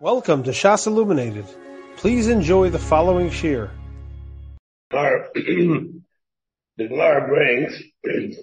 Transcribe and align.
Welcome 0.00 0.44
to 0.44 0.52
Shas 0.52 0.86
Illuminated. 0.86 1.44
Please 1.96 2.28
enjoy 2.28 2.70
the 2.70 2.78
following 2.78 3.30
shir. 3.30 3.68
the 6.76 6.86
Gemara 6.88 7.26
brings. 7.34 7.82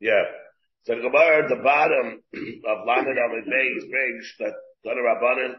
Yeah. 0.00 0.22
So 0.84 0.94
the 0.94 1.02
Gemara 1.02 1.42
at 1.42 1.50
the 1.50 1.60
bottom 1.62 2.22
of 2.66 2.86
Lamed 2.86 3.18
Amid 3.18 3.44
Beis 3.44 3.90
brings 3.90 4.34
that 4.38 4.54
Tana 4.82 5.02
Rabbanan 5.02 5.56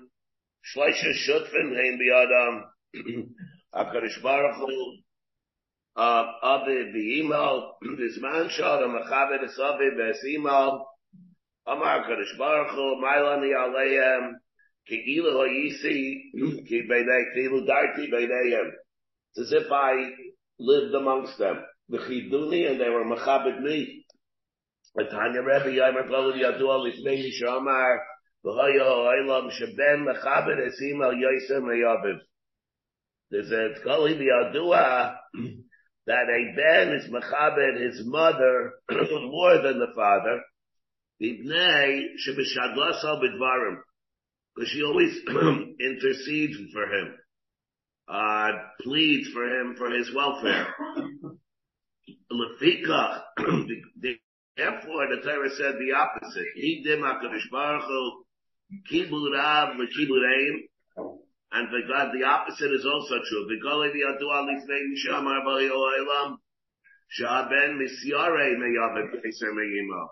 Shleisha 0.65 1.13
Shutfin 1.13 1.75
Hein 1.75 1.99
Biyadam 2.01 2.63
Baruch 4.23 4.55
Hu 4.55 4.97
uh, 5.95 6.23
B'Esimal 9.95 10.85
Amar 11.69 12.03
Kadosh 12.05 12.37
Baruch 12.37 12.71
Hu, 12.71 13.01
Mailani 13.03 13.53
Aleim, 13.53 14.33
Ki 14.87 15.17
Ilu 15.17 15.31
Hoyisi, 15.33 16.67
Ki 16.67 16.81
Beidei, 16.89 17.33
Ki 17.33 17.41
Ilu 17.41 17.65
Darti 17.67 18.11
Beideihem. 18.11 18.71
It's 19.35 19.53
as 19.53 19.63
if 19.63 19.71
I 19.71 20.09
lived 20.57 20.95
amongst 20.95 21.37
them. 21.37 21.57
B'chiduni, 21.91 22.71
and 22.71 22.81
they 22.81 22.89
were 22.89 23.05
Mechabit 23.05 23.61
me. 23.61 24.05
Tanya 24.97 25.41
Rebbe, 25.41 25.69
Yomer 25.69 26.09
Pelu 26.09 26.33
Yadu 26.33 26.63
Alifnei 26.63 27.29
Shamar, 27.39 27.97
V'hoyo 28.43 29.07
Oilam, 29.07 29.51
Sheben 29.51 30.05
Mechabit 30.07 30.67
Esim 30.67 31.03
Al 31.03 31.13
Yosem 31.13 31.65
Eyaviv. 31.65 32.17
There's 33.29 33.51
a 33.51 33.79
Tkoli 33.79 34.17
B'Yadua, 34.19 35.15
that 36.07 36.25
a 36.29 36.55
Ben 36.55 36.95
is 36.95 37.11
Mechabit 37.11 37.79
his 37.79 38.01
mother 38.07 38.73
more 38.89 39.61
than 39.61 39.77
the 39.77 39.93
father. 39.95 40.41
Because 41.19 41.51
she 44.67 44.83
always 44.83 45.19
intercedes 45.79 46.57
for 46.71 46.83
him, 46.83 47.15
uh, 48.07 48.51
pleads 48.81 49.29
for 49.33 49.43
him 49.43 49.75
for 49.77 49.89
his 49.89 50.13
welfare. 50.15 50.67
Therefore 54.55 55.07
the 55.07 55.21
Torah 55.23 55.49
said 55.57 55.75
the 55.75 55.93
opposite. 55.95 56.47
He 56.55 56.83
dim 56.85 57.01
HaKadosh 57.01 57.49
Baruch 57.51 57.83
Hu, 57.83 58.25
and 61.51 61.69
for 61.69 61.81
God 61.87 62.11
the 62.13 62.23
opposite 62.25 62.71
is 62.71 62.85
also 62.85 63.15
true. 63.27 63.47
V'kolei 63.49 63.91
v'yadu 63.91 64.27
alifnei 64.31 64.83
misyare 67.75 68.55
meyavet 68.57 69.07
b'eser 69.11 69.51
meyimah 69.53 70.07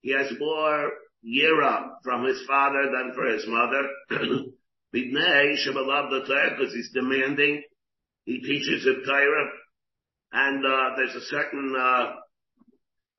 he 0.00 0.12
has 0.12 0.32
more 0.38 0.90
yira 1.24 1.90
from 2.02 2.24
his 2.24 2.42
father 2.46 2.90
than 2.92 3.12
for 3.14 3.26
his 3.26 3.46
mother. 3.46 3.88
Because 4.90 6.72
he's 6.74 6.90
demanding. 6.94 7.62
He 8.24 8.40
teaches 8.40 8.86
him 8.86 9.02
Torah. 9.06 9.50
And, 10.32 10.64
uh, 10.64 10.96
there's 10.96 11.14
a 11.14 11.26
certain, 11.26 11.74
uh, 11.78 12.14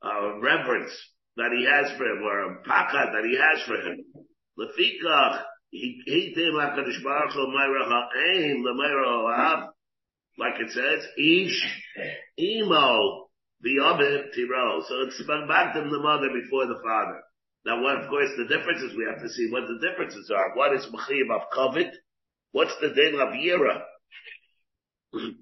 uh, 0.02 0.40
reverence 0.40 0.92
that 1.38 1.52
he 1.56 1.66
has 1.66 1.96
for 1.98 2.06
him, 2.06 2.24
or 2.24 2.54
a 2.54 2.64
paka 2.64 3.12
that 3.14 3.24
he 3.24 3.38
has 3.38 3.62
for 3.68 3.76
him. 3.76 4.04
Lefikach, 4.58 5.44
he, 5.70 6.02
he 6.06 6.34
did 6.36 6.54
HaKadosh 6.54 7.04
Baruch 7.04 7.34
Hu 7.34 7.48
Meira 7.48 7.88
Ha'aim, 7.88 8.64
L'Meira 8.64 9.06
Ha'av, 9.06 9.70
like 10.38 10.60
it 10.60 10.72
says, 10.72 11.06
Ish, 11.18 11.66
Imo, 12.38 13.29
the 13.62 13.80
Ovid 13.80 14.34
Tiro. 14.34 14.82
So 14.88 15.02
it's 15.08 15.18
to 15.18 15.24
the 15.24 16.00
mother 16.02 16.30
before 16.34 16.68
the 16.68 16.80
father. 16.84 17.22
Now 17.66 17.82
what, 17.84 17.98
of 17.98 18.10
course, 18.10 18.30
the 18.38 18.46
differences 18.46 18.96
we 18.96 19.06
have 19.10 19.22
to 19.22 19.30
see 19.30 19.50
what 19.52 19.68
the 19.68 19.80
differences 19.86 20.32
are. 20.32 20.56
What 20.56 20.74
is 20.76 20.88
Mechiyim 20.88 21.30
of 21.36 21.42
Kovid? 21.56 21.92
What's 22.52 22.76
the 22.82 22.90
din 22.90 23.20
of 23.20 23.30
Yira? 23.34 23.84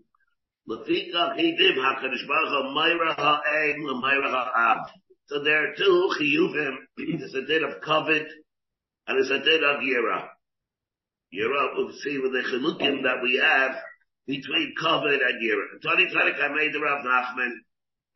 So 5.30 5.44
there 5.44 5.64
are 5.64 5.75
two 5.78 6.09
chiyuvim. 6.20 6.75
There's 7.20 7.34
a 7.36 7.46
din 7.46 7.64
of 7.64 7.81
Kovid 7.81 8.25
and 9.08 9.18
there's 9.18 9.31
a 9.31 9.40
din 9.40 9.64
of 9.64 9.80
Yira. 9.81 10.28
Yira, 11.34 11.75
we'll 11.75 11.94
see 12.03 12.18
with 12.18 12.34
the 12.34 12.44
chilukim 12.44 13.03
that 13.03 13.24
we 13.24 13.41
have 13.41 13.75
between 14.25 14.74
Kovid 14.81 15.20
and 15.25 15.41
Yira. 15.41 15.81
Tony 15.81 16.08
Tzadik, 16.08 16.41
I 16.41 16.53
made 16.53 16.74
the 16.74 16.81
Rav 16.81 17.06
Nachman. 17.06 17.53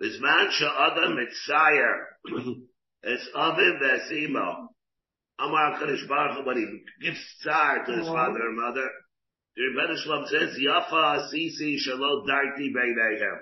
Bizman 0.01 0.51
she'adam 0.51 1.17
mitzayer. 1.17 2.55
It's 3.03 3.29
aviv 3.35 3.81
v'esimo. 3.81 4.67
Amar 5.39 5.73
HaKadosh 5.73 6.07
Baruch 6.07 6.37
Hu, 6.37 6.45
when 6.45 6.57
he 6.57 7.05
gives 7.05 7.19
tsar 7.41 7.85
to 7.85 7.91
his 7.91 8.07
father 8.07 8.39
and 8.39 8.57
mother, 8.57 8.89
the 9.55 9.63
Rebbe 9.63 9.97
Shalom 9.97 10.25
says, 10.27 10.57
Yafa 10.57 11.17
asisi 11.17 11.77
shalo 11.77 12.25
darti 12.27 12.71
beinehem. 12.71 13.37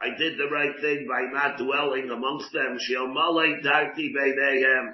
I 0.00 0.16
did 0.18 0.38
the 0.38 0.48
right 0.50 0.74
thing 0.80 1.06
by 1.08 1.30
not 1.32 1.58
dwelling 1.58 2.10
amongst 2.10 2.52
them. 2.52 2.78
She'omale 2.78 3.62
darti 3.62 4.08
beinehem. 4.16 4.92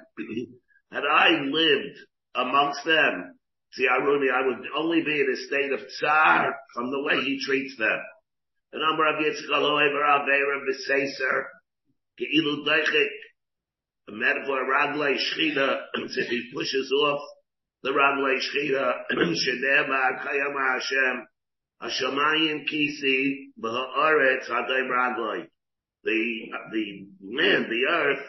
Had 0.92 1.04
I 1.04 1.30
lived 1.50 1.98
amongst 2.34 2.84
them, 2.84 3.38
see 3.72 3.86
Aruni, 3.88 4.30
I 4.32 4.46
would 4.46 4.66
only 4.76 5.02
be 5.02 5.20
in 5.20 5.32
a 5.32 5.36
state 5.46 5.72
of 5.72 5.88
tsar 5.88 6.54
from 6.74 6.90
the 6.90 7.02
way 7.02 7.24
he 7.24 7.40
treats 7.44 7.76
them. 7.78 7.98
The 8.72 8.78
number 8.78 9.06
of 9.06 9.16
Yitzchak 9.16 9.52
Aloy 9.52 9.90
V'Ravera 9.92 10.60
V'Seiser, 10.64 11.44
Ge'ilu 12.18 12.64
Deichik, 12.66 13.08
a 14.08 14.12
metaphor, 14.12 14.64
Raglai 14.64 15.16
Shchina, 15.16 15.82
if 15.94 16.28
he 16.28 16.50
pushes 16.54 16.90
off 17.04 17.20
the 17.82 17.90
Raglai 17.90 18.38
Shchina, 18.40 19.04
Shedema 19.12 20.24
Kayama 20.24 20.80
Hashem, 20.80 21.26
Kisi, 22.66 23.52
Hadai 24.48 24.88
Raglai. 24.88 25.46
The, 26.04 26.50
the 26.72 27.06
land, 27.22 27.66
the 27.70 27.86
earth, 27.90 28.26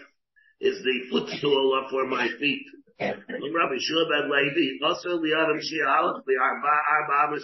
is 0.60 0.84
the 0.84 1.10
footstool 1.10 1.88
for 1.90 2.06
my 2.06 2.28
feet. 2.40 2.66
Rabbi 3.00 3.78
Levi, 4.30 4.86
also 4.86 5.22
the 5.22 5.34
Adam 5.40 5.60
the 6.28 6.36
Arba, 6.40 6.68
Arba 6.92 7.40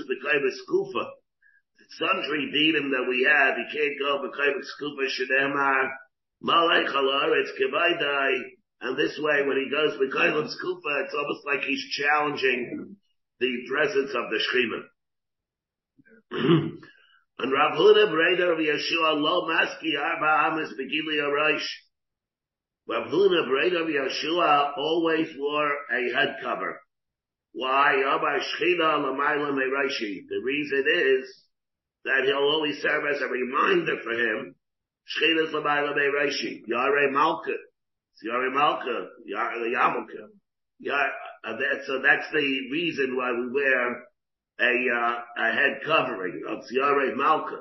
sundry 1.98 2.52
dinim 2.54 2.92
that 2.92 3.08
we 3.10 3.28
have, 3.30 3.58
you 3.58 3.66
can't 3.72 4.00
go 4.00 4.22
b'kayvik 4.22 4.66
skupa 4.66 5.06
shedemar, 5.10 5.90
malay 6.42 6.86
chalaretz 6.86 7.52
kevaydai, 7.58 8.34
and 8.82 8.98
this 8.98 9.20
way 9.22 9.42
when 9.48 9.58
he 9.58 9.70
goes 9.70 9.98
b'kayvik 9.98 10.50
skupa, 10.54 11.04
it's 11.04 11.16
almost 11.16 11.46
like 11.46 11.62
he's 11.62 11.84
challenging 11.92 12.96
the 13.40 13.58
presence 13.70 14.12
of 14.12 14.30
the 14.30 14.40
Shechina. 14.40 14.82
and 17.40 17.52
Rav 17.52 17.78
Huda 17.78 18.12
Breda 18.12 18.52
of 18.52 18.60
Yeshua 18.60 19.16
lo 19.16 19.48
maski 19.48 19.98
arba 19.98 20.52
amas 20.52 20.74
begili 20.80 21.20
arosh. 21.22 21.66
Rav 22.88 23.08
Huda 23.08 23.48
Breda 23.48 23.78
of 23.78 23.88
Yeshua 23.88 24.78
always 24.78 25.30
wore 25.38 25.72
a 25.92 26.14
head 26.14 26.36
cover. 26.44 26.80
Why? 27.54 27.94
The 30.30 30.42
reason 30.44 30.86
is 30.88 31.44
that 32.06 32.24
he'll 32.26 32.38
always 32.38 32.82
serve 32.82 33.04
as 33.14 33.22
a 33.22 33.28
reminder 33.28 33.98
for 34.04 34.12
him. 34.12 34.56
Shchilas 35.08 35.54
l'bayla 35.54 35.94
be'reishi. 35.96 36.62
Yare 36.68 37.12
malka. 37.12 37.52
Yare 38.24 38.52
malka. 38.52 39.08
Yare 39.26 39.70
yamalka. 39.70 40.30
Yare, 40.80 41.12
so 41.86 42.02
that's 42.02 42.30
the 42.32 42.70
reason 42.72 43.16
why 43.18 43.32
we 43.32 43.52
wear 43.52 44.06
a, 44.60 44.90
uh, 44.96 45.16
a 45.38 45.52
head 45.54 45.82
covering 45.86 46.44
of 46.48 46.60
Yare 46.72 47.16
malka. 47.16 47.58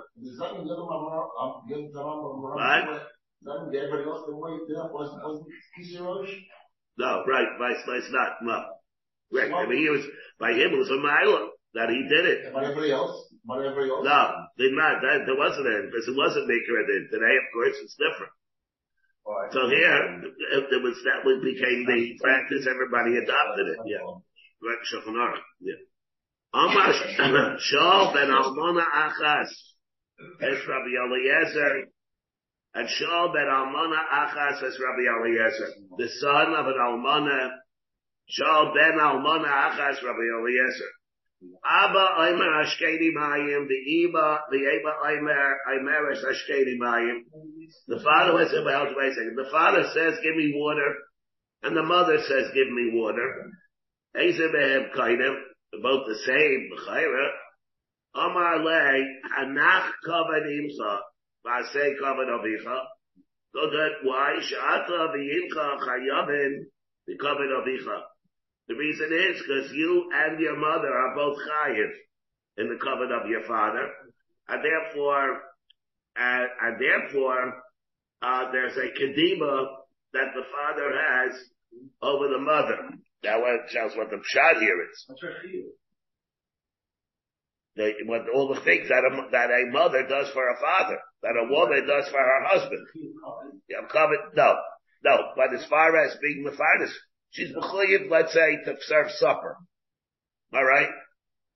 What? 2.54 3.02
No, 6.98 7.22
right, 7.26 7.46
vice, 7.58 7.82
vice 7.86 8.10
not, 8.10 8.42
no. 8.42 8.64
Right, 9.30 9.52
I 9.52 9.66
mean, 9.68 9.78
he 9.78 9.88
was, 9.88 10.04
by 10.40 10.52
him 10.52 10.72
it 10.72 10.78
was 10.78 10.90
a 10.90 10.96
mile 10.96 11.50
that 11.74 11.90
he 11.90 12.08
did 12.08 12.26
it. 12.26 12.52
By 12.52 12.64
everybody 12.64 12.90
else? 12.90 13.27
Everybody 13.48 13.88
else? 13.88 14.04
No, 14.04 14.22
they 14.60 14.68
not. 14.76 15.00
That, 15.00 15.24
there 15.24 15.40
wasn't 15.40 15.72
any 15.72 15.88
because 15.88 16.04
it 16.04 16.16
wasn't 16.16 16.52
maker 16.52 16.84
it. 16.84 17.08
Today, 17.08 17.34
of 17.40 17.46
course, 17.56 17.76
it's 17.80 17.96
different. 17.96 18.32
Right. 19.24 19.52
So 19.52 19.68
here, 19.72 20.24
it, 20.68 20.80
was 20.84 20.96
that 21.04 21.24
became 21.24 21.84
the 21.88 22.16
practice. 22.20 22.68
Everybody 22.68 23.16
adopted 23.16 23.72
it. 23.72 23.80
Yeah, 23.88 24.04
right. 24.04 24.80
Shulchan 24.84 25.16
Aruch. 25.16 25.44
Yeah. 25.60 25.80
Amash 26.54 27.00
Shaul 27.60 28.14
ben 28.14 28.30
Almona 28.30 28.84
Achas 28.84 29.52
es 30.40 30.66
Rabbi 30.66 30.92
Eliezer 30.96 31.88
and 32.74 32.88
Shaul 32.88 33.32
ben 33.32 33.48
Almona 33.48 34.00
Achas 34.12 34.62
es 34.62 34.80
Rabbi 34.80 35.04
Eliezer, 35.08 35.72
the 35.96 36.08
son 36.20 36.54
of 36.54 36.66
an 36.66 36.76
Almona. 36.80 37.50
Shaul 38.28 38.74
ben 38.74 38.98
Almona 38.98 39.48
Achas 39.48 40.02
Rabbi 40.02 40.24
Eliezer. 40.40 40.92
Abba 41.40 42.06
Aimer 42.18 42.64
Ashkedi 42.64 43.10
Mayim, 43.16 43.68
the 43.68 44.08
Eba, 44.08 44.38
the 44.50 44.58
Eba 44.58 44.92
Aimer, 45.06 45.56
Aimer 45.72 46.14
Ashkedi 46.14 46.76
Mayim. 46.80 47.24
The 47.86 48.00
father 48.00 48.34
was 48.34 48.52
about, 48.52 48.96
wait 48.96 49.12
a 49.12 49.14
second, 49.14 49.36
the 49.36 49.50
father 49.50 49.84
says, 49.94 50.18
give 50.22 50.34
me 50.34 50.52
water, 50.56 50.94
and 51.62 51.76
the 51.76 51.82
mother 51.82 52.18
says, 52.18 52.50
give 52.54 52.70
me 52.70 52.90
water. 52.92 53.50
Ezebehem 54.16 54.92
kainim, 54.96 55.34
both 55.80 56.06
the 56.08 56.18
same, 56.26 56.70
b'chayra. 56.72 57.28
Amar 58.14 58.58
le, 58.64 59.04
hanach 59.38 59.92
kavad 60.08 60.44
imsa, 60.44 60.98
v'asei 61.46 61.94
kavad 62.02 62.28
avicha. 62.28 62.80
So 63.54 63.60
that 63.70 64.02
why? 64.02 64.40
Sh'ata 64.40 65.14
v'yimcha 65.14 65.78
chayavin 65.78 66.66
v'kavad 67.08 67.50
avicha. 67.62 68.02
The 68.68 68.74
reason 68.74 69.10
is 69.12 69.40
because 69.40 69.72
you 69.72 70.10
and 70.12 70.38
your 70.38 70.56
mother 70.56 70.92
are 70.92 71.14
both 71.14 71.38
chayiv 71.38 71.90
in 72.58 72.68
the 72.68 72.78
covenant 72.82 73.22
of 73.22 73.28
your 73.30 73.42
father, 73.44 73.88
and 74.48 74.62
therefore, 74.62 75.40
uh, 76.20 76.44
and 76.62 76.80
therefore, 76.80 77.62
uh, 78.20 78.52
there's 78.52 78.76
a 78.76 78.90
kedima 78.98 79.66
that 80.12 80.34
the 80.34 80.42
father 80.52 80.92
has 80.92 81.32
over 82.02 82.28
the 82.28 82.38
mother. 82.38 82.76
That 83.22 83.40
tells 83.72 83.96
what 83.96 84.10
the 84.10 84.16
pshat 84.16 84.60
here 84.60 84.82
is. 84.82 85.06
The, 87.76 87.92
what 88.06 88.28
all 88.34 88.52
the 88.52 88.60
things 88.60 88.88
that 88.88 89.04
a, 89.04 89.30
that 89.30 89.50
a 89.50 89.70
mother 89.70 90.06
does 90.08 90.30
for 90.30 90.48
a 90.50 90.60
father, 90.60 90.98
that 91.22 91.36
a 91.38 91.48
woman 91.48 91.86
does 91.86 92.08
for 92.08 92.18
her 92.18 92.44
husband. 92.44 92.86
Yeah, 93.68 93.86
covered. 93.90 94.34
No, 94.34 94.56
no. 95.04 95.16
But 95.36 95.54
as 95.54 95.64
far 95.66 95.96
as 95.96 96.16
being 96.20 96.44
the 96.44 96.50
fathers, 96.50 96.96
she's 97.30 97.52
mechuyev, 97.52 98.10
let's 98.10 98.32
say, 98.32 98.58
to 98.64 98.76
serve 98.82 99.10
supper. 99.12 99.56
All 100.52 100.64
right. 100.64 100.88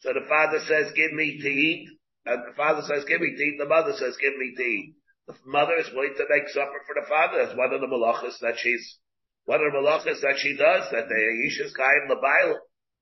So 0.00 0.12
the 0.12 0.26
father 0.28 0.58
says, 0.60 0.92
"Give 0.92 1.12
me 1.12 1.38
to 1.40 1.48
eat," 1.48 1.88
and 2.26 2.42
the 2.46 2.54
father 2.56 2.82
says, 2.82 3.04
"Give 3.04 3.20
me 3.20 3.36
to 3.36 3.42
eat." 3.42 3.58
The 3.58 3.68
mother 3.68 3.92
says, 3.92 4.16
"Give 4.16 4.36
me 4.36 4.54
to 4.56 4.62
eat." 4.62 4.94
The 5.26 5.34
mother 5.46 5.76
is 5.78 5.90
willing 5.92 6.14
to 6.16 6.26
make 6.28 6.48
supper 6.48 6.82
for 6.86 6.94
the 6.94 7.06
father. 7.08 7.38
That's 7.38 7.56
one 7.56 7.72
of 7.72 7.80
the 7.80 7.86
malachas 7.86 8.38
that 8.40 8.58
she's 8.58 8.98
one 9.44 9.60
of 9.60 9.72
the 9.72 9.78
malachas 9.78 10.20
that 10.20 10.38
she 10.38 10.56
does. 10.56 10.90
That 10.90 11.08
the 11.08 11.14
Yishas 11.14 11.74
Kaim 11.74 12.10
Labail, 12.10 12.56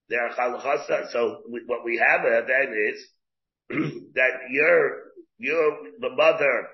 they 0.08 0.16
are 0.16 0.30
chalachasa. 0.30 1.10
So 1.10 1.42
what 1.66 1.84
we 1.84 1.96
have 1.96 2.22
then 2.22 2.74
is 2.92 3.08
that 4.14 4.32
you're 4.50 5.10
you're 5.38 5.78
the 6.00 6.10
mother. 6.10 6.68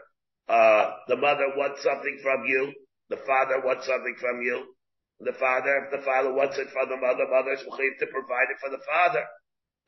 Uh, 0.49 0.91
the 1.09 1.17
mother 1.17 1.55
wants 1.57 1.83
something 1.83 2.19
from 2.23 2.45
you. 2.47 2.73
The 3.09 3.17
father 3.17 3.61
wants 3.65 3.87
something 3.87 4.17
from 4.21 4.43
you. 4.43 4.76
The 5.21 5.33
father, 5.33 5.85
if 5.85 5.99
the 5.99 6.05
father 6.05 6.33
wants 6.33 6.59
it 6.59 6.69
from 6.71 6.91
the 6.91 6.97
mother, 6.97 7.27
mother 7.29 7.53
is 7.53 7.63
to 7.63 8.07
provide 8.07 8.51
it 8.51 8.59
for 8.61 8.71
the 8.71 8.83
father. 8.85 9.25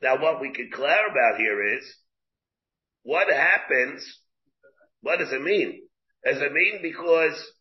Now 0.01 0.23
what 0.23 0.41
we 0.41 0.53
can 0.53 0.71
clear 0.73 1.07
about 1.07 1.39
here 1.39 1.77
is, 1.77 1.85
what 3.03 3.31
happens, 3.33 4.21
what 5.03 5.19
does 5.19 5.33
it 5.33 5.43
mean? 5.43 5.83
Does 6.25 6.41
it 6.41 6.53
mean 6.53 6.81
because, 6.83 7.53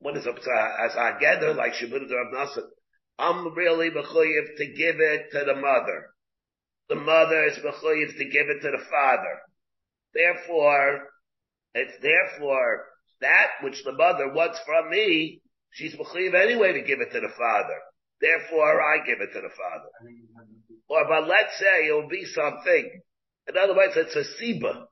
what 0.00 0.16
is 0.16 0.26
it, 0.26 0.36
as 0.36 0.96
I 0.96 1.18
gather, 1.20 1.54
like 1.54 1.74
Shabbat 1.74 2.10
Rav 2.10 2.32
Nassim, 2.34 2.66
I'm 3.18 3.54
really 3.54 3.90
mechuyev 3.90 4.56
to 4.56 4.66
give 4.66 4.96
it 4.98 5.30
to 5.32 5.44
the 5.44 5.54
mother. 5.54 6.08
The 6.88 6.96
mother 6.96 7.44
is 7.44 7.58
mechuyev 7.58 8.16
to 8.16 8.24
give 8.24 8.48
it 8.48 8.62
to 8.62 8.70
the 8.70 8.84
father. 8.90 9.40
Therefore, 10.14 11.06
it's 11.74 12.02
therefore 12.02 12.86
that 13.20 13.48
which 13.62 13.84
the 13.84 13.92
mother 13.92 14.32
wants 14.32 14.58
from 14.66 14.90
me, 14.90 15.42
she's 15.72 15.94
mechuyev 15.94 16.34
anyway 16.34 16.72
to 16.72 16.82
give 16.82 17.00
it 17.00 17.12
to 17.12 17.20
the 17.20 17.32
father. 17.36 17.78
Therefore, 18.20 18.80
I 18.82 18.98
give 19.06 19.20
it 19.20 19.32
to 19.32 19.40
the 19.40 19.48
father. 19.48 19.90
Or, 20.88 21.06
but 21.08 21.28
let's 21.28 21.58
say 21.58 21.88
it 21.88 21.92
will 21.92 22.08
be 22.08 22.24
something. 22.24 23.00
In 23.48 23.56
other 23.56 23.74
words, 23.74 23.94
it's 23.96 24.16
a 24.16 24.42
siba. 24.42 24.84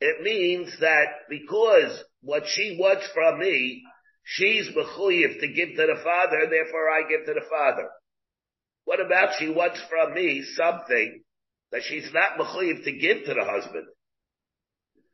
It 0.00 0.22
means 0.22 0.78
that 0.80 1.28
because 1.28 2.04
what 2.22 2.44
she 2.46 2.76
wants 2.80 3.06
from 3.14 3.38
me, 3.38 3.82
she's 4.24 4.68
mechuyev 4.68 5.40
to 5.40 5.48
give 5.48 5.70
to 5.76 5.86
the 5.86 6.00
father, 6.02 6.48
therefore 6.50 6.90
I 6.90 7.08
give 7.08 7.26
to 7.26 7.34
the 7.34 7.46
father. 7.48 7.88
What 8.84 9.00
about 9.00 9.38
she 9.38 9.48
wants 9.48 9.80
from 9.88 10.14
me 10.14 10.42
something 10.56 11.22
that 11.72 11.82
she's 11.82 12.10
not 12.12 12.38
mechuyev 12.38 12.84
to 12.84 12.92
give 12.92 13.24
to 13.24 13.34
the 13.34 13.44
husband? 13.44 13.86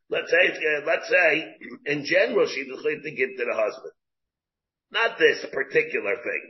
Let's 0.08 0.30
say, 0.30 0.54
let's 0.86 1.08
say, 1.08 1.56
in 1.86 2.04
general, 2.04 2.46
she's 2.46 2.66
mechuyev 2.66 3.02
to 3.02 3.10
give 3.10 3.30
to 3.38 3.44
the 3.44 3.54
husband. 3.54 3.92
Not 4.90 5.18
this 5.18 5.44
particular 5.52 6.16
thing. 6.22 6.44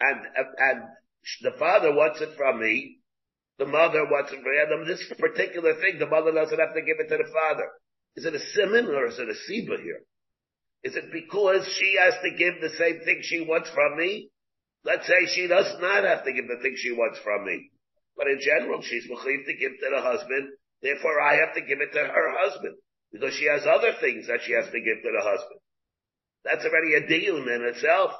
And, 0.00 0.20
and 0.58 0.82
the 1.42 1.58
father 1.58 1.92
wants 1.92 2.20
it 2.20 2.36
from 2.36 2.60
me. 2.60 2.98
The 3.58 3.66
mother 3.66 4.04
wants 4.04 4.32
it 4.32 4.40
from 4.40 4.54
Adam. 4.54 4.86
This 4.86 5.02
particular 5.18 5.74
thing, 5.74 5.98
the 5.98 6.06
mother 6.06 6.32
doesn't 6.32 6.58
have 6.58 6.74
to 6.74 6.82
give 6.82 7.00
it 7.00 7.08
to 7.08 7.18
the 7.18 7.30
father. 7.32 7.68
Is 8.16 8.24
it 8.24 8.34
a 8.34 8.44
simon 8.54 8.86
or 8.86 9.06
is 9.06 9.18
it 9.18 9.28
a 9.28 9.34
siba 9.34 9.82
here? 9.82 10.02
Is 10.84 10.94
it 10.94 11.10
because 11.12 11.66
she 11.66 11.96
has 11.98 12.14
to 12.22 12.30
give 12.38 12.60
the 12.60 12.70
same 12.78 13.00
thing 13.04 13.18
she 13.22 13.40
wants 13.40 13.70
from 13.70 13.98
me? 13.98 14.30
Let's 14.84 15.06
say 15.06 15.26
she 15.26 15.48
does 15.48 15.74
not 15.80 16.04
have 16.04 16.24
to 16.24 16.32
give 16.32 16.46
the 16.46 16.62
thing 16.62 16.74
she 16.76 16.92
wants 16.92 17.18
from 17.18 17.44
me. 17.44 17.70
But 18.16 18.28
in 18.28 18.38
general, 18.40 18.82
she's 18.82 19.06
mechiv 19.10 19.46
to 19.46 19.54
give 19.54 19.72
to 19.72 19.90
the 19.90 20.02
husband. 20.02 20.50
Therefore, 20.82 21.20
I 21.20 21.34
have 21.42 21.54
to 21.54 21.60
give 21.60 21.80
it 21.80 21.92
to 21.92 21.98
her 21.98 22.30
husband. 22.38 22.76
Because 23.12 23.34
she 23.34 23.46
has 23.46 23.66
other 23.66 23.92
things 24.00 24.26
that 24.28 24.40
she 24.46 24.52
has 24.52 24.66
to 24.66 24.80
give 24.80 25.02
to 25.02 25.10
the 25.10 25.24
husband. 25.24 25.60
That's 26.44 26.64
already 26.64 26.94
a 26.94 27.06
deal 27.06 27.36
in 27.36 27.62
itself. 27.68 28.12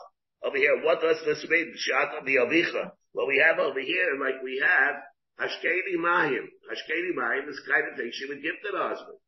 Over 0.43 0.56
here, 0.56 0.82
what 0.85 1.00
does 1.00 1.19
this 1.25 1.44
mean? 1.49 1.75
Shata 1.75 2.23
biyavicha. 2.26 2.93
What 3.12 3.26
we 3.26 3.43
have 3.44 3.59
over 3.59 3.81
here, 3.81 4.19
like 4.20 4.43
we 4.43 4.62
have, 4.65 4.97
Hashkeli 5.41 5.97
Mayim. 5.99 6.47
Hashkeli 6.70 7.15
Mayim 7.17 7.49
is 7.49 7.61
the 7.65 7.73
kind 7.73 7.88
of 7.91 7.97
thing 7.97 8.11
she 8.12 8.26
would 8.26 8.43
give 8.43 8.55
to 8.65 8.73
the 8.73 8.79
husband. 8.79 9.19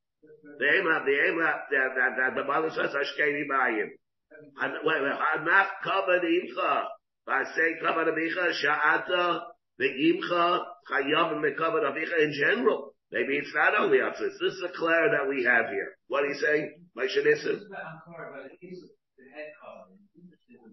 The 0.58 0.66
of 0.66 1.06
the 1.06 1.16
aim 1.26 1.38
of 1.40 1.60
the, 1.70 1.82
the, 1.96 2.42
the 2.42 2.44
mother 2.44 2.70
says 2.70 2.90
Hashkeli 2.94 3.44
Mayim. 3.50 3.90
Hanach 4.60 5.68
kavod 5.84 6.24
imcha. 6.24 6.84
Vasei 7.28 7.80
kavod 7.82 8.08
avicha 8.08 8.52
sha'ata 8.52 9.40
ve'imcha 9.80 10.64
chayav 10.90 11.32
mekavod 11.40 11.84
avicha 11.84 12.22
in 12.22 12.32
general. 12.32 12.94
Maybe 13.12 13.38
it's 13.38 13.52
not 13.54 13.74
only 13.78 14.00
us. 14.00 14.14
This 14.18 14.54
is 14.54 14.62
a 14.64 14.70
clear 14.76 15.10
that 15.10 15.28
we 15.28 15.42
have 15.42 15.66
here. 15.66 15.98
What 16.06 16.22
are 16.22 16.28
you 16.28 16.38
saying? 16.38 16.86
Moshe 16.96 17.18
Nissim? 17.18 17.58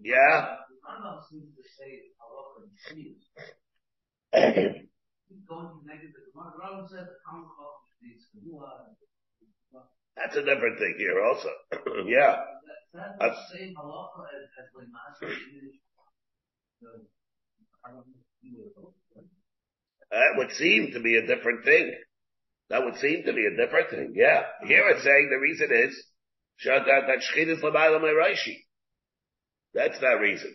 Yeah. 0.04 0.56
That's 10.16 10.36
a 10.36 10.42
different 10.42 10.78
thing 10.78 10.94
here 10.98 11.22
also. 11.24 11.48
yeah. 12.06 12.36
That's, 13.18 13.38
that 20.10 20.34
would 20.36 20.52
seem 20.52 20.92
to 20.92 21.00
be 21.00 21.16
a 21.16 21.26
different 21.26 21.64
thing. 21.64 21.94
That 22.70 22.84
would 22.84 22.96
seem 22.96 23.24
to 23.24 23.32
be 23.32 23.46
a 23.46 23.56
different 23.56 23.90
thing. 23.90 24.12
Yeah. 24.14 24.42
Here 24.66 24.88
it's 24.90 25.02
saying 25.02 25.28
the 25.30 25.40
reason 25.40 25.68
is 25.72 25.96
that 26.64 26.84
that 26.84 27.22
shchid 27.24 27.48
is 27.48 27.62
l'mayla 27.62 28.00
me'raishi. 28.00 28.56
That's 29.74 29.98
that 30.00 30.20
reason. 30.20 30.54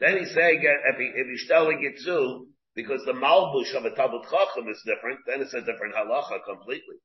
Then 0.00 0.18
he's 0.18 0.34
saying 0.34 0.60
if, 0.62 0.96
he, 0.96 1.12
if 1.14 1.26
he's 1.28 1.48
telling 1.48 1.82
it 1.82 2.02
too, 2.04 2.48
because 2.74 3.02
the 3.06 3.12
malbush 3.12 3.74
of 3.74 3.84
a 3.84 3.94
Talmud 3.94 4.22
Chacham 4.24 4.68
is 4.68 4.82
different, 4.84 5.20
then 5.26 5.40
it's 5.40 5.54
a 5.54 5.60
different 5.60 5.94
halacha 5.94 6.44
completely. 6.44 6.96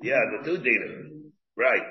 Yeah, 0.00 0.20
the 0.38 0.44
two 0.44 0.58
dinner. 0.58 1.10
Right. 1.56 1.82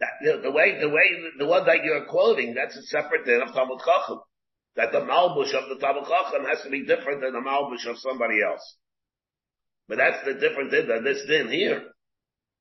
That, 0.00 0.10
the, 0.22 0.40
the 0.42 0.50
way, 0.50 0.80
the 0.80 0.88
way, 0.88 1.06
the 1.38 1.46
one 1.46 1.66
that 1.66 1.84
you're 1.84 2.06
quoting, 2.06 2.54
that's 2.54 2.76
a 2.76 2.82
separate 2.82 3.24
din 3.26 3.42
of 3.42 3.52
Talmud 3.52 3.80
Chacham. 3.84 4.20
That 4.76 4.92
the 4.92 5.00
malbush 5.00 5.54
of 5.54 5.68
the 5.68 5.78
Chacham 5.78 6.44
has 6.46 6.62
to 6.62 6.70
be 6.70 6.84
different 6.84 7.20
than 7.22 7.32
the 7.32 7.40
malbush 7.40 7.86
of 7.88 7.98
somebody 7.98 8.42
else. 8.42 8.76
But 9.88 9.98
that's 9.98 10.24
the 10.24 10.34
different 10.34 10.70
din 10.70 10.88
than 10.88 11.04
this 11.04 11.22
din 11.26 11.48
here. 11.50 11.82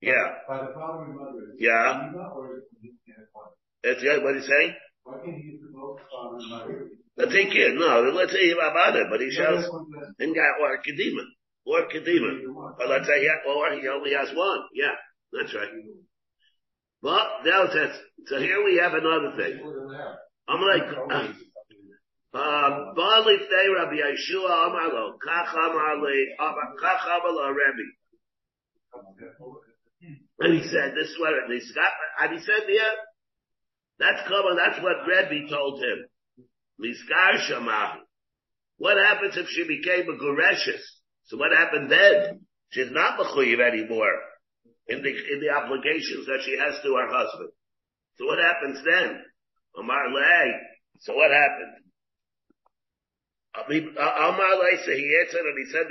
Yeah. 0.02 0.28
By 0.48 0.66
the 0.66 0.74
father 0.74 1.06
and 1.06 1.16
mother. 1.16 1.56
Yeah. 1.58 2.12
It's 3.84 4.04
yeah, 4.04 4.24
what 4.24 4.36
he's 4.36 4.48
saying? 4.48 4.76
Why 5.04 5.16
can't 5.24 5.38
he 5.38 5.44
use 5.44 5.62
the 5.62 5.72
both 5.74 6.00
father 6.12 6.38
and 6.38 6.50
mother? 6.50 6.88
Let's 7.16 7.32
say 7.32 7.46
kid, 7.46 7.76
no, 7.76 8.12
let's 8.14 8.32
say 8.32 8.52
about 8.52 8.96
it, 8.96 9.08
but 9.10 9.22
he 9.22 9.30
shows 9.32 9.70
in 10.20 10.34
guy 10.34 10.50
or 10.62 10.78
kedima. 10.82 11.24
Or 11.66 11.88
kedima. 11.88 12.76
But 12.78 12.90
let's 12.90 13.08
say 13.08 13.24
yeah, 13.24 13.48
or 13.48 13.72
he 13.80 13.88
only 13.88 14.14
has 14.14 14.30
one. 14.36 14.60
Yeah, 14.74 14.96
that's 15.32 15.54
right. 15.54 15.70
But 17.02 17.46
now 17.46 17.66
that's 17.68 17.98
so 18.28 18.40
here 18.40 18.64
we 18.64 18.78
have 18.78 18.94
another 18.94 19.36
thing. 19.38 19.62
I'm 20.48 20.62
like 20.62 20.84
uh, 21.12 21.34
Um, 22.34 22.96
Fei 22.96 23.68
Rabbi 23.70 23.98
Yeshua 24.02 24.50
Amalo, 24.50 25.14
Kach 25.22 25.54
Amali, 25.54 26.24
Kach 26.40 27.06
Amalo 27.06 27.54
Rabbi. 27.54 27.88
And 30.40 30.54
he 30.60 30.68
said, 30.68 30.94
this 30.96 31.10
is 31.10 31.18
what, 31.20 31.34
and 31.34 31.54
he, 31.54 31.62
and 32.20 32.34
he 32.34 32.44
said, 32.44 32.64
yeah, 32.68 32.92
that's 34.00 34.28
common, 34.28 34.58
that's 34.58 34.82
what 34.82 35.08
Rebbe 35.08 35.48
told 35.50 35.80
him. 35.80 36.06
Miskar 36.82 37.38
Shamahu. 37.50 38.00
What 38.78 38.98
happens 38.98 39.38
if 39.38 39.48
she 39.50 39.68
became 39.68 40.10
a 40.10 40.18
Goreshes? 40.18 40.82
So 41.26 41.38
what 41.38 41.52
happened 41.52 41.92
then? 41.92 42.42
She's 42.72 42.92
not 42.92 43.20
Mechuyev 43.20 43.62
anymore. 43.62 44.18
in 44.88 45.02
the, 45.02 45.10
in 45.10 45.40
the 45.40 45.50
obligations 45.50 46.26
that 46.26 46.42
she 46.44 46.58
has 46.58 46.76
to 46.84 46.96
her 46.96 47.08
husband. 47.08 47.52
So 48.18 48.26
what 48.26 48.40
happens 48.40 48.84
then? 48.84 49.22
Amar 49.80 50.10
Lei. 50.12 50.52
So 51.00 51.16
what 51.16 51.32
happened? 51.32 51.83
He 53.70 53.78
answered 53.78 55.46
and 55.46 55.58
he 55.58 55.66
said, 55.72 55.86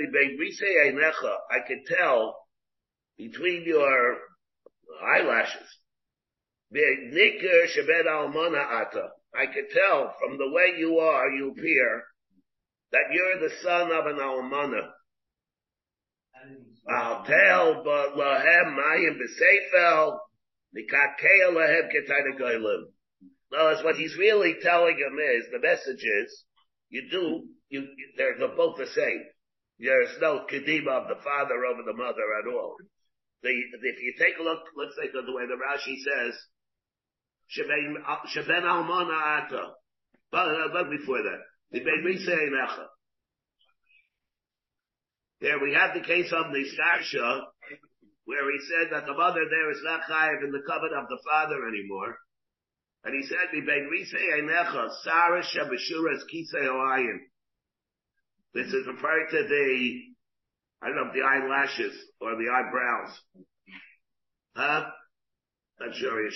I 1.51 1.59
can 1.65 1.83
tell 1.87 2.35
between 3.17 3.63
your 3.65 4.17
eyelashes. 5.01 5.79
I 9.35 9.45
can 9.45 9.67
tell 9.73 10.15
from 10.19 10.37
the 10.37 10.51
way 10.51 10.73
you 10.77 10.99
are, 10.99 11.29
you 11.29 11.51
appear, 11.51 12.03
that 12.91 13.11
you're 13.11 13.39
the 13.39 13.55
son 13.61 13.91
of 13.91 14.05
an 14.07 14.17
almana. 14.17 14.91
I'll 16.89 17.23
tell, 17.23 17.83
but 17.83 18.15
lahem 18.17 18.75
mayim 18.75 19.17
b'seifel, 19.17 20.19
mikakea 20.75 21.51
lahem 21.53 21.89
ketayna 21.89 22.33
goylim. 22.39 22.91
No, 23.51 23.75
what 23.83 23.95
he's 23.95 24.17
really 24.17 24.55
telling 24.61 24.97
him 24.97 25.17
is, 25.17 25.47
the 25.51 25.59
message 25.59 26.03
is, 26.03 26.45
you 26.89 27.09
do, 27.09 27.47
you, 27.73 27.89
they're, 28.17 28.37
both 28.55 28.77
the 28.77 28.85
same. 28.85 29.21
There's 29.79 30.15
no 30.21 30.45
kedima 30.45 30.93
of 31.01 31.07
the 31.09 31.17
father 31.23 31.65
over 31.65 31.81
the 31.81 31.97
mother 31.97 32.27
at 32.39 32.47
all. 32.53 32.77
The, 33.41 33.49
if 33.49 33.97
you 33.99 34.13
take 34.17 34.37
a 34.39 34.43
look, 34.43 34.61
let's 34.77 34.95
take 35.01 35.11
a 35.11 35.17
look 35.17 35.25
the 35.25 35.33
way 35.33 35.49
the 35.49 35.57
Rashi 35.57 35.97
says, 36.05 36.37
Sheben 37.49 38.63
almana 38.63 39.43
ata. 39.43 39.73
But 40.31 40.47
uh, 40.47 40.83
before 40.89 41.21
that, 41.23 41.41
the 41.71 41.79
Ben. 41.81 42.05
There 45.41 45.59
we 45.59 45.73
have 45.73 45.93
the 45.93 46.07
case 46.07 46.31
of 46.31 46.53
the 46.53 46.63
where 48.25 48.51
he 48.51 48.59
said 48.71 48.87
that 48.93 49.05
the 49.05 49.13
mother 49.13 49.43
there 49.49 49.71
is 49.71 49.81
not 49.83 50.07
chayiv 50.09 50.43
in 50.45 50.51
the 50.51 50.63
covenant 50.65 51.03
of 51.03 51.09
the 51.09 51.19
father 51.27 51.67
anymore. 51.67 52.17
And 53.03 53.13
he 53.13 53.27
said, 53.27 53.51
"Ben 53.51 53.89
Necha, 53.91 54.89
Sarah 55.03 55.43
Shabashuras 55.43 56.23
Kisei 56.31 56.65
Oayin." 56.65 57.19
This 58.53 58.67
is 58.67 58.87
referring 58.87 59.27
to 59.31 59.47
the, 59.47 60.01
I 60.81 60.87
don't 60.87 60.95
know, 60.95 61.11
the 61.13 61.21
eyelashes 61.21 61.93
or 62.21 62.35
the 62.35 62.49
eyebrows. 62.51 63.19
Huh? 64.55 64.85
Not 65.79 65.95
sure. 65.95 66.29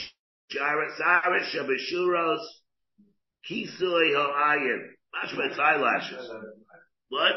Sarah 0.49 1.41
Shabashuras 1.53 2.43
Kisei 3.49 4.15
Oayin. 4.15 4.81
Mashma, 5.13 5.49
it's 5.49 5.59
eyelashes. 5.59 6.31
What? 7.09 7.33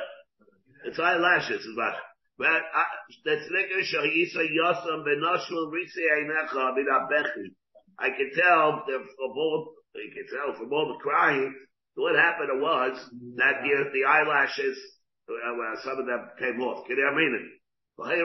It's 0.87 0.99
eyelashes, 0.99 1.61
is 1.61 1.77
what. 1.77 1.95
But 2.39 2.47
uh, 2.49 2.91
that's 3.27 3.45
nigger 3.53 3.85
shayisa 3.85 4.49
yosam 4.49 5.05
benoshul 5.05 5.71
risi 5.71 6.01
einecha 6.09 6.75
bechi. 7.11 7.53
I 7.99 8.09
can 8.09 8.31
tell 8.35 8.83
from 8.87 9.31
all, 9.37 9.75
you 9.95 10.11
can 10.15 10.27
tell 10.35 10.57
from 10.59 10.73
all 10.73 10.89
the 10.89 11.03
crying, 11.03 11.55
what 11.95 12.15
happened 12.17 12.61
was 12.61 12.99
that 13.37 13.63
the, 13.63 13.91
the 13.93 14.05
eyelashes, 14.07 14.79
uh, 15.29 15.55
well, 15.59 15.75
some 15.83 15.99
of 15.99 16.07
them 16.07 16.31
came 16.39 16.61
off. 16.63 16.87
Can 16.87 16.97
you 16.97 17.13
mean 17.15 17.35
it? 17.35 17.61
Like 18.01 18.17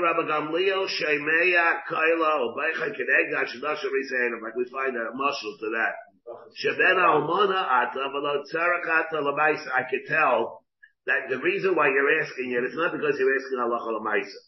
we 4.55 4.65
find 4.71 4.95
a 4.95 5.11
muscle 5.13 5.57
to 5.59 5.67
that. 5.75 5.93
Sheben 6.55 6.97
almona 6.97 7.59
ata 7.69 7.99
I 9.75 9.83
could 9.89 10.05
tell 10.07 10.63
that 11.07 11.29
the 11.29 11.37
reason 11.39 11.75
why 11.75 11.89
you're 11.89 12.21
asking 12.21 12.51
it, 12.51 12.63
it's 12.63 12.75
not 12.75 12.93
because 12.93 13.19
you're 13.19 13.35
asking 13.35 13.59
Allah 13.59 13.99
Lamaisa. 13.99 14.39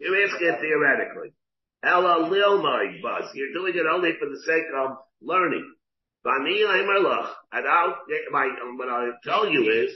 You're 0.00 0.24
asking 0.24 0.48
it 0.48 0.60
theoretically. 0.60 1.32
Ella 1.84 2.28
lilmai 2.28 3.00
buzz. 3.02 3.30
You're 3.34 3.52
doing 3.54 3.74
it 3.74 3.86
only 3.86 4.12
for 4.18 4.28
the 4.28 4.40
sake 4.44 4.66
of 4.76 4.96
learning. 5.20 5.74
Bani 6.24 6.62
and 6.62 7.66
I'll, 7.66 7.96
my, 8.30 8.48
what 8.76 8.88
I'll 8.88 9.18
tell 9.24 9.48
you 9.48 9.70
is, 9.70 9.92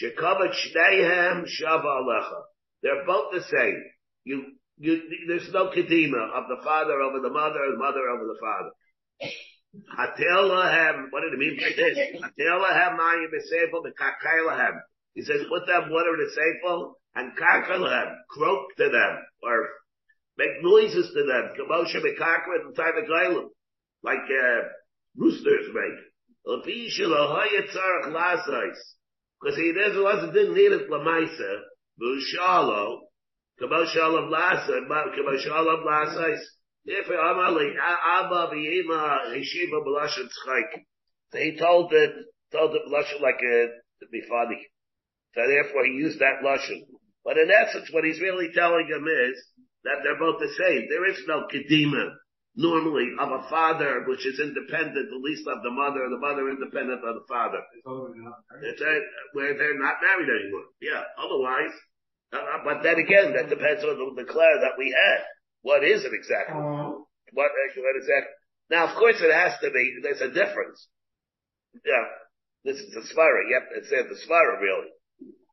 shekavat 0.00 0.52
shneihem 0.54 1.44
shava 1.44 1.84
alecha. 1.84 2.40
They're 2.82 3.04
both 3.06 3.32
the 3.32 3.42
same. 3.42 3.82
You, 4.24 4.44
you, 4.78 5.00
there's 5.26 5.50
no 5.52 5.70
kedima 5.70 6.30
of 6.34 6.44
the 6.48 6.62
father 6.62 7.00
over 7.00 7.20
the 7.20 7.30
mother 7.30 7.64
and 7.64 7.78
mother 7.78 8.08
over 8.08 8.24
the 8.24 8.38
father. 8.40 8.70
Hatel 9.98 10.50
lahem, 10.50 11.06
what 11.10 11.22
did 11.22 11.32
it 11.32 11.38
mean 11.38 11.56
by 11.56 11.72
this? 11.74 11.98
Hatel 12.22 12.60
lahem 12.60 12.98
mayim 12.98 13.28
b'seifel 13.34 13.82
lahem. 14.48 14.80
He 15.14 15.22
says, 15.22 15.42
put 15.48 15.66
them 15.66 15.90
water 15.90 16.14
in 16.14 16.20
a 16.20 16.30
seifel 16.30 16.92
and 17.16 17.32
them, 17.36 18.08
croak 18.30 18.76
to 18.76 18.88
them, 18.90 19.22
or 19.42 19.68
make 20.36 20.62
noises 20.62 21.10
to 21.14 21.24
them. 21.24 21.52
Kamosha 21.58 22.02
bekakra 22.02 22.60
in 22.62 22.70
the 22.70 22.74
time 22.76 22.96
of 22.96 23.04
Gailam, 23.04 23.48
like, 24.02 24.18
uh, 24.18 24.68
roosters 25.16 25.68
make. 25.74 25.98
Because 26.44 26.66
he 29.56 29.72
doesn't, 29.72 30.02
wasn't, 30.02 30.34
didn't 30.34 30.54
need 30.54 30.72
it 30.72 30.90
lamaisa, 30.90 31.60
bushalo, 31.98 33.08
kamoshalam 33.60 34.30
lasa, 34.30 34.80
kamoshalam 34.88 35.84
lasais. 35.84 36.40
Therefore, 36.86 37.16
Amali, 37.16 37.74
Abba, 37.78 38.50
V'yima, 38.52 39.32
Yeshiva, 39.32 39.80
B'lashem, 39.86 40.28
Tzchaik. 40.28 40.84
So 41.32 41.38
he 41.38 41.56
told 41.58 41.94
it, 41.94 42.12
told 42.52 42.74
it 42.74 42.82
B'lashem 42.86 43.20
like 43.22 43.40
a, 43.42 43.68
to 44.00 44.06
be 44.12 44.20
funny. 44.28 44.68
So 45.34 45.46
therefore 45.46 45.86
he 45.86 45.92
used 45.92 46.18
that 46.20 46.42
lashon. 46.44 46.84
But 47.24 47.38
in 47.38 47.50
essence, 47.50 47.90
what 47.90 48.04
he's 48.04 48.20
really 48.20 48.50
telling 48.54 48.86
him 48.86 49.08
is 49.08 49.42
that 49.84 50.02
they're 50.02 50.18
both 50.18 50.40
the 50.40 50.52
same. 50.58 50.88
There 50.88 51.06
is 51.10 51.26
no 51.26 51.46
kedima 51.50 52.14
normally 52.56 53.10
of 53.18 53.30
a 53.30 53.48
father 53.50 54.04
which 54.06 54.26
is 54.26 54.38
independent, 54.38 55.10
at 55.10 55.20
least 55.22 55.46
of 55.46 55.62
the 55.62 55.70
mother, 55.70 56.04
and 56.04 56.12
the 56.12 56.22
mother 56.22 56.48
independent 56.48 57.02
of 57.02 57.14
the 57.14 57.26
father. 57.28 57.60
It's 58.62 58.80
a, 58.80 58.94
where 59.32 59.58
they're 59.58 59.78
not 59.78 59.98
married 60.02 60.30
anymore. 60.30 60.70
Yeah. 60.80 61.02
Otherwise, 61.18 61.74
uh, 62.32 62.62
but 62.64 62.82
then 62.82 62.98
again, 62.98 63.34
that 63.34 63.50
depends 63.50 63.82
on 63.82 63.98
the, 63.98 64.22
the 64.22 64.28
Claire 64.30 64.60
that 64.62 64.78
we 64.78 64.94
had. 64.94 65.22
What 65.62 65.82
is 65.82 66.04
it 66.04 66.12
exactly? 66.14 66.54
Uh, 66.54 67.02
what, 67.32 67.50
what 67.50 67.96
is 67.98 68.06
that? 68.06 68.24
Now, 68.70 68.88
of 68.88 68.96
course, 68.96 69.16
it 69.20 69.32
has 69.34 69.58
to 69.60 69.70
be. 69.70 69.98
There's 70.02 70.22
a 70.22 70.28
difference. 70.28 70.88
Yeah. 71.84 72.06
This 72.64 72.78
is 72.78 72.94
the 72.94 73.02
svara. 73.02 73.44
Have 73.52 73.68
to 73.68 74.08
the 74.08 74.18
svara 74.24 74.60
really. 74.60 74.88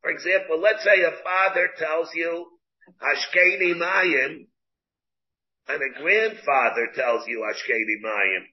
For 0.00 0.10
example, 0.10 0.60
let's 0.60 0.82
say 0.82 1.02
a 1.02 1.12
father 1.22 1.68
tells 1.78 2.08
you, 2.14 2.46
Ashkeni 3.00 3.74
Mayim, 3.76 4.46
and 5.68 5.80
a 5.80 6.00
grandfather 6.00 6.88
tells 6.94 7.26
you 7.26 7.46
Ashkeni 7.48 7.96
Mayim. 8.04 8.44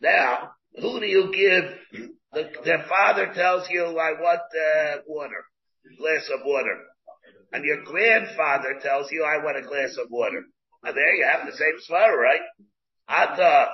Now, 0.00 0.52
who 0.74 1.00
do 1.00 1.06
you 1.06 1.32
give? 1.32 2.08
The, 2.32 2.50
the 2.64 2.78
father 2.88 3.32
tells 3.34 3.68
you, 3.70 3.84
I 3.84 4.12
want 4.20 4.40
uh, 4.40 5.02
water, 5.06 5.44
glass 5.98 6.28
of 6.32 6.40
water. 6.44 6.78
And 7.52 7.64
your 7.64 7.84
grandfather 7.84 8.80
tells 8.82 9.12
you, 9.12 9.24
I 9.24 9.44
want 9.44 9.58
a 9.58 9.68
glass 9.68 9.96
of 10.02 10.10
water. 10.10 10.42
And 10.82 10.96
there 10.96 11.14
you 11.14 11.24
have 11.30 11.46
the 11.46 11.56
same 11.56 11.76
svara, 11.88 12.16
right? 12.16 12.40
Ata, 13.08 13.68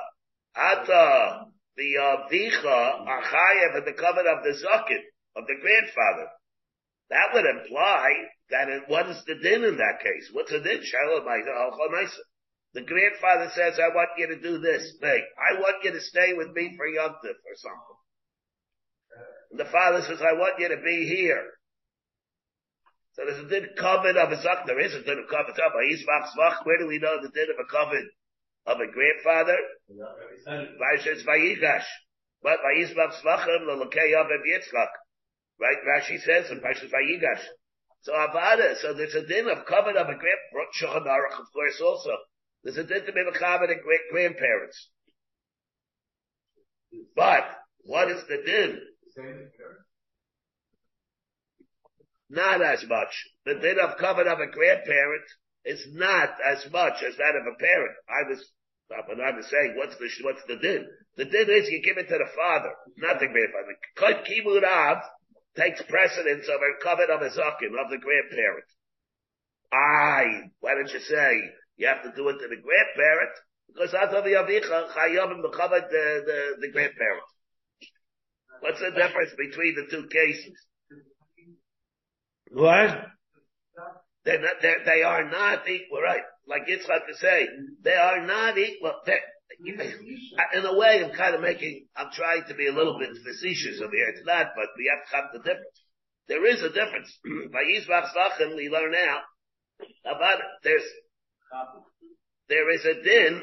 ata, 0.56 1.46
the 1.76 1.96
uh, 1.96 2.28
vicha 2.28 3.06
are 3.06 3.80
the 3.84 3.92
covenant 3.92 4.38
of 4.38 4.44
the 4.44 4.50
zakin 4.50 5.02
of 5.37 5.46
the 5.46 5.54
grandfather. 5.60 6.28
That 7.10 7.32
would 7.32 7.46
imply 7.46 8.08
that 8.50 8.68
it, 8.68 8.82
what 8.88 9.08
is 9.08 9.22
the 9.24 9.36
din 9.36 9.64
in 9.64 9.76
that 9.76 10.00
case? 10.02 10.30
What's 10.32 10.50
the 10.50 10.60
din? 10.60 10.82
The 12.74 12.82
grandfather 12.82 13.50
says, 13.54 13.78
I 13.80 13.88
want 13.94 14.10
you 14.18 14.26
to 14.28 14.40
do 14.40 14.58
this 14.58 14.96
thing. 15.00 15.24
I 15.38 15.58
want 15.58 15.84
you 15.84 15.92
to 15.92 16.00
stay 16.00 16.34
with 16.34 16.52
me 16.52 16.74
for 16.76 16.86
Yom 16.86 17.12
or 17.12 17.56
something. 17.56 17.98
And 19.52 19.60
the 19.60 19.72
father 19.72 20.02
says, 20.02 20.20
I 20.20 20.34
want 20.34 20.60
you 20.60 20.68
to 20.68 20.76
be 20.84 21.08
here. 21.08 21.44
So 23.14 23.24
there's 23.24 23.44
a 23.44 23.48
din 23.48 23.70
covenant 23.78 24.18
of 24.18 24.30
a 24.32 24.42
zak. 24.42 24.66
There 24.66 24.78
is 24.78 24.94
a 24.94 25.02
din 25.02 25.18
of 25.18 25.28
covenant. 25.28 25.58
Where 26.64 26.78
do 26.78 26.86
we 26.86 26.98
know 26.98 27.20
the 27.22 27.30
din 27.30 27.48
of 27.50 27.56
a 27.58 27.72
covenant? 27.72 28.12
of 28.68 28.76
a 28.80 28.86
grandfather. 28.92 29.56
Vayigash. 31.24 31.88
But 32.42 32.58
Vayisbach 32.60 33.16
Svachim 33.24 33.64
Lelokei 33.64 34.12
Yav 34.12 34.28
Yitzchak. 34.28 34.92
Right? 35.60 35.76
Rashi 35.86 36.20
says 36.20 36.50
in 36.50 36.60
Parshas 36.60 36.90
Vayigash. 36.90 37.42
So 38.02 38.12
Avada, 38.12 38.76
so 38.80 38.94
there's 38.94 39.14
a 39.14 39.26
din 39.26 39.48
of 39.48 39.66
covenant 39.66 39.98
of 39.98 40.08
a 40.08 40.18
grand, 40.18 40.72
Shulchan 40.80 41.06
Aruch, 41.06 41.40
of 41.40 41.52
course, 41.52 41.80
also. 41.82 42.16
There's 42.62 42.76
a 42.76 42.84
din 42.84 43.04
to 43.04 43.12
be 43.12 43.20
a 43.20 43.38
covenant 43.38 43.82
great 43.82 44.00
grandparents. 44.10 44.88
But, 47.14 47.44
what 47.82 48.10
is 48.10 48.22
the 48.28 48.42
din? 48.44 48.80
Not 52.30 52.62
as 52.62 52.84
much. 52.86 53.26
The 53.44 53.54
din 53.54 53.78
of 53.80 53.98
covenant 53.98 54.40
of 54.40 54.48
a 54.48 54.52
grandparent 54.52 55.24
is 55.64 55.84
not 55.92 56.36
as 56.44 56.70
much 56.70 57.02
as 57.02 57.16
that 57.16 57.34
of 57.34 57.46
a 57.52 57.58
parent. 57.58 57.96
I 58.08 58.28
was 58.28 58.52
but 58.88 59.20
I 59.20 59.36
was 59.36 59.44
saying, 59.50 59.74
what's 59.76 59.96
the, 59.96 60.08
what's 60.24 60.44
the 60.48 60.56
din? 60.56 60.86
The 61.16 61.26
din 61.26 61.50
is 61.50 61.68
you 61.68 61.82
give 61.82 61.98
it 61.98 62.08
to 62.08 62.16
the 62.16 62.30
father, 62.34 62.72
not 62.96 63.20
the 63.20 63.28
grandfather. 63.28 63.76
Kibud 64.24 64.64
Av, 64.64 65.02
takes 65.58 65.82
precedence 65.82 66.46
over 66.48 66.78
covet 66.82 67.10
of 67.10 67.20
a 67.20 67.30
zakin, 67.30 67.74
of 67.74 67.90
the 67.90 67.98
grandparent. 67.98 68.70
Aye, 69.72 70.50
why 70.60 70.74
don't 70.74 70.92
you 70.92 71.00
say 71.00 71.30
you 71.76 71.88
have 71.88 72.02
to 72.04 72.12
do 72.14 72.28
it 72.28 72.38
to 72.38 72.48
the 72.48 72.62
grandparent? 72.62 73.34
Because 73.66 73.92
Atavi 73.92 74.32
Avicha 74.38 74.88
Chayavim 74.94 75.42
Bechavet 75.42 75.90
the, 75.90 76.22
the, 76.24 76.40
the 76.60 76.72
grandparent. 76.72 77.28
What's 78.60 78.80
the 78.80 78.90
difference 78.90 79.32
between 79.36 79.74
the 79.74 79.86
two 79.90 80.08
cases? 80.08 80.56
What? 82.50 83.06
They're 84.24 84.40
not, 84.40 84.54
they're, 84.62 84.84
they 84.84 85.02
are 85.02 85.28
not 85.28 85.68
equal, 85.68 86.00
right? 86.02 86.22
Like 86.46 86.62
Yitzchak 86.66 87.06
to 87.06 87.16
say, 87.20 87.46
they 87.82 87.94
are 87.94 88.26
not 88.26 88.58
equal. 88.58 88.94
They're, 89.06 89.20
in 89.64 90.64
a 90.64 90.76
way, 90.76 91.02
I'm 91.04 91.16
kind 91.16 91.34
of 91.34 91.40
making, 91.40 91.86
I'm 91.96 92.10
trying 92.12 92.44
to 92.48 92.54
be 92.54 92.68
a 92.68 92.72
little 92.72 92.98
bit 92.98 93.10
facetious 93.24 93.80
over 93.80 93.94
here. 93.94 94.08
It's 94.14 94.26
not, 94.26 94.48
but 94.54 94.66
we 94.76 94.90
have 94.90 95.08
to 95.08 95.16
have 95.16 95.32
the 95.32 95.38
difference. 95.38 95.82
There 96.28 96.46
is 96.46 96.62
a 96.62 96.68
difference. 96.68 97.18
By 97.52 97.64
Yisbach 97.64 98.12
Slachim, 98.14 98.54
we 98.56 98.68
learn 98.68 98.92
now 98.92 99.18
about 100.04 100.38
it. 100.40 100.46
There's, 100.62 100.82
there 102.48 102.70
is 102.70 102.84
a 102.84 103.02
din 103.02 103.42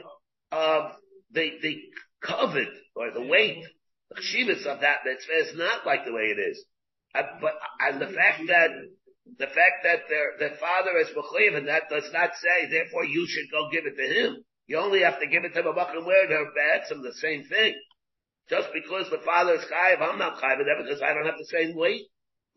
of 0.52 0.92
the, 1.32 1.52
the 1.62 1.82
covet 2.22 2.70
or 2.96 3.12
the 3.12 3.26
weight, 3.26 3.64
the 4.10 4.22
chivas 4.22 4.66
of 4.66 4.82
that 4.82 5.00
mitzvah 5.04 5.50
is 5.50 5.58
not 5.58 5.86
like 5.86 6.06
the 6.06 6.14
way 6.14 6.34
it 6.36 6.40
is. 6.40 6.64
Uh, 7.14 7.24
but, 7.42 7.54
and 7.82 8.02
the 8.02 8.14
fact 8.14 8.42
that, 8.48 8.70
the 9.40 9.48
fact 9.48 9.84
that 9.84 10.08
their, 10.08 10.38
their 10.40 10.58
father 10.58 10.98
is 11.00 11.08
Mechayiv 11.10 11.58
and 11.58 11.68
that 11.68 11.90
does 11.90 12.10
not 12.14 12.32
say, 12.36 12.70
therefore 12.70 13.04
you 13.04 13.26
should 13.28 13.50
go 13.52 13.70
give 13.72 13.86
it 13.86 13.96
to 13.98 14.14
him. 14.14 14.46
You 14.68 14.78
only 14.80 15.02
have 15.02 15.20
to 15.20 15.28
give 15.28 15.46
it 15.46 15.54
to 15.54 15.64
Babakam 15.64 16.06
where 16.06 16.28
they're 16.28 16.54
bad, 16.54 16.88
some 16.88 17.04
the 17.04 17.14
same 17.14 17.44
thing. 17.44 17.76
Just 18.50 18.70
because 18.74 19.10
the 19.10 19.20
father 19.26 19.54
is 19.56 19.66
chayiv, 19.66 20.02
I'm 20.02 20.20
not 20.20 20.38
chayiv 20.38 20.60
with 20.60 20.68
that 20.68 20.84
because 20.84 21.02
I 21.02 21.14
don't 21.14 21.26
have 21.26 21.38
the 21.38 21.46
same 21.46 21.76
weight. 21.76 22.04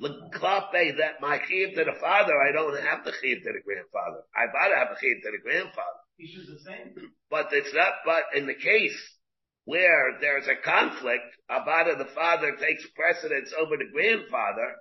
L'klape 0.00 0.96
that 0.98 1.20
my 1.20 1.40
chiv 1.48 1.74
to 1.74 1.84
the 1.84 1.98
father, 2.00 2.34
I 2.40 2.52
don't 2.52 2.80
have 2.80 3.04
the 3.04 3.12
chiv 3.20 3.38
to 3.42 3.52
the 3.52 3.60
grandfather. 3.64 4.22
I 4.34 4.46
gotta 4.46 4.76
have 4.76 4.94
a 4.94 5.00
chiv 5.00 5.16
to 5.24 5.30
the 5.32 5.42
grandfather. 5.42 6.00
He's 6.16 6.34
just 6.34 6.48
the 6.48 6.60
same. 6.60 6.94
But 7.30 7.48
it's 7.52 7.74
not, 7.74 7.94
but 8.04 8.24
in 8.34 8.46
the 8.46 8.54
case 8.54 8.96
where 9.64 10.18
there's 10.20 10.46
a 10.46 10.56
conflict, 10.64 11.24
Abada 11.50 11.98
the 11.98 12.08
father 12.14 12.56
takes 12.56 12.86
precedence 12.94 13.52
over 13.58 13.76
the 13.76 13.90
grandfather, 13.92 14.76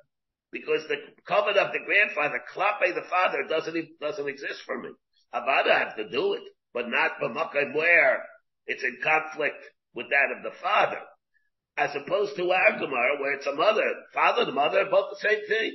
because 0.51 0.87
the 0.87 0.95
covenant 1.27 1.57
of 1.57 1.73
the 1.73 1.83
grandfather, 1.85 2.39
klape 2.53 2.95
the 2.95 3.01
father, 3.09 3.43
doesn't, 3.49 3.99
doesn't 3.99 4.29
exist 4.29 4.61
for 4.65 4.79
me. 4.79 4.89
Abada 5.33 5.77
have 5.77 5.95
to 5.97 6.09
do 6.09 6.33
it, 6.33 6.43
but 6.77 6.93
not 6.93 7.17
b'makom 7.17 7.73
where 7.73 8.21
it's 8.67 8.83
in 8.83 8.99
conflict 9.01 9.57
with 9.95 10.05
that 10.11 10.29
of 10.37 10.43
the 10.43 10.53
father. 10.61 11.01
As 11.75 11.89
opposed 11.95 12.35
to 12.35 12.51
our 12.51 12.77
Gemara, 12.77 13.17
where 13.19 13.33
it's 13.33 13.47
a 13.47 13.55
mother, 13.55 13.81
father, 14.13 14.45
the 14.45 14.51
mother, 14.51 14.85
both 14.85 15.09
the 15.09 15.27
same 15.27 15.41
thing. 15.47 15.73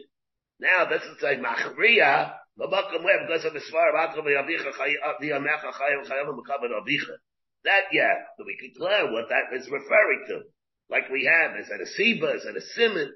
Now, 0.60 0.86
this 0.86 1.02
is 1.02 1.20
a 1.24 1.42
machriya, 1.42 2.34
b'makom 2.56 3.02
where, 3.02 3.26
because 3.26 3.44
of 3.44 3.52
the 3.52 3.58
svar 3.58 3.90
of 3.90 3.98
Akom 3.98 4.22
v'yavicha 4.22 4.70
v'yamecha 4.78 5.72
chayim 5.74 6.06
chayim 6.06 6.38
v'kavan 6.38 6.70
avicha. 6.70 7.18
That, 7.64 7.90
yeah, 7.90 8.14
we 8.38 8.56
can 8.60 8.70
clear 8.78 9.12
what 9.12 9.28
that 9.30 9.58
is 9.58 9.66
referring 9.66 10.24
to. 10.28 10.42
Like 10.88 11.10
we 11.10 11.24
have, 11.24 11.58
is 11.58 11.66
that 11.66 11.80
a 11.80 12.00
Siba, 12.00 12.36
is 12.36 12.44
that 12.44 12.56
a 12.56 12.62
Simon? 12.76 13.10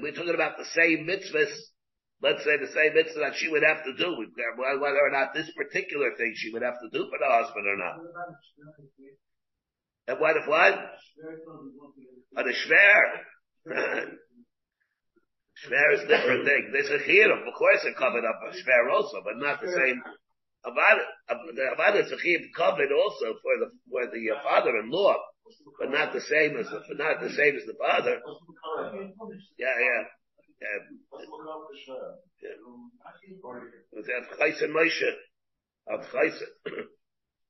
We're 0.00 0.12
talking 0.12 0.34
about 0.34 0.56
the 0.56 0.64
same 0.72 1.06
mitzvahs. 1.06 1.52
Let's 2.22 2.44
say 2.44 2.56
the 2.56 2.72
same 2.72 2.94
mitzvah 2.94 3.20
that 3.20 3.36
she 3.36 3.48
would 3.48 3.62
have 3.62 3.84
to 3.84 3.92
do, 3.92 4.16
whether 4.56 5.00
or 5.00 5.10
not 5.12 5.34
this 5.34 5.50
particular 5.52 6.16
thing 6.16 6.32
she 6.34 6.50
would 6.52 6.62
have 6.62 6.80
to 6.80 6.88
do 6.90 7.08
for 7.10 7.18
the 7.18 7.28
husband 7.28 7.66
or 7.66 7.76
not. 7.76 7.96
And 10.08 10.20
what 10.20 10.36
if 10.36 10.46
what? 10.48 10.74
On 12.36 12.48
a 12.48 12.52
shver. 12.52 13.02
shver 15.66 15.94
is 15.94 16.00
a 16.00 16.08
different 16.08 16.46
thing. 16.46 16.70
There's 16.72 16.88
a 16.88 16.96
of 16.96 17.54
course, 17.54 17.84
it 17.84 17.96
covered 17.96 18.24
up 18.24 18.40
a 18.48 18.52
shver 18.56 18.90
also, 18.92 19.20
but 19.22 19.36
not 19.36 19.60
the 19.60 19.68
same. 19.68 20.02
Avada 20.66 22.02
is 22.02 22.12
a 22.12 22.16
chiyuv 22.16 22.52
covered 22.56 22.90
also 22.92 23.34
for 23.42 23.58
the 23.60 23.70
for 23.90 24.06
the 24.06 24.30
uh, 24.34 24.42
father-in-law, 24.42 25.14
but 25.78 25.90
not 25.90 26.12
the 26.12 26.20
same 26.20 26.56
as 26.56 26.66
the 26.66 26.94
not 26.94 27.20
the 27.20 27.30
same 27.30 27.56
as 27.56 27.66
the 27.66 27.74
father. 27.78 28.20
Yeah, 29.58 29.74
yeah. 29.78 30.02
With 33.92 34.06
that 34.06 34.22
Chaysen 34.38 34.70
Moshe 34.70 35.10
of 35.88 36.00
Chaysen. 36.10 36.50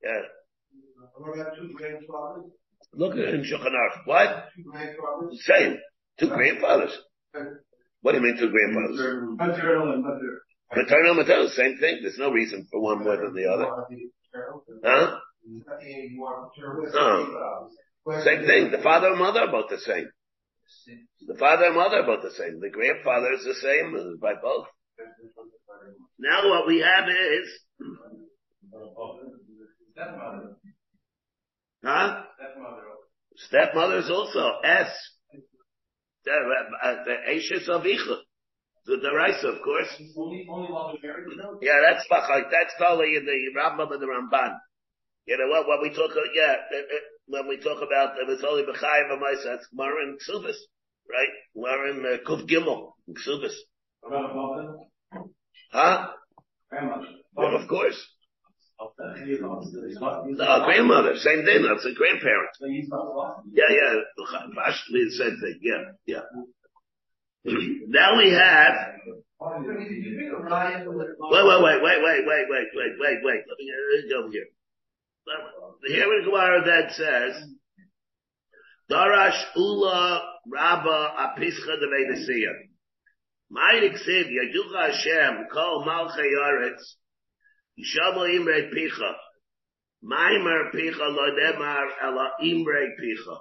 yeah. 0.03 0.23
Look 2.95 3.13
at 3.17 3.35
him, 3.35 3.43
Shulchan 3.43 3.73
Aruch. 3.73 4.07
What? 4.07 4.49
Same. 5.41 5.77
Two 6.19 6.29
grandfathers. 6.29 6.97
What 8.03 8.13
do 8.13 8.19
you 8.19 8.25
mean 8.25 8.37
two 8.39 8.51
grandfathers? 8.51 8.99
Maternal 9.37 9.93
and 9.93 10.03
mother. 10.03 10.43
Maternal, 10.75 11.15
maternal, 11.15 11.49
same 11.49 11.79
thing. 11.79 11.99
There's 12.03 12.19
no 12.19 12.31
reason 12.31 12.67
for 12.71 12.81
one 12.81 13.03
more 13.05 13.17
than 13.17 13.35
the 13.35 13.47
other. 13.49 13.67
Huh? 14.85 15.19
No. 16.95 18.23
Same 18.23 18.47
thing. 18.47 18.71
The 18.71 18.79
father 18.83 19.09
and 19.09 19.19
mother 19.19 19.41
are 19.41 19.51
both 19.51 19.71
the 19.71 19.79
same. 19.79 20.09
The 21.27 21.37
father 21.39 21.67
and 21.67 21.77
mother 21.77 21.97
are 22.03 22.07
both 22.07 22.23
the 22.23 22.31
same. 22.31 22.61
The 22.61 22.71
grandfather 22.71 23.33
is 23.35 23.45
the 23.45 23.55
same 23.55 24.19
by 24.21 24.35
both. 24.41 24.67
Now 26.19 26.49
what 26.49 26.67
we 26.67 26.81
have 26.81 27.09
is, 27.09 27.49
Stepmother. 29.93 30.57
huh? 31.85 32.23
Stepmother. 32.37 32.83
Stepmother 33.37 33.99
is 33.99 34.11
also 34.11 34.51
S. 34.65 34.89
The, 36.25 36.33
uh, 36.33 36.95
Ashes 37.31 37.69
of 37.69 37.83
Icha. 37.83 38.17
The 38.87 38.97
Deraisa, 39.03 39.57
of 39.57 39.63
course. 39.63 39.89
Only, 40.17 40.47
only 40.49 40.73
while 40.73 40.97
married, 41.03 41.37
know? 41.37 41.59
Yeah, 41.61 41.81
that's. 41.83 42.07
That's 42.09 42.75
totally 42.79 43.17
in 43.17 43.25
the 43.25 43.61
Rambam 43.61 43.93
and 43.93 44.01
the 44.01 44.07
Ramban. 44.07 44.57
You 45.27 45.37
know 45.39 45.49
what? 45.49 45.67
When 45.67 45.81
we 45.83 45.91
talk, 45.95 46.11
yeah, 46.35 46.55
uh, 46.71 46.79
uh, 46.79 47.03
when 47.27 47.49
we 47.49 47.57
talk 47.59 47.83
about 47.83 48.15
uh, 48.15 48.31
it's 48.31 48.45
only 48.45 48.63
B'chai 48.63 49.11
V'maisa, 49.11 49.45
that's 49.45 49.67
Gemara 49.69 50.07
and 50.07 50.21
Ksubis, 50.21 50.57
right? 51.11 51.33
We're 51.55 51.89
in 51.91 52.07
uh, 52.07 52.19
Kuf 52.29 52.47
Gimel, 52.49 52.93
Ksubis. 53.11 53.55
Huh? 55.73 56.13
Grandmother. 56.71 57.07
Well, 57.35 57.57
of 57.57 57.67
course. 57.69 58.01
No, 58.79 58.93
grandmother, 60.65 61.17
same 61.17 61.45
thing. 61.45 61.63
That's 61.67 61.85
a 61.87 61.93
grandparent. 61.95 62.51
Yeah, 62.61 63.69
yeah. 63.71 63.95
Actually, 64.65 65.05
the 65.07 65.11
same 65.11 65.37
thing. 65.41 65.59
Yeah, 65.63 65.83
yeah. 66.07 66.23
now 67.89 68.17
we 68.17 68.31
have, 68.31 68.75
wait, 69.41 69.67
wait, 71.47 71.63
wait, 71.63 71.83
wait, 71.83 72.03
wait, 72.03 72.03
wait, 72.03 72.25
wait, 72.49 72.69
wait, 72.75 72.93
wait, 73.01 73.19
wait. 73.25 73.43
Let 73.49 73.59
me 73.59 73.65
uh, 73.73 73.75
go 74.09 74.31
here. 74.31 74.47
Here 75.87 76.13
in 76.19 76.25
Gemara 76.25 76.65
that 76.65 76.93
says, 76.93 77.35
Darash 78.91 79.43
Ula 79.57 80.23
Rabba 80.47 81.15
Apischa 81.19 81.79
de 81.81 81.87
Vedesiya. 81.87 82.53
Ma'id 83.53 83.93
Ksiv 83.93 84.29
Yaducha 84.31 84.91
Hashem 84.91 85.47
Kol 85.53 85.85
Malchei 85.87 86.31
Yaretz 86.37 86.97
Yishamo 87.79 88.35
Imre 88.35 88.71
Picha 88.73 89.13
Maimer 90.05 90.73
Picha 90.75 90.99
Lo 90.99 91.35
Demar 91.37 91.87
Ela 92.03 92.31
Imre 92.43 92.95
Picha 93.01 93.39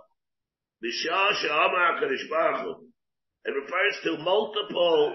B'shah 0.84 1.34
She'amar 1.42 2.00
HaKadosh 2.00 2.30
Baruch 2.30 2.62
Hu. 2.62 2.88
It 3.46 3.52
refers 3.52 4.00
to 4.04 4.24
multiple 4.24 5.14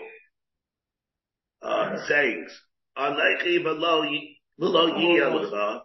uh, 1.62 1.96
sayings. 2.06 2.50
Alechi 2.96 3.64
V'lo 3.64 4.26
Yiyalecha 4.60 5.80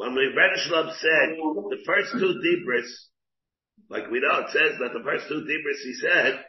when 0.00 0.14
the 0.14 0.20
Rebbe 0.32 0.56
Shalom 0.56 0.88
said 0.96 1.36
the 1.36 1.84
first 1.84 2.12
two 2.12 2.40
dibris, 2.40 2.88
like 3.90 4.10
we 4.10 4.20
know, 4.20 4.40
it 4.40 4.50
says 4.50 4.78
that 4.80 4.96
the 4.96 5.04
first 5.04 5.28
two 5.28 5.44
dibris 5.44 5.84
he 5.84 5.92
said, 6.00 6.40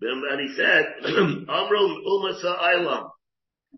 and 0.00 0.40
he 0.40 0.56
said, 0.56 0.84
Amrum 1.04 2.02
Umasa 2.08 2.56
Ilam, 2.56 3.10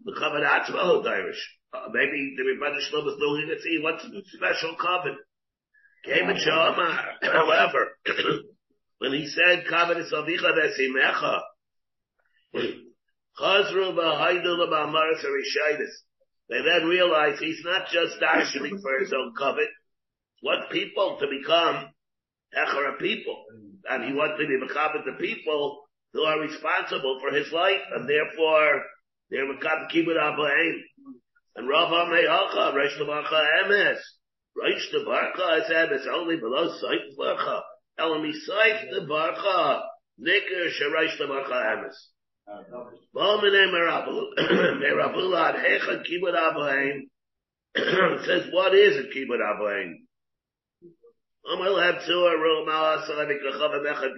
the 0.04 0.14
covenant 0.16 0.46
Atzmaho 0.46 1.02
Dairish. 1.02 1.42
Uh, 1.74 1.88
maybe 1.92 2.36
the 2.36 2.44
Rebbe 2.44 2.78
Shalom 2.80 3.04
was 3.04 3.16
looking 3.18 3.50
to 3.50 3.60
see 3.62 3.80
what's 3.82 4.04
the 4.04 4.22
special 4.36 4.76
covenant. 4.76 5.18
Came 6.04 6.28
and 6.28 6.38
Shamar. 6.38 7.00
However, 7.22 7.88
when 8.98 9.12
he 9.12 9.26
said 9.26 9.64
Kavod 9.68 9.98
is 9.98 10.12
Avicha 10.12 10.54
Vesimecha, 10.54 11.40
Chazru 13.40 13.92
B'Haidu 13.92 14.56
L'Ba'amaris 14.56 15.24
Harishaitis. 15.24 16.09
They 16.50 16.62
then 16.62 16.88
realize 16.88 17.38
he's 17.38 17.62
not 17.64 17.86
just 17.88 18.20
darshaning 18.20 18.82
for 18.82 18.98
his 18.98 19.12
own 19.12 19.34
covet. 19.38 19.68
What 20.42 20.70
people 20.70 21.18
to 21.20 21.26
become 21.28 21.90
Echara 22.52 22.98
people. 22.98 23.44
And 23.88 24.04
he 24.04 24.12
wants 24.12 24.40
to 24.40 24.46
be 24.48 24.58
Mekabit 24.58 25.04
the 25.04 25.16
people 25.20 25.84
who 26.12 26.22
are 26.22 26.40
responsible 26.40 27.20
for 27.20 27.30
his 27.34 27.52
life 27.52 27.80
and 27.94 28.08
therefore 28.08 28.82
they're 29.30 29.46
Mekabit 29.46 29.92
Kibbut 29.94 30.18
Abaim. 30.18 30.80
And 31.54 31.68
Rav 31.68 31.88
Ameyacha, 31.88 32.74
Reish 32.74 32.98
Levarcha 33.00 33.46
Emes. 33.64 33.98
Reish 34.58 34.92
Levarcha 34.92 35.60
is 35.60 35.70
Emes 35.70 36.12
only 36.12 36.36
below 36.36 36.68
Seif 36.82 37.16
Levarcha. 37.16 37.60
Elami 38.00 38.32
Seif 38.32 38.86
Levarcha. 38.92 39.82
Nikr 40.20 40.68
Sharish 40.68 41.16
Lamacha 41.20 41.76
Emes. 41.76 41.94
Says, 48.26 48.46
what 48.52 48.74
is 48.74 48.96
a 48.96 49.02
Kibud 49.16 49.40
Abaim? 49.40 49.94
Amal 51.52 51.78
have 51.80 52.04
two 52.06 52.12
a 52.12 52.38
room 52.38 52.68
Alasalavi 52.68 53.36
Kachav 53.40 53.72
Echad 53.86 54.14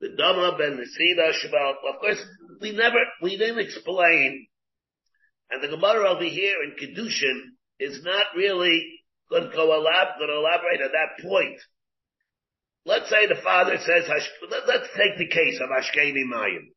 the 0.00 0.08
Dama 0.16 0.56
Ben 0.58 0.78
Nesina 0.78 1.32
Shabbat. 1.32 1.74
Of 1.88 2.00
course, 2.00 2.22
we 2.60 2.72
never, 2.72 2.98
we 3.22 3.36
didn't 3.38 3.60
explain, 3.60 4.46
and 5.50 5.62
the 5.62 5.68
Gemara 5.68 6.10
over 6.10 6.24
here 6.24 6.56
in 6.64 6.72
Kidushin 6.76 7.40
is 7.78 8.02
not 8.02 8.26
really 8.36 8.84
going 9.30 9.44
to 9.44 9.50
go 9.50 9.68
elab, 9.68 10.18
going 10.18 10.30
to 10.30 10.36
elaborate 10.36 10.80
at 10.82 10.92
that 10.92 11.22
point. 11.22 11.60
Let's 12.86 13.10
say 13.10 13.26
the 13.26 13.42
father 13.42 13.78
says, 13.78 14.08
let's 14.08 14.88
take 14.96 15.18
the 15.18 15.26
case 15.26 15.60
of 15.60 15.70
Ashkeni 15.70 16.22
Mayim. 16.32 16.70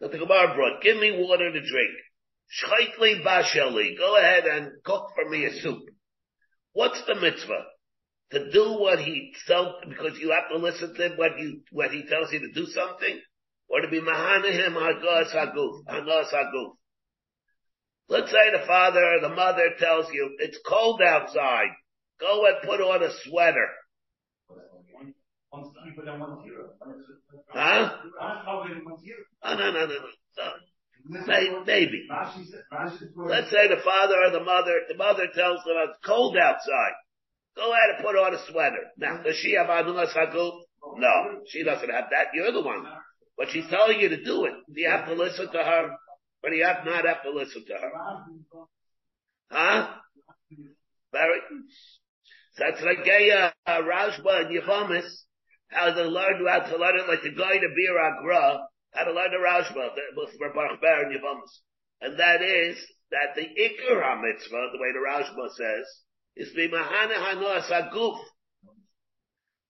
That 0.00 0.10
the 0.10 0.18
Gemara 0.18 0.54
brought, 0.54 0.82
give 0.82 0.96
me 0.96 1.12
water 1.12 1.52
to 1.52 1.60
drink. 1.60 1.90
Shchaitli 2.48 3.22
basheli, 3.22 3.98
go 3.98 4.16
ahead 4.16 4.44
and 4.44 4.72
cook 4.84 5.10
for 5.14 5.28
me 5.28 5.44
a 5.44 5.52
soup. 5.60 5.82
What's 6.72 7.02
the 7.06 7.16
mitzvah? 7.16 7.64
To 8.30 8.50
do 8.50 8.78
what 8.78 9.00
he 9.00 9.34
tells, 9.46 9.74
because 9.86 10.18
you 10.18 10.30
have 10.30 10.48
to 10.50 10.56
listen 10.56 10.94
to 10.94 11.10
what 11.16 11.38
you, 11.38 11.60
he 11.90 12.06
tells 12.08 12.32
you 12.32 12.40
to 12.40 12.52
do 12.54 12.64
something? 12.66 13.20
Or 13.68 13.82
to 13.82 13.88
be 13.88 14.00
mahanahim 14.00 14.72
hagos 14.72 15.30
haguf, 15.34 15.84
hagos 15.86 16.32
haguf. 16.32 16.72
Let's 18.08 18.30
say 18.30 18.50
the 18.50 18.66
father 18.66 19.04
or 19.04 19.20
the 19.20 19.34
mother 19.34 19.74
tells 19.78 20.06
you, 20.10 20.36
it's 20.38 20.58
cold 20.66 21.02
outside. 21.06 21.68
Go 22.18 22.46
and 22.46 22.56
put 22.66 22.80
on 22.80 23.02
a 23.02 23.10
sweater. 23.24 23.68
Huh? 27.52 27.90
Oh, 29.42 29.54
no, 29.54 29.70
no, 29.72 29.86
no, 29.86 29.98
no. 30.38 30.52
Maybe. 31.66 32.08
Let's 33.16 33.50
say 33.50 33.68
the 33.68 33.80
father 33.84 34.16
or 34.26 34.30
the 34.30 34.44
mother, 34.44 34.80
the 34.88 34.96
mother 34.96 35.26
tells 35.34 35.62
them 35.64 35.76
it's 35.88 35.98
cold 36.04 36.36
outside. 36.36 36.94
Go 37.56 37.72
ahead 37.72 37.96
and 37.96 38.04
put 38.04 38.16
on 38.16 38.34
a 38.34 38.38
sweater. 38.50 38.90
Now, 38.96 39.22
does 39.22 39.36
she 39.36 39.52
have 39.52 39.66
anulas 39.66 40.12
hakul? 40.14 40.62
No, 40.96 41.42
she 41.46 41.62
doesn't 41.62 41.90
have 41.90 42.06
that. 42.10 42.28
You're 42.34 42.52
the 42.52 42.62
one. 42.62 42.84
But 43.36 43.48
she's 43.50 43.66
telling 43.68 44.00
you 44.00 44.08
to 44.10 44.24
do 44.24 44.44
it. 44.46 44.52
Do 44.72 44.80
you 44.80 44.88
have 44.88 45.06
to 45.06 45.14
listen 45.14 45.50
to 45.52 45.58
her? 45.58 45.96
Do 46.42 46.54
you 46.54 46.64
have 46.64 46.84
not 46.84 47.06
have 47.06 47.22
to 47.22 47.30
listen 47.30 47.64
to 47.66 47.74
her? 47.74 47.90
Huh? 49.50 49.88
Very. 51.12 51.40
That's 52.58 52.82
like 52.82 53.06
a 53.06 53.52
uh, 53.66 53.80
Rashba 53.82 54.46
and 54.46 54.60
Yevamis. 54.60 55.08
How 55.68 55.92
to 55.92 56.04
learn 56.04 56.46
how 56.46 56.60
to 56.60 56.76
learn 56.76 57.00
it 57.00 57.08
like 57.08 57.22
the 57.22 57.34
guy 57.34 57.58
to 57.58 57.68
Bir 57.74 57.98
Agra, 57.98 58.60
how 58.94 59.04
to 59.04 59.12
learn 59.12 59.30
the 59.30 59.38
Rashba 59.38 59.90
for 60.38 60.52
Baruch 60.54 60.80
Ber 60.80 61.02
and 61.02 61.14
Yevamis. 61.14 61.52
And 62.00 62.18
that 62.18 62.42
is 62.42 62.76
that 63.10 63.34
the 63.34 63.42
Iker 63.42 64.02
HaMitzvah, 64.02 64.72
the 64.72 64.78
way 64.78 64.92
the 64.92 65.04
Rashba 65.06 65.48
says, 65.56 65.86
is 66.36 66.52
the 66.54 66.68
Mahana 66.68 67.16
Hanoas 67.16 67.70
Aguf. 67.70 68.18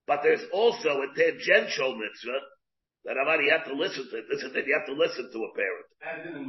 But 0.07 0.21
there's 0.21 0.43
also 0.53 1.01
a 1.01 1.07
tangential 1.15 1.95
mitzvah 1.95 2.39
that 3.05 3.17
Amar, 3.21 3.41
you 3.41 3.51
have 3.51 3.65
to 3.65 3.73
listen 3.73 4.07
to, 4.09 4.21
listen 4.31 4.53
to, 4.53 4.59
you 4.59 4.77
have 4.77 4.87
to 4.87 4.93
listen 4.93 5.29
to 5.31 5.39
a 5.39 5.51
parent. 5.55 5.85
As 6.01 6.25
in 6.27 6.45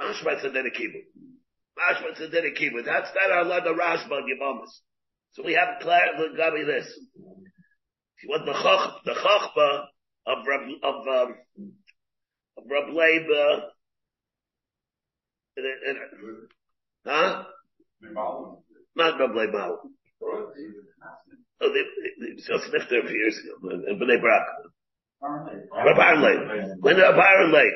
Mashma 0.00 0.42
Tzedek 0.42 0.74
Kibbut. 0.74 1.06
Mashma 1.78 2.18
Tzedek 2.18 2.58
Kibbut. 2.58 2.84
That's 2.84 3.10
not 3.14 3.30
Allah 3.30 3.60
the 3.62 3.70
Rashba 3.70 4.20
Yevamis. 4.22 4.72
So 5.32 5.42
we 5.44 5.54
have 5.54 5.68
a 5.80 5.82
clarity 5.82 6.28
to 6.30 6.34
clarify 6.36 6.64
this. 6.64 6.98
What 8.26 8.44
the 8.44 8.52
chach, 8.52 9.02
the 9.04 9.12
chachba 9.12 9.86
of 10.26 10.38
Rab, 10.46 10.60
of, 10.82 11.08
um, 11.08 11.34
of 12.56 12.64
Rab 12.70 12.94
Leib, 12.94 13.26
uh, 13.30 13.60
huh? 17.06 17.44
Not 18.96 19.20
Rab 19.20 19.34
Leib 19.34 19.52
Mal. 19.52 19.80
Oh, 21.60 21.72
they, 21.72 22.34
just 22.36 22.72
left 22.72 22.90
there 22.90 23.04
a 23.04 23.08
few 23.08 23.16
years 23.16 23.38
ago, 23.38 23.70
in 23.70 23.98
Bnei 23.98 24.20
Brak. 24.20 24.46
Rab 25.22 26.22
Leib. 26.22 26.78
When 26.80 26.96
Rab 26.96 27.18
Aaron 27.18 27.52
Leib, 27.52 27.72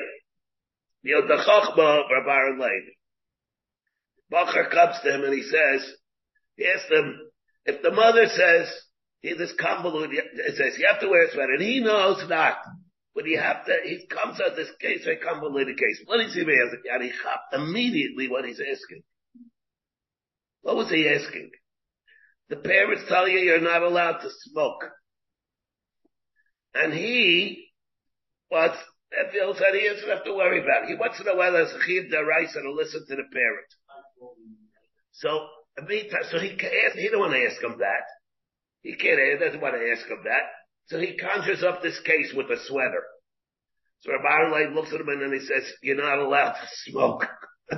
you 1.03 1.15
know, 1.15 1.27
the 1.27 1.43
chachba 1.43 2.03
of 2.03 2.25
Rab 2.25 2.59
Leib, 2.59 2.83
Bacher 4.31 4.69
comes 4.69 4.99
to 5.03 5.15
him 5.15 5.23
and 5.23 5.33
he 5.33 5.43
says, 5.43 5.95
he 6.55 6.65
asks 6.67 6.89
him, 6.89 7.19
if 7.65 7.81
the 7.81 7.91
mother 7.91 8.27
says, 8.27 8.67
this 9.23 9.53
convoluted, 9.59 10.17
it 10.33 10.55
says 10.55 10.77
you 10.77 10.87
have 10.89 11.01
to 11.01 11.09
wear 11.09 11.25
a 11.25 11.31
sweater, 11.31 11.53
and 11.53 11.61
he 11.61 11.79
knows 11.81 12.23
that. 12.29 12.57
But 13.15 13.25
you 13.25 13.39
have 13.39 13.65
to, 13.65 13.75
he 13.83 14.07
comes 14.07 14.39
out 14.39 14.55
this 14.55 14.71
case, 14.79 15.05
a 15.05 15.17
convoluted 15.17 15.77
case. 15.77 16.01
What 16.05 16.21
is 16.21 16.33
he 16.33 16.41
asking? 16.41 16.83
And 16.89 17.03
he 17.03 17.09
chopped 17.09 17.53
immediately 17.53 18.29
what 18.29 18.45
he's 18.45 18.61
asking. 18.61 19.03
What 20.61 20.77
was 20.77 20.89
he 20.89 21.07
asking? 21.07 21.51
The 22.49 22.57
parents 22.57 23.03
tell 23.09 23.27
you 23.27 23.39
you're 23.39 23.61
not 23.61 23.81
allowed 23.81 24.19
to 24.19 24.29
smoke. 24.51 24.85
And 26.73 26.93
he 26.93 27.67
was, 28.49 28.77
Phil 29.31 29.53
said 29.55 29.73
he 29.73 29.87
doesn't 29.87 30.09
have 30.09 30.23
to 30.25 30.33
worry 30.33 30.61
about 30.61 30.83
it. 30.83 30.89
He 30.89 30.95
wants 30.95 31.17
to 31.17 31.23
know 31.23 31.35
whether 31.35 31.61
it's 31.61 31.73
chiv 31.85 32.05
deraisa 32.11 32.61
to 32.61 32.71
listen 32.71 33.05
to 33.07 33.15
the 33.15 33.23
parent. 33.33 33.67
So, 35.13 35.47
so 36.31 36.39
he, 36.39 36.49
he 36.49 37.01
didn't 37.03 37.19
want 37.19 37.33
to 37.33 37.45
ask 37.45 37.61
him 37.61 37.79
that. 37.79 38.05
He 38.81 38.95
can't, 38.95 39.19
he 39.19 39.37
doesn't 39.43 39.61
want 39.61 39.75
to 39.75 39.91
ask 39.91 40.07
him 40.09 40.23
that. 40.23 40.43
So 40.87 40.99
he 40.99 41.17
conjures 41.17 41.63
up 41.63 41.81
this 41.81 41.99
case 42.01 42.33
with 42.35 42.47
a 42.47 42.57
sweater. 42.65 43.03
So 44.01 44.11
Rabbi 44.11 44.51
Leib 44.51 44.75
looks 44.75 44.93
at 44.93 45.01
him 45.01 45.09
and 45.09 45.21
then 45.21 45.33
he 45.33 45.45
says, 45.45 45.63
you're 45.83 45.97
not 45.97 46.19
allowed 46.19 46.53
to 46.53 46.67
smoke. 46.85 47.25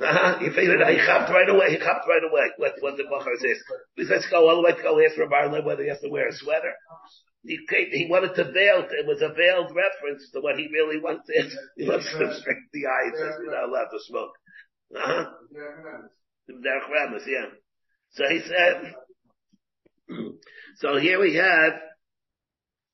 uh-huh. 0.00 0.38
He 0.40 0.48
figured 0.50 0.82
out, 0.82 0.92
he 0.92 0.98
hopped 0.98 1.30
right 1.30 1.48
away, 1.48 1.70
he 1.70 1.78
hopped 1.78 2.08
right 2.08 2.24
away. 2.24 2.48
What, 2.56 2.72
what 2.80 2.96
the 2.96 3.04
Bachar 3.04 3.36
says. 3.38 3.58
He 3.96 4.04
says, 4.04 4.26
go 4.30 4.48
all 4.48 4.56
the 4.56 4.62
way 4.62 4.72
to 4.72 4.82
go 4.82 4.98
ask 5.04 5.16
Rabbi 5.18 5.52
Leib 5.52 5.64
whether 5.64 5.82
he 5.82 5.88
has 5.90 6.00
to 6.00 6.08
wear 6.08 6.28
a 6.28 6.32
sweater. 6.34 6.72
He, 7.44 7.58
he 7.68 8.08
wanted 8.10 8.34
to 8.34 8.44
veil, 8.44 8.82
it 8.90 9.06
was 9.06 9.22
a 9.22 9.28
veiled 9.32 9.70
reference 9.70 10.30
to 10.32 10.40
what 10.40 10.56
he 10.58 10.66
really 10.72 10.98
wanted. 10.98 11.52
He 11.76 11.86
wants 11.86 12.10
to 12.10 12.18
restrict 12.18 12.72
the 12.72 12.86
eye, 12.86 13.10
he 13.12 13.16
says, 13.16 13.34
you're 13.44 13.54
not 13.54 13.68
allowed 13.68 13.90
to 13.92 14.00
smoke. 14.08 14.32
Uh-huh. 14.94 15.24
Yeah. 16.38 17.46
So 18.12 18.24
he 18.28 18.40
said, 18.40 18.94
so 20.76 20.96
here 20.98 21.20
we 21.20 21.34
have, 21.34 21.72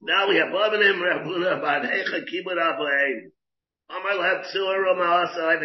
now 0.00 0.28
we 0.28 0.36
have 0.36 0.48
Babanim 0.48 1.00
Rabuna 1.00 1.60
Bad 1.60 1.82
Hecha 1.82 2.24
Kibud 2.24 2.56
Abaim. 2.56 3.30
Amar 3.90 4.16
Asai. 5.26 5.60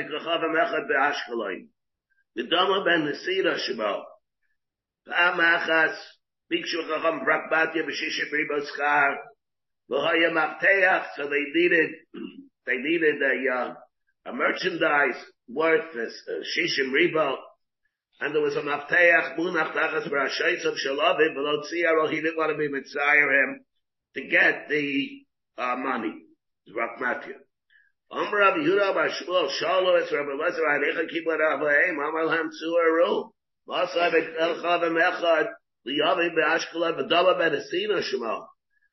V'Dama 2.38 2.86
Ben 2.86 3.02
Nesina 3.08 3.58
Shemo. 3.58 4.04
Pa'am 5.08 5.40
Achas 5.40 5.96
Bikshu 6.52 6.88
Chacham. 6.88 7.22
V'Haya 9.90 10.32
Mafteach, 10.32 11.06
so 11.16 11.24
they 11.30 11.44
needed, 11.54 11.90
they 12.66 12.78
needed 12.78 13.22
a, 13.22 13.56
uh, 13.56 13.74
a 14.28 14.34
merchandise 14.34 15.16
worth 15.48 15.96
as 15.96 16.14
uh, 16.28 16.44
shishim 16.44 16.92
riba, 16.92 17.36
and 18.20 18.36
there 18.36 18.42
was 18.42 18.56
a 18.56 18.62
mafteach 18.62 19.38
munach 19.38 19.74
tachas 19.74 20.10
b'rashayis 20.12 20.66
of 20.66 20.74
shalavim, 20.76 21.34
but 21.34 21.72
tziyaro, 21.72 22.10
he 22.10 22.18
didn't 22.18 22.38
want 22.38 22.52
to 22.52 22.58
be 22.58 22.68
mitzayir 22.68 23.44
him 23.44 23.66
to 24.16 24.28
get 24.28 24.68
the 24.70 25.08
uh, 25.58 25.76
money. 25.78 26.14
Rak 26.76 27.00
Matthew. 27.00 27.36
Amr 28.12 28.38
Rabbi 28.38 28.58
Yehuda 28.60 28.94
Bar 28.94 29.10
Shmuel 29.10 29.50
Shalo 29.62 30.02
es 30.02 30.10
Lezer 30.12 30.66
Haricha 30.66 31.08
Kibla 31.12 31.38
Rabbaim 31.38 31.94
Amar 31.94 32.26
Lam 32.26 32.50
Tzuaru 32.50 33.30
Masai 33.68 34.12
B'Elcha 34.12 34.82
V'Mechad 34.82 35.48
Liyavi 35.86 36.30
B'Ashkala 36.36 36.98
V'Dala 36.98 37.38
B'Nesina 37.38 38.02
Shema 38.02 38.46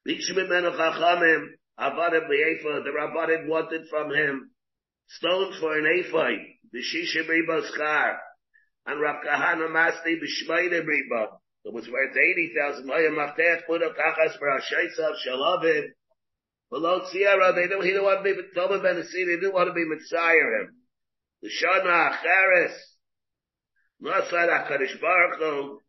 Bikshim 0.06 0.36
B'Menu 0.36 0.76
Chachamim 0.76 1.46
Avadim 1.78 2.28
the 2.28 3.44
wanted 3.48 3.88
from 3.88 4.10
him 4.10 4.50
stones 5.08 5.56
for 5.58 5.78
an 5.78 5.86
ephod, 5.86 6.38
the 6.72 6.80
Shisha 6.80 7.28
Riba 7.28 7.62
Schar, 7.70 8.16
and 8.86 9.00
Rav 9.00 9.16
Kahana 9.24 9.68
Masti 9.68 10.16
B'Shmeide 10.16 10.84
it 11.64 11.72
was 11.72 11.88
worth 11.88 12.14
80,000, 12.14 12.86
Maya 12.86 13.10
Maftech 13.10 13.66
put 13.66 13.82
a 13.82 13.88
Kachas 13.88 14.38
for 14.38 14.48
Ashaisav 14.48 15.14
Shalavim, 15.26 15.84
below 16.70 17.06
Sierra, 17.10 17.54
they 17.54 17.68
don't, 17.68 17.82
he 17.82 17.88
didn't 17.90 18.04
want 18.04 18.22
to 18.22 18.34
be, 18.34 18.40
Tobin 18.54 18.82
Ben 18.82 18.96
they 18.96 19.24
didn't 19.24 19.54
want 19.54 19.68
to 19.68 19.72
be 19.72 19.84
Mitzayir 19.84 20.60
him. 20.60 20.74
The 21.40 21.48
Shana 21.48 22.12
Acharis, 22.12 22.74
Nasad 24.02 24.50
HaKadosh 24.50 25.00
Baruch 25.00 25.38
Hu, 25.38 25.80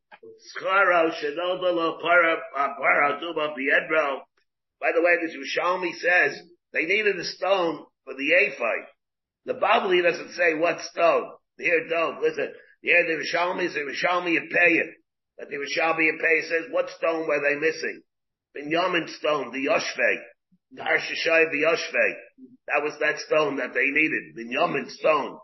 Scharo 0.56 1.12
Shenodalo 1.12 2.02
Para, 2.02 2.38
uh, 2.58 2.68
Para 2.80 3.20
Duba 3.20 3.54
Biedro. 3.54 4.22
By 4.80 4.92
the 4.94 5.02
way, 5.02 5.18
this 5.22 5.36
Rishalmi 5.36 5.94
says, 5.96 6.40
they 6.72 6.86
needed 6.86 7.20
a 7.20 7.24
stone 7.26 7.86
for 8.06 8.14
the 8.14 8.30
ephod. 8.32 8.88
The 9.46 9.54
Babli 9.54 10.02
doesn't 10.02 10.34
say 10.34 10.56
what 10.56 10.82
stone. 10.82 11.32
Here, 11.58 11.88
don't 11.88 12.22
listen. 12.22 12.52
Yeah, 12.82 13.04
the 13.08 13.22
Rishalmi 13.24 13.66
is 13.66 13.74
the 13.74 13.82
Rishalmi 13.82 14.38
Yepeya. 14.38 14.86
But 15.38 15.50
the 15.50 15.58
Rishalmi 15.58 16.12
Yepeya 16.12 16.50
says, 16.50 16.72
what 16.72 16.90
stone 16.90 17.28
were 17.28 17.42
they 17.42 17.56
missing? 17.56 18.02
Binyamin 18.56 19.10
stone, 19.18 19.52
the 19.52 19.68
Yoshvei. 19.68 20.18
The 20.72 20.82
Harshashai, 20.82 21.52
the 21.52 21.64
Yoshvei. 21.64 22.14
That 22.68 22.84
was 22.84 22.94
that 23.00 23.20
stone 23.20 23.58
that 23.58 23.74
they 23.74 23.88
needed. 23.88 24.36
Binyamin 24.38 24.90
stone. 24.90 25.38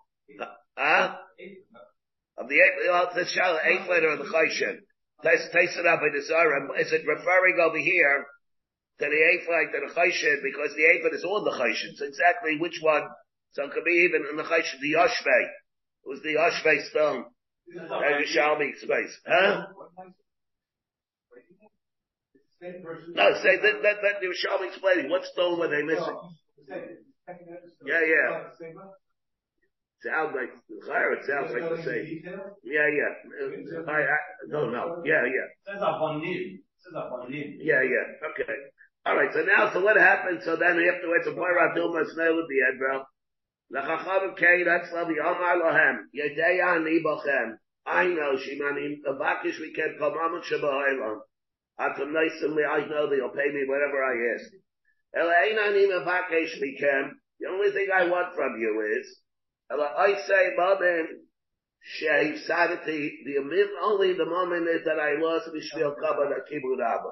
Huh? 0.78 1.16
Of 2.38 2.50
the 2.50 2.56
eighth, 2.56 2.90
uh, 2.90 3.14
the 3.14 3.60
eighth 3.66 3.90
letter 3.90 4.10
of 4.10 4.20
the 4.20 4.26
Chayshin. 4.26 4.80
Taste, 5.24 5.52
taste 5.54 5.78
it 5.78 5.86
up 5.86 6.02
in 6.02 6.14
the 6.14 6.26
Zohar. 6.26 6.80
Is 6.80 6.92
it 6.92 7.06
referring 7.06 7.60
over 7.62 7.78
here 7.78 8.26
to 9.00 9.06
the 9.06 9.22
eighth 9.34 9.48
letter 9.50 9.86
of 9.86 9.94
the 9.94 10.00
Chayshin 10.00 10.42
because 10.42 10.74
the 10.76 10.86
eighth 10.86 11.14
is 11.14 11.24
all 11.24 11.44
the 11.44 11.52
Chayshin. 11.52 11.98
So 11.98 12.06
exactly 12.06 12.58
which 12.58 12.80
one? 12.82 13.04
So 13.54 13.64
it 13.66 13.72
could 13.72 13.84
be 13.84 14.08
even 14.08 14.28
in 14.30 14.38
the 14.38 14.44
Chayshin, 14.44 14.80
the 14.82 14.94
Yoshvei. 14.94 15.44
It 15.44 16.08
was 16.08 16.22
the 16.24 16.36
Yoshvei 16.36 16.90
stone. 16.90 17.26
That 17.76 18.20
Yerushalmi 18.20 18.76
space. 18.80 19.18
Huh? 19.28 19.66
No, 23.14 23.34
say 23.42 23.58
that, 23.58 23.82
that, 23.84 23.98
that 24.02 24.22
Yerushalmi 24.24 24.68
explaining. 24.70 25.10
What 25.10 25.26
stone 25.26 25.60
were 25.60 25.68
they 25.68 25.84
missing? 25.84 26.18
Yeah, 27.86 28.02
yeah. 28.06 28.50
Sounds 30.04 30.34
like, 30.34 30.50
it 30.50 31.26
sounds 31.30 31.54
like 31.54 31.70
the 31.70 31.84
same. 31.84 32.24
Yeah, 32.64 32.88
yeah. 32.90 33.12
I, 33.88 34.02
I 34.02 34.18
don't 34.50 34.72
know. 34.72 35.02
Yeah, 35.06 35.24
yeah. 35.26 35.48
Yeah, 37.30 37.82
yeah. 37.84 38.06
Okay. 38.32 38.54
Alright, 39.08 39.34
so 39.34 39.42
now, 39.42 39.72
so 39.74 39.82
what 39.82 39.98
happened? 39.98 40.42
So 40.44 40.56
then 40.56 40.78
afterwards, 40.78 41.28
a 41.28 41.32
boy 41.32 41.50
Raduma 41.50 42.06
snail 42.14 42.38
at 42.38 42.48
the 42.50 42.62
end, 42.70 42.82
bro. 43.72 43.82
L'chacham 43.82 44.36
kei, 44.36 44.64
that's 44.64 44.92
love, 44.94 45.08
yomar 45.08 45.58
lohem, 45.62 45.98
yedeya 46.16 46.76
ani 46.76 47.02
bochem. 47.04 47.58
I 47.86 48.08
know, 48.08 48.36
shimanim, 48.36 49.02
the 49.04 49.18
bakish 49.20 49.60
we 49.60 49.74
can 49.74 49.96
come 49.98 50.14
on 50.14 50.42
shabahilam. 50.42 51.20
Atam 51.80 52.14
nicely, 52.14 52.64
I 52.64 52.86
know 52.88 53.10
that 53.10 53.16
you'll 53.16 53.30
pay 53.30 53.50
me 53.52 53.66
whatever 53.68 54.04
I 54.04 54.36
ask. 54.36 54.52
Ela 55.16 55.34
ein 55.34 55.58
ani 55.58 55.88
mevakish. 55.88 56.60
The 57.40 57.48
only 57.50 57.72
thing 57.72 57.88
I 57.94 58.06
want 58.06 58.36
from 58.36 58.60
you 58.60 58.82
is, 59.00 59.20
I 59.72 60.14
say, 60.28 60.56
Babin, 60.56 61.08
Shei 61.82 62.36
Sadati, 62.48 63.10
the 63.26 63.38
only 63.84 64.14
the 64.14 64.26
moment 64.26 64.68
is 64.70 64.84
that 64.86 65.00
I 65.00 65.20
lost 65.20 65.50
Mishvil 65.50 65.96
Kabbalah 66.00 66.44
Kibud 66.46 66.80
Abba. 66.86 67.12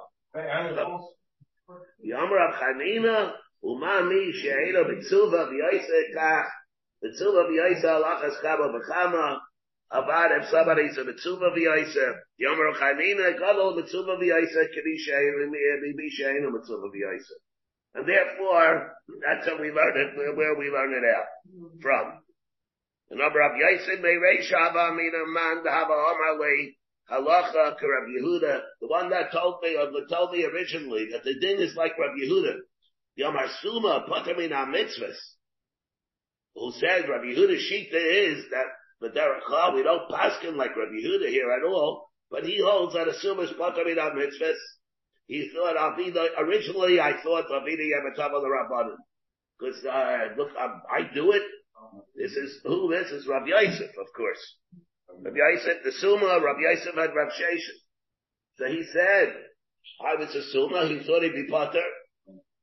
Yamra 2.06 2.54
Chanina, 2.54 3.32
Umami, 3.64 4.32
Sheila 4.34 4.86
Bitsuva, 4.86 5.50
V'yaisa 5.52 6.16
Kach, 6.16 6.50
Bitsuva 7.04 7.50
V'yaisa 7.50 8.00
Alachas 8.00 8.42
Kaba 8.42 8.72
B'chama, 8.74 9.40
Abad 9.92 10.32
if 10.42 10.50
somebody 10.50 10.90
said 10.94 11.06
Bitsuva 11.06 11.52
V'yaisa, 11.56 12.14
Yamra 12.42 12.74
Chanina, 12.80 13.38
Gadol 13.38 13.76
Bitsuva 13.76 14.18
V'yaisa, 14.18 14.68
Sheila 14.74 16.50
Bitsuva 16.52 16.90
V'yaisa. 16.90 17.36
And 17.96 18.08
therefore, 18.08 18.94
that's 19.26 19.48
how 19.48 19.60
we 19.60 19.72
learn 19.72 19.98
it, 19.98 20.16
where 20.38 20.56
we 20.56 20.70
learn 20.70 20.94
it 20.94 21.04
out 21.04 21.26
from. 21.82 22.22
The 23.10 23.16
number 23.16 23.42
of 23.42 23.54
Yaisid 23.54 24.02
Meirei 24.02 24.46
Shava 24.46 24.96
Mina 24.96 25.26
Man 25.26 25.64
Dahava 25.66 25.98
Omarle 25.98 26.76
Halacha 27.12 27.76
Karab 27.82 28.06
Yehuda, 28.16 28.62
the 28.80 28.88
one 28.88 29.10
that 29.10 29.32
told 29.32 29.64
me, 29.64 29.76
or 29.76 29.90
told 30.08 30.32
me 30.32 30.46
originally, 30.46 31.08
that 31.12 31.24
the 31.24 31.34
din 31.40 31.60
is 31.60 31.76
like 31.76 31.98
Rabbi 31.98 32.14
Yehuda. 32.24 32.60
Yomar 33.20 33.48
Suma 33.62 34.06
Patamina 34.08 34.66
Mitzvahs. 34.68 35.18
Who 36.56 36.72
says 36.74 37.04
Rabbi 37.08 37.26
Yehuda 37.26 37.58
Shita 37.58 38.34
is 38.34 38.46
that 38.52 38.66
the 39.02 39.10
Derech 39.10 39.76
we 39.76 39.84
don't 39.84 40.10
paskin 40.10 40.56
like 40.56 40.76
Rabbi 40.76 40.92
Yehuda 40.92 41.30
here 41.30 41.52
at 41.52 41.68
all, 41.68 42.10
but 42.32 42.44
he 42.44 42.62
holds 42.64 42.94
that 42.94 43.08
a 43.08 43.12
is 43.12 43.52
Patamina 43.58 44.12
Mitzvahs. 44.12 44.58
He 45.28 45.52
thought 45.54 45.76
Avida, 45.76 46.28
originally 46.40 47.00
I 47.00 47.14
thought 47.22 47.46
Avida 47.52 47.86
Yamatava 47.86 48.42
the 48.42 48.50
Rabbanim. 48.50 48.96
Cause, 49.60 49.86
uh, 49.86 50.36
look, 50.38 50.50
I, 50.58 51.02
do 51.14 51.34
it, 51.34 51.44
this 52.16 52.32
is, 52.32 52.62
who 52.64 52.90
this 52.90 53.12
is? 53.12 53.28
Rabbi 53.28 53.48
Yosef, 53.48 53.90
of 53.90 54.08
course. 54.16 54.56
Rabbi 55.22 55.36
Yosef, 55.38 55.84
the 55.84 55.92
Suma, 55.92 56.40
Rabbi 56.42 56.62
Yosef 56.62 56.96
had 56.96 57.10
Sheshet. 57.10 57.80
So 58.58 58.66
he 58.68 58.84
said, 58.94 59.36
I 60.02 60.16
was 60.16 60.34
a 60.34 60.44
Suma, 60.52 60.88
he 60.88 61.06
thought 61.06 61.24
he'd 61.24 61.34
be 61.34 61.48
Potter. 61.50 61.84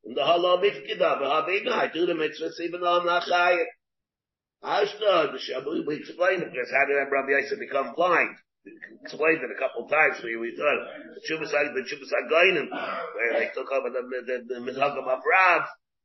And 0.06 0.16
the 0.16 0.20
Halal 0.22 0.62
Mifkida, 0.62 1.18
V'habina, 1.20 1.72
I 1.72 1.90
do 1.92 2.06
the 2.06 2.14
mitzvahs 2.14 2.62
I'm 2.62 3.06
not 3.06 3.24
Chayim. 3.24 3.64
Ashna, 4.62 5.32
the 5.32 5.38
Shabu, 5.38 5.84
we 5.84 5.96
explained 5.96 6.42
it 6.42 6.52
because 6.52 6.70
how 6.70 6.86
did 6.86 6.94
Rabbi 6.94 7.30
Yosef 7.30 7.58
become 7.58 7.92
blind? 7.94 8.36
We 8.64 8.72
explained 9.02 9.42
it 9.42 9.50
a 9.50 9.58
couple 9.58 9.84
of 9.84 9.90
times. 9.90 10.22
We, 10.22 10.36
we 10.36 10.56
thought 10.56 10.78
the 11.14 11.22
Chubas 11.26 11.50
the 11.50 11.82
Chubas 11.82 12.10
Agoinim, 12.22 12.70
where 12.70 13.32
they 13.34 13.50
took 13.52 13.70
over 13.72 13.90
the 13.90 14.02
the, 14.26 14.62
the, 14.62 14.80
of 14.80 15.20
Rav, 15.26 15.62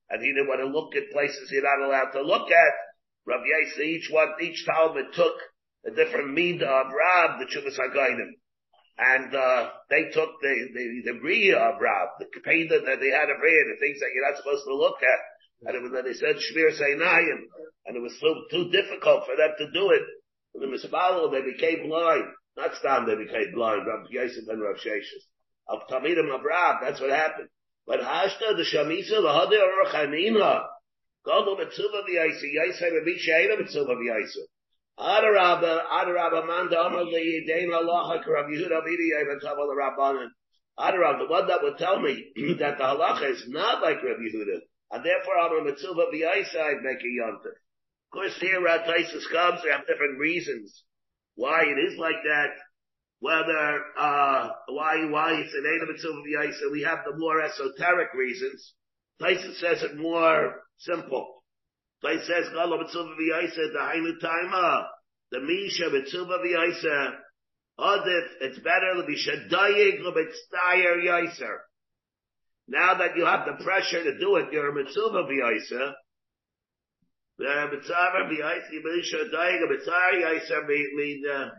and 0.10 0.22
he 0.22 0.30
didn't 0.30 0.48
want 0.48 0.62
to 0.62 0.68
look 0.68 0.96
at 0.96 1.14
places 1.14 1.50
you're 1.52 1.64
not 1.64 1.86
allowed 1.86 2.12
to 2.12 2.22
look 2.22 2.50
at. 2.50 2.74
Rabbi 3.26 3.44
Yisrael, 3.46 3.86
each 3.86 4.10
one, 4.12 4.30
each 4.42 4.66
Talmud 4.66 5.14
took 5.14 5.38
a 5.86 5.92
different 5.92 6.36
midah 6.38 6.86
of 6.86 6.88
Rab, 6.92 7.40
the 7.40 7.46
Chuvas 7.46 7.78
HaGainim. 7.78 8.34
And, 8.98 9.34
uh, 9.34 9.70
they 9.90 10.12
took 10.12 10.30
the, 10.42 10.54
the, 10.74 11.12
the 11.12 11.20
Bria 11.20 11.58
of 11.58 11.82
Rab, 11.82 12.20
the 12.20 12.26
Kapeda 12.26 12.86
that 12.86 13.00
they 13.00 13.10
had 13.10 13.30
of 13.30 13.42
Riyah, 13.42 13.66
the 13.72 13.80
things 13.80 14.00
that 14.00 14.12
you're 14.14 14.28
not 14.30 14.38
supposed 14.38 14.66
to 14.66 14.76
look 14.76 15.02
at. 15.02 15.22
And 15.68 15.76
it 15.78 15.82
was, 15.82 15.92
they 15.92 16.14
said 16.14 16.38
Shmir 16.38 16.74
Seinayim, 16.74 17.40
and 17.86 17.98
it 17.98 18.02
was 18.02 18.18
so, 18.20 18.34
too 18.50 18.70
difficult 18.72 19.26
for 19.26 19.36
them 19.36 19.54
to 19.58 19.72
do 19.72 19.92
it. 19.92 20.04
And 20.54 20.64
the 20.64 20.68
Mispalo, 20.68 21.32
they 21.32 21.42
became 21.42 21.88
blind. 21.88 22.26
Not 22.58 22.76
Stam, 22.76 23.06
they 23.08 23.16
became 23.16 23.54
blind, 23.54 23.88
Rabbi 23.88 24.10
Yosef 24.10 24.48
and 24.48 24.62
Rabbi 24.62 24.80
Sheshes. 24.80 25.24
Of 25.68 25.88
Tamidim 25.88 26.34
of 26.34 26.44
Rab, 26.44 26.82
that's 26.82 27.00
what 27.00 27.12
happened. 27.12 27.50
But 27.88 28.02
Hashta, 28.02 28.58
the 28.58 28.66
Shamisa, 28.66 29.22
the 29.22 29.32
Hadir 29.32 29.70
Chanina, 29.94 30.66
Gadol 31.26 31.58
Mitzuva 31.58 32.04
v'yaisa, 32.10 32.48
yaisa 32.50 32.92
Rabbi 32.92 33.18
Sheina 33.18 33.62
Mitzuva 33.62 33.96
v'yaisa. 33.96 34.44
Adarabba, 35.02 35.82
Adarabba, 35.88 36.46
Manda 36.46 36.80
Amar 36.80 37.06
Le'yidein 37.06 37.70
Halacha 37.70 38.24
Karav 38.24 38.48
Yehuda 38.50 38.82
Bidi 38.86 39.10
Rabbanan. 39.44 40.28
Adarabba, 40.80 41.20
the 41.20 41.28
one 41.28 41.48
that 41.48 41.64
would 41.64 41.78
tell 41.78 42.00
me 42.00 42.32
that 42.60 42.78
the 42.78 42.84
halacha 42.84 43.32
is 43.32 43.44
not 43.48 43.82
like 43.82 44.04
Rabbi 44.04 44.22
Yehuda, 44.22 44.60
and 44.92 45.06
therefore 45.06 45.38
Amar 45.38 45.72
Mitzuva 45.72 46.12
v'yaisa, 46.14 46.62
I'd 46.62 46.84
make 46.84 47.00
a 47.00 47.22
yontif. 47.22 47.56
Of 47.56 48.14
course, 48.14 48.38
here 48.40 48.62
Rataisus 48.62 49.30
comes, 49.32 49.62
they 49.64 49.72
have 49.72 49.88
different 49.88 50.20
reasons 50.20 50.84
why 51.36 51.64
it 51.64 51.92
is 51.92 51.98
like 51.98 52.22
that. 52.24 52.52
Whether, 53.20 53.84
uh, 53.98 54.50
why, 54.68 55.06
why 55.10 55.34
it's 55.34 55.54
an 55.54 55.64
Eidah 55.64 55.90
Mitzuva 55.90 56.22
v'yaisa, 56.22 56.72
we 56.72 56.84
have 56.84 57.00
the 57.06 57.18
more 57.18 57.42
esoteric 57.42 58.14
reasons. 58.14 58.74
Taisus 59.22 59.60
says 59.60 59.84
it 59.84 59.98
more 59.98 60.62
Simple. 60.82 61.41
So 62.02 62.10
says, 62.26 62.50
Gala 62.54 62.84
B'tzuva 62.84 63.14
V'yaisa, 63.16 63.74
the 63.74 63.80
Hainu 63.80 64.14
Taima, 64.24 64.86
the 65.32 65.40
Misha 65.40 65.84
B'tzuva 65.84 66.40
V'yaisa, 66.44 67.12
Adif, 67.80 68.28
it's 68.42 68.60
better 68.60 68.96
to 68.96 69.04
be 69.06 69.16
Shadayig 69.16 70.02
L'B'tztayer 70.02 71.04
Yaiser. 71.06 71.58
Now 72.68 72.96
that 72.98 73.16
you 73.16 73.26
have 73.26 73.46
the 73.46 73.64
pressure 73.64 74.04
to 74.04 74.18
do 74.20 74.38
it, 74.38 74.48
you're 74.52 74.70
a 74.70 74.84
Mitzuva 74.84 75.28
V'yaisa, 75.30 75.94
Mitzvah 77.40 78.30
V'yaisa, 78.30 78.72
you 78.72 78.84
be 78.84 79.04
Shadayig 79.14 79.62
L'B'tztayer 79.62 80.22
Yaiser, 80.24 80.68
mean, 80.96 81.24
uh, 81.32 81.50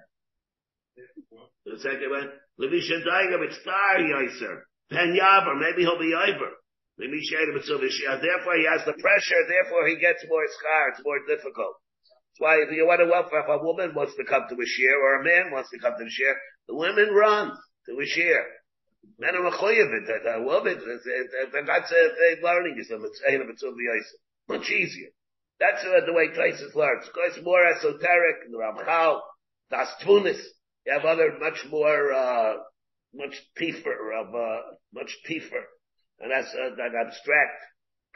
the 1.67 1.79
second 1.79 2.11
one, 2.11 2.31
L'Bi 2.59 2.81
Shadayig 2.81 3.31
L'B'tztayer 3.31 4.11
Yaiser, 4.11 4.61
Pen 4.91 5.17
Yaver, 5.17 5.59
maybe 5.59 5.83
he'll 5.83 5.99
be 5.99 6.13
Yaver. 6.13 6.51
Therefore, 6.99 8.57
he 8.57 8.67
has 8.69 8.85
the 8.85 8.93
pressure. 9.01 9.41
Therefore, 9.49 9.87
he 9.89 9.97
gets 9.97 10.25
more 10.29 10.45
scar. 10.59 10.89
It's 10.91 11.01
more 11.05 11.21
difficult. 11.27 11.75
That's 12.33 12.41
why 12.41 12.57
if 12.63 12.71
you 12.73 12.87
want 12.87 13.01
to 13.01 13.07
welfare, 13.07 13.41
if 13.41 13.49
a 13.49 13.65
woman 13.65 13.95
wants 13.95 14.15
to 14.17 14.25
come 14.25 14.45
to 14.49 14.55
a 14.55 14.67
shear 14.67 15.01
or 15.01 15.21
a 15.21 15.25
man 15.25 15.53
wants 15.53 15.71
to 15.71 15.79
come 15.79 15.95
to 15.99 16.05
a 16.05 16.11
shear, 16.11 16.37
the 16.69 16.77
women 16.77 17.13
run 17.15 17.53
to 17.87 18.01
a 18.01 18.07
shear. 18.07 18.45
Men 19.19 19.37
are 19.37 19.51
mechoyev. 19.51 19.89
A 20.37 20.43
woman, 20.43 20.79
that's 21.67 21.93
a 21.93 22.43
learning 22.43 22.79
is 22.79 22.91
a 22.91 22.99
much 24.49 24.71
easier. 24.71 25.09
That's 25.59 25.83
the 25.83 26.13
way 26.13 26.29
Taisus 26.29 26.75
learns. 26.75 27.09
Course, 27.09 27.39
more 27.43 27.65
esoteric. 27.65 28.51
The 28.51 28.59
Ramchal, 28.59 29.21
Das 29.71 29.89
Tunis. 30.03 30.41
You 30.87 30.93
have 30.93 31.05
other 31.05 31.39
much 31.39 31.65
more, 31.71 32.13
uh, 32.13 32.55
much 33.15 33.35
piefer 33.57 34.13
of, 34.13 34.35
uh, 34.35 34.63
much 34.93 35.17
piefer 35.25 35.65
and 36.21 36.31
that's 36.31 36.53
uh, 36.55 36.75
that 36.77 36.95
abstract 36.95 37.59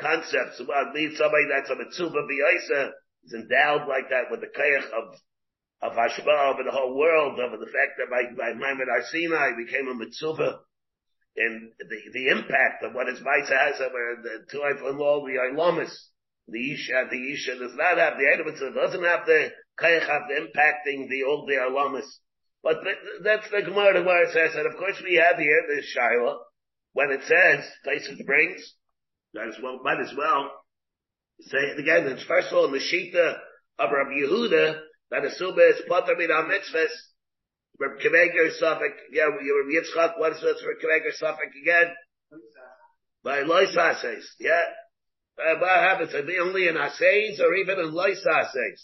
concepts 0.00 0.61
about 0.61 0.94
need 0.94 1.16
somebody 1.16 1.44
that's 1.48 1.70
a 1.70 1.76
mitzvah 1.76 2.11
b'yaisa 2.11 2.90
is 3.24 3.35
endowed 3.35 3.88
like 3.88 4.11
that 4.11 4.30
with 4.30 4.40
the 4.40 4.46
kayach 4.46 4.90
of 4.92 5.14
of 5.82 5.92
hashba 5.92 6.52
over 6.52 6.62
the 6.62 6.72
whole 6.72 6.96
world, 6.96 7.38
over 7.38 7.56
the 7.56 7.66
fact 7.66 7.98
that 7.98 8.11
by 8.11 8.24
by 8.37 8.54
Maimon 8.54 8.88
Sinai 9.11 9.56
became 9.56 9.88
a 9.88 9.94
mitzvah, 9.94 10.61
and 11.37 11.72
the 11.78 11.98
the 12.12 12.28
impact 12.28 12.82
of 12.82 12.94
what 12.94 13.09
his 13.09 13.20
mitzvah 13.20 13.54
has 13.54 13.80
over 13.80 14.22
the 14.22 14.46
two 14.50 14.62
from 14.78 15.00
all 15.00 15.24
the 15.24 15.37
ilamis 15.37 15.92
The 16.48 16.72
Isha, 16.72 17.09
the 17.11 17.32
Isha 17.32 17.59
does 17.59 17.74
not 17.74 17.98
have 17.98 18.18
the 18.18 18.24
it 18.24 18.74
doesn't 18.74 19.04
have 19.04 19.26
the 19.26 19.52
Kayach 19.78 20.09
of 20.09 20.30
impacting 20.30 21.09
the 21.09 21.24
old 21.24 21.48
the 21.48 21.56
Alamas. 21.56 22.20
But 22.62 22.78
that's 23.22 23.50
the 23.50 23.62
Gemara 23.62 24.02
where 24.02 24.24
it 24.24 24.32
says, 24.32 24.54
and 24.54 24.66
of 24.66 24.78
course 24.78 25.00
we 25.02 25.16
have 25.16 25.38
here 25.38 25.62
the 25.68 25.82
Shiloh, 25.82 26.40
when 26.96 27.11
it 27.12 27.20
says, 27.28 27.61
Tyson 27.85 28.18
brings, 28.24 28.72
might 29.35 29.48
as 29.48 29.61
well, 29.62 29.80
might 29.85 30.00
as 30.00 30.16
well 30.16 30.50
say 31.42 31.59
it 31.59 31.78
again. 31.78 32.06
It's 32.06 32.24
first 32.24 32.48
of 32.48 32.54
all 32.54 32.64
in 32.64 32.72
the 32.72 32.78
Shita 32.78 33.37
of 33.78 33.90
Rabbi 33.92 34.16
Yehuda, 34.24 34.80
that 35.11 35.26
a 35.26 35.30
Suba 35.30 35.61
is 35.76 35.82
Potter 35.87 36.16
Min 36.16 36.30
HaMitzvahs, 36.30 36.96
Rabbi 37.78 38.00
Keveger 38.00 38.50
Suffolk, 38.59 38.96
yeah, 39.12 39.24
Rabbi 39.24 39.76
Yitzchak, 39.76 40.18
what 40.18 40.32
is 40.32 40.40
this 40.40 40.62
for 40.62 40.72
Keveger 40.80 41.12
Suffolk 41.12 41.52
again? 41.61 41.92
By 43.22 43.42
Lois 43.42 43.76
Haseis, 43.76 44.24
yeah. 44.40 44.62
Uh, 45.38 45.61
what 45.61 45.76
happens? 45.76 46.14
Are 46.14 46.24
only 46.40 46.66
in 46.66 46.76
Haseis 46.76 47.40
or 47.40 47.54
even 47.56 47.78
in 47.78 47.92
Lois 47.92 48.24
Haseis? 48.26 48.80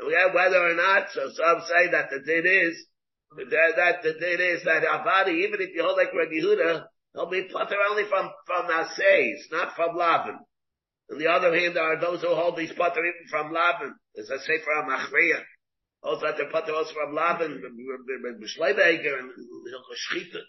Yeah, 0.00 0.34
whether 0.34 0.66
or 0.66 0.74
not, 0.74 1.10
so 1.14 1.30
some 1.30 1.60
say 1.60 1.92
that 1.92 2.10
the 2.10 2.18
did 2.26 2.44
is, 2.44 2.86
that, 3.36 3.72
that 3.76 4.02
the 4.02 4.14
did 4.14 4.40
is 4.40 4.64
that 4.64 4.82
Avadi, 4.82 5.44
even 5.44 5.60
if 5.60 5.70
you 5.76 5.84
hold 5.84 5.96
like 5.96 6.12
Rabbi 6.12 6.42
Yehuda, 6.42 6.86
he'll 7.16 7.30
be 7.30 7.48
putter 7.50 7.76
only 7.90 8.04
from, 8.04 8.30
from 8.46 8.66
uh, 8.66 8.84
Haseis, 8.84 9.50
not 9.50 9.74
from 9.74 9.96
Laban. 9.96 10.38
On 11.10 11.18
the 11.18 11.28
other 11.28 11.54
hand, 11.54 11.74
there 11.74 11.82
are 11.84 12.00
those 12.00 12.20
who 12.20 12.34
hold 12.34 12.56
these 12.56 12.72
putter 12.72 13.00
even 13.00 13.26
from 13.30 13.52
Laban. 13.52 13.94
There's 14.14 14.30
a 14.30 14.38
Sefer 14.38 14.70
HaMachriya. 14.82 15.40
Also, 16.02 16.26
they're 16.36 16.50
putter 16.50 16.74
also 16.74 16.92
from 16.92 17.14
Laban, 17.14 17.62
B'Shleibeger, 17.62 19.18
and 19.18 19.30
Shchita. 19.32 20.40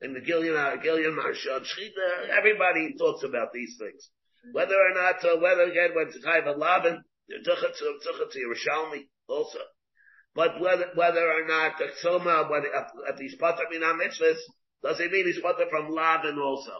And 0.00 0.16
the 0.16 0.20
Gillian, 0.20 0.56
uh, 0.56 0.76
Gillian 0.82 1.16
Marshal, 1.16 1.60
Shchita, 1.60 2.28
everybody 2.36 2.94
talks 2.98 3.24
about 3.24 3.52
these 3.52 3.76
things. 3.78 4.10
Whether 4.52 4.74
or 4.74 4.94
not, 4.94 5.24
uh, 5.24 5.40
whether 5.40 5.62
again, 5.62 5.90
when 5.94 6.08
it's 6.08 6.22
kind 6.22 6.46
of 6.46 6.58
Laban, 6.58 6.96
uh, 6.96 7.44
Tuchat 7.44 7.74
to 7.76 8.38
Yerushalmi 8.38 9.08
also. 9.26 9.58
But 10.34 10.60
whether, 10.60 10.90
whether 10.94 11.26
or 11.30 11.46
not 11.46 11.78
the 11.78 11.88
Soma, 12.00 12.46
whether, 12.50 12.68
if 13.08 13.18
he's 13.18 13.36
Potter 13.36 13.64
Mina 13.70 13.94
Mitzvahs, 13.94 14.38
does 14.84 15.00
it 15.00 15.10
mean 15.10 15.26
he's 15.26 15.40
Potter 15.40 15.66
from 15.70 15.90
Laban 15.90 16.38
also? 16.38 16.76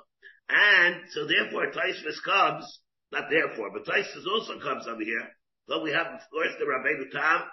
And, 0.49 1.09
so 1.11 1.27
therefore, 1.27 1.73
Taisvis 1.73 2.21
comes, 2.23 2.81
not 3.11 3.31
therefore, 3.31 3.71
but 3.73 3.87
Taisvis 3.89 4.29
also 4.31 4.61
comes 4.61 4.87
over 4.87 5.03
here. 5.03 5.27
So 5.69 5.83
we 5.83 5.91
have, 5.93 6.07
of 6.07 6.21
course, 6.31 6.53
the 6.61 6.67
Rabbeinu 6.69 7.11
Tam, 7.11 7.49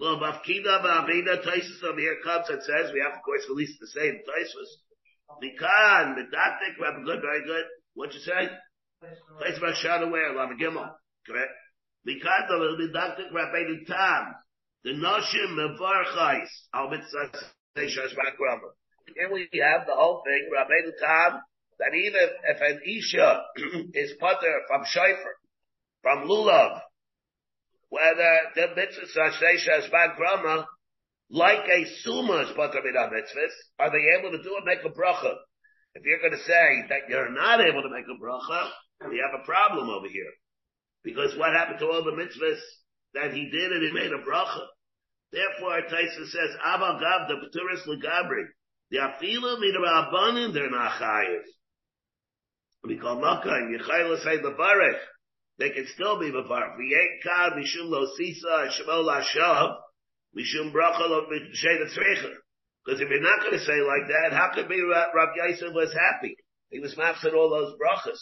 well, 0.00 0.18
Bafkida 0.18 0.82
Ba'avida 0.82 1.44
Taisus 1.44 1.84
over 1.84 2.00
here 2.00 2.16
comes 2.24 2.48
and 2.48 2.62
says, 2.62 2.90
we 2.92 3.00
have, 3.00 3.14
of 3.14 3.22
course, 3.22 3.44
at 3.48 3.54
least 3.54 3.78
the 3.78 3.86
same 3.86 4.18
Taisus. 4.26 4.70
Mikan, 5.42 6.16
Medaktik, 6.16 6.80
Rabbi 6.80 7.04
Good, 7.04 7.20
very 7.20 7.44
good. 7.44 7.64
What'd 7.94 8.14
you 8.14 8.20
say? 8.20 8.48
Taisus 9.40 9.60
Bashad 9.60 10.02
aware, 10.02 10.34
Lama 10.34 10.54
Gimel. 10.54 10.90
Correct? 11.26 11.52
Mikan, 12.08 12.48
the 12.48 12.88
Medaktik, 12.88 13.30
Rabbeinu 13.32 13.86
Tam. 13.86 14.34
The 14.82 14.90
Noshim 14.90 15.54
Mevarchais, 15.54 16.48
Al 16.74 16.90
Mitzvah 16.90 17.30
Seishas 17.76 18.14
Bakrama. 18.14 18.72
Here 19.12 19.30
we 19.32 19.48
have 19.60 19.86
the 19.86 19.94
whole 19.94 20.22
thing, 20.24 20.48
Rabbeinu 20.48 20.92
Tam, 20.98 21.40
that 21.78 21.94
even 21.94 22.28
if 22.48 22.60
an 22.60 22.80
Isha 22.86 23.42
is 23.94 24.12
putter 24.18 24.62
from 24.68 24.84
Shaifer, 24.84 25.34
from 26.02 26.28
Lulav, 26.28 26.80
whether 27.90 28.38
the 28.54 28.68
mitzvah 28.74 29.06
Sasheisha 29.06 29.84
is 29.84 29.90
bad 29.90 30.16
grama, 30.16 30.66
like 31.30 31.68
a 31.68 31.84
suma 32.02 32.42
is 32.42 32.52
putter 32.56 32.80
mitzvahs, 32.82 33.54
are 33.78 33.90
they 33.90 34.18
able 34.18 34.30
to 34.30 34.42
do 34.42 34.56
it, 34.56 34.64
make 34.64 34.84
a 34.84 34.94
bracha? 34.94 35.34
If 35.94 36.04
you're 36.04 36.20
going 36.20 36.32
to 36.32 36.44
say 36.44 36.84
that 36.88 37.08
you're 37.08 37.30
not 37.30 37.60
able 37.60 37.82
to 37.82 37.90
make 37.90 38.06
a 38.06 38.18
bracha, 38.22 38.70
we 39.08 39.22
have 39.22 39.40
a 39.40 39.44
problem 39.44 39.90
over 39.90 40.08
here. 40.08 40.32
Because 41.02 41.36
what 41.36 41.52
happened 41.52 41.78
to 41.80 41.86
all 41.86 42.02
the 42.02 42.16
mitzvahs 42.16 42.60
that 43.14 43.32
he 43.32 43.50
did 43.50 43.72
and 43.72 43.82
he 43.82 43.92
made 43.92 44.12
a 44.12 44.24
bracha? 44.24 44.66
Therefore, 45.30 45.82
Taisa 45.90 46.26
says, 46.26 46.50
Abba 46.64 46.98
Gav, 47.00 47.28
the 47.28 47.34
Paturis 47.46 47.86
Legabri, 47.86 48.46
the 48.94 49.00
Afila 49.00 49.58
Midrababanim, 49.58 50.54
they're 50.54 50.70
not 50.70 50.92
chayiv. 51.02 51.42
We 52.84 52.96
call 52.96 53.20
Makkah 53.20 53.50
and 53.50 53.74
Yechayla 53.74 54.22
say 54.22 54.36
the 54.36 54.54
Barech. 54.54 55.00
They 55.58 55.70
can 55.70 55.86
still 55.94 56.20
be 56.20 56.30
Bavarech. 56.30 56.78
V'yekad 56.78 57.58
mishum 57.58 57.90
lo 57.90 58.06
sisa 58.16 58.70
shemol 58.70 59.02
lashav, 59.02 59.74
mishum 60.36 60.72
bracha 60.72 61.08
lo 61.08 61.26
sheda 61.26 61.90
tzrecha. 61.90 62.34
Because 62.84 63.00
if 63.00 63.08
you're 63.08 63.20
not 63.20 63.40
going 63.40 63.58
to 63.58 63.64
say 63.64 63.80
like 63.82 64.06
that, 64.06 64.36
how 64.36 64.50
could 64.54 64.68
be 64.68 64.80
Rabbi 64.80 65.48
Yosef 65.48 65.74
was 65.74 65.92
happy? 65.92 66.36
He 66.70 66.78
was 66.78 66.94
mafsed 66.94 67.34
all 67.34 67.50
those 67.50 67.74
brachas. 67.74 68.20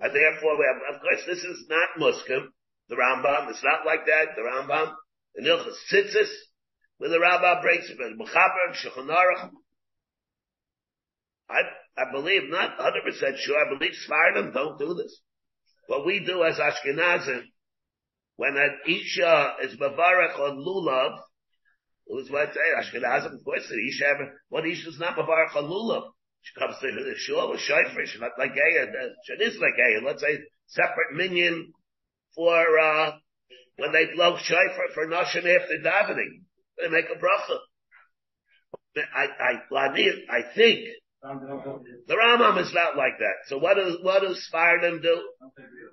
And 0.00 0.12
therefore, 0.12 0.58
we 0.58 0.66
have, 0.66 0.96
of 0.96 1.00
course, 1.02 1.22
this 1.26 1.44
is 1.44 1.66
not 1.68 2.00
Muskim, 2.00 2.46
the 2.88 2.96
Rambam. 2.96 3.50
It's 3.50 3.62
not 3.62 3.86
like 3.86 4.06
that, 4.06 4.34
the 4.34 4.42
Rambam. 4.42 4.94
The 5.36 5.42
Nilchas 5.42 5.76
Tzitzis, 5.92 6.30
when 6.98 7.10
the 7.10 7.18
Rambam 7.18 7.62
breaks 7.62 7.90
it, 7.90 7.98
Mechaber, 7.98 8.74
Shulchan 8.74 9.08
Aruch. 9.08 9.50
I, 11.52 12.02
I 12.02 12.10
believe, 12.10 12.48
not 12.48 12.78
100% 12.78 13.36
sure, 13.38 13.56
I 13.58 13.76
believe 13.76 13.92
Sfardim 13.92 14.52
don't 14.54 14.78
do 14.78 14.94
this. 14.94 15.20
What 15.86 16.06
we 16.06 16.24
do 16.24 16.42
as 16.42 16.56
Ashkenazim, 16.56 17.42
when 18.36 18.56
an 18.56 18.78
Isha 18.86 19.56
is 19.62 19.76
Bavarach 19.76 20.38
on 20.38 20.58
Lulav, 20.58 21.18
who's 22.06 22.30
what 22.30 22.48
I 22.48 22.52
say, 22.52 22.60
Ashkenazim, 22.98 23.34
of 23.34 23.44
course, 23.44 23.68
the 23.68 23.88
Isha, 23.88 24.30
what 24.48 24.66
Isha 24.66 24.88
is 24.88 24.98
not 24.98 25.16
Bavarach 25.16 25.54
on 25.56 25.64
Lulav? 25.64 26.08
She 26.42 26.58
comes 26.58 26.76
to 26.80 26.90
the 26.90 27.14
shul 27.16 27.50
with 27.50 27.60
shayfer, 27.60 28.06
she's 28.06 28.20
not 28.20 28.32
like 28.38 28.50
Geya, 28.50 28.86
she 29.24 29.44
is 29.44 29.58
like 29.60 29.74
Geya, 29.78 30.02
let's 30.04 30.22
say, 30.22 30.38
separate 30.66 31.14
minion 31.14 31.72
for, 32.34 32.78
uh, 32.78 33.12
when 33.76 33.92
they 33.92 34.06
blow 34.14 34.36
shayfer 34.36 34.92
for 34.94 35.06
Nashim 35.06 35.44
after 35.44 35.78
davening. 35.84 36.42
They 36.78 36.88
make 36.88 37.04
a 37.04 37.18
bracha. 37.18 37.58
I, 39.14 39.26
I, 39.40 39.88
I 40.30 40.54
think 40.54 40.88
the 41.22 42.16
Rambam 42.18 42.58
is 42.58 42.74
not 42.74 42.96
like 42.96 43.14
that. 43.22 43.46
So 43.46 43.58
what 43.58 43.76
does 43.76 43.96
what 44.02 44.22
do 44.22 44.34
Sfardim 44.34 45.00
do? 45.00 45.22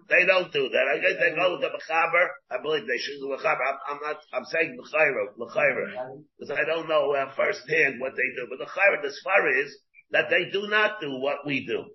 They 0.09 0.25
don't 0.25 0.51
do 0.51 0.69
that. 0.69 0.85
I 0.89 0.97
guess 0.97 1.21
they 1.21 1.35
go 1.37 1.53
with 1.53 1.61
the 1.61 1.69
Mechaber. 1.69 2.25
I 2.49 2.57
believe 2.63 2.87
they 2.89 2.97
should 2.97 3.21
do 3.21 3.29
Mechaber. 3.29 3.61
I'm, 3.61 3.77
I'm 3.93 3.99
not. 4.01 4.17
I'm 4.33 4.45
saying 4.45 4.73
Mechaber, 4.73 5.37
Mechaber, 5.37 6.17
because 6.33 6.57
I 6.57 6.65
don't 6.65 6.89
know 6.89 7.13
uh, 7.13 7.29
firsthand 7.37 8.01
what 8.01 8.13
they 8.17 8.25
do. 8.33 8.49
But 8.49 8.57
the 8.57 8.65
Mechaber, 8.65 9.05
the 9.05 9.13
Sfar 9.13 9.45
is 9.61 9.69
that 10.09 10.33
they 10.33 10.49
do 10.49 10.67
not 10.67 10.99
do 10.99 11.21
what 11.21 11.45
we 11.45 11.63
do. 11.63 11.85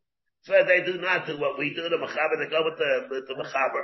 So 0.43 0.55
they 0.63 0.87
do 0.87 1.01
not 1.01 1.27
do 1.27 1.35
what 1.41 1.59
we 1.59 1.75
do. 1.75 1.83
The 1.91 1.99
Mechaber, 1.99 2.39
they 2.39 2.51
go 2.51 2.63
with 2.63 2.79
the 2.79 3.09
with 3.11 3.27
the 3.27 3.35
Mechaber, 3.35 3.83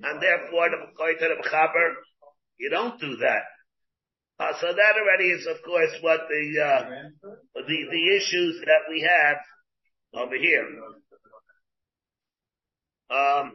and 0.00 0.16
therefore 0.22 0.70
the 0.72 0.80
Mechaber, 0.96 1.92
you 2.56 2.70
don't 2.70 2.98
do 2.98 3.16
that. 3.16 3.42
Uh, 4.42 4.52
so 4.60 4.66
that 4.66 4.94
already 4.98 5.30
is, 5.30 5.46
of 5.46 5.62
course, 5.62 5.92
what 6.00 6.20
the, 6.28 6.60
uh, 6.60 6.88
the, 7.54 7.78
the 7.92 8.16
issues 8.16 8.60
that 8.66 8.90
we 8.90 9.00
have 9.02 9.36
over 10.20 10.34
here. 10.34 10.66
Um, 13.08 13.52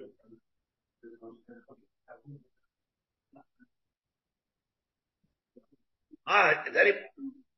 ah, 6.25 6.63
any, 6.79 6.91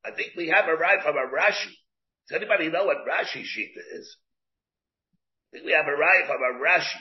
I 0.04 0.10
think 0.16 0.32
we 0.36 0.48
have 0.48 0.66
arrived 0.66 1.04
from 1.04 1.14
a 1.14 1.28
Rashi. 1.30 1.70
Does 2.28 2.36
anybody 2.36 2.68
know 2.68 2.86
what 2.86 3.06
Rashi 3.08 3.44
sheet 3.44 3.74
is? 3.94 4.16
I 5.52 5.56
think 5.56 5.66
we 5.66 5.72
have 5.72 5.86
arrived 5.86 6.26
from 6.26 6.40
a 6.42 6.58
Rashi. 6.60 6.98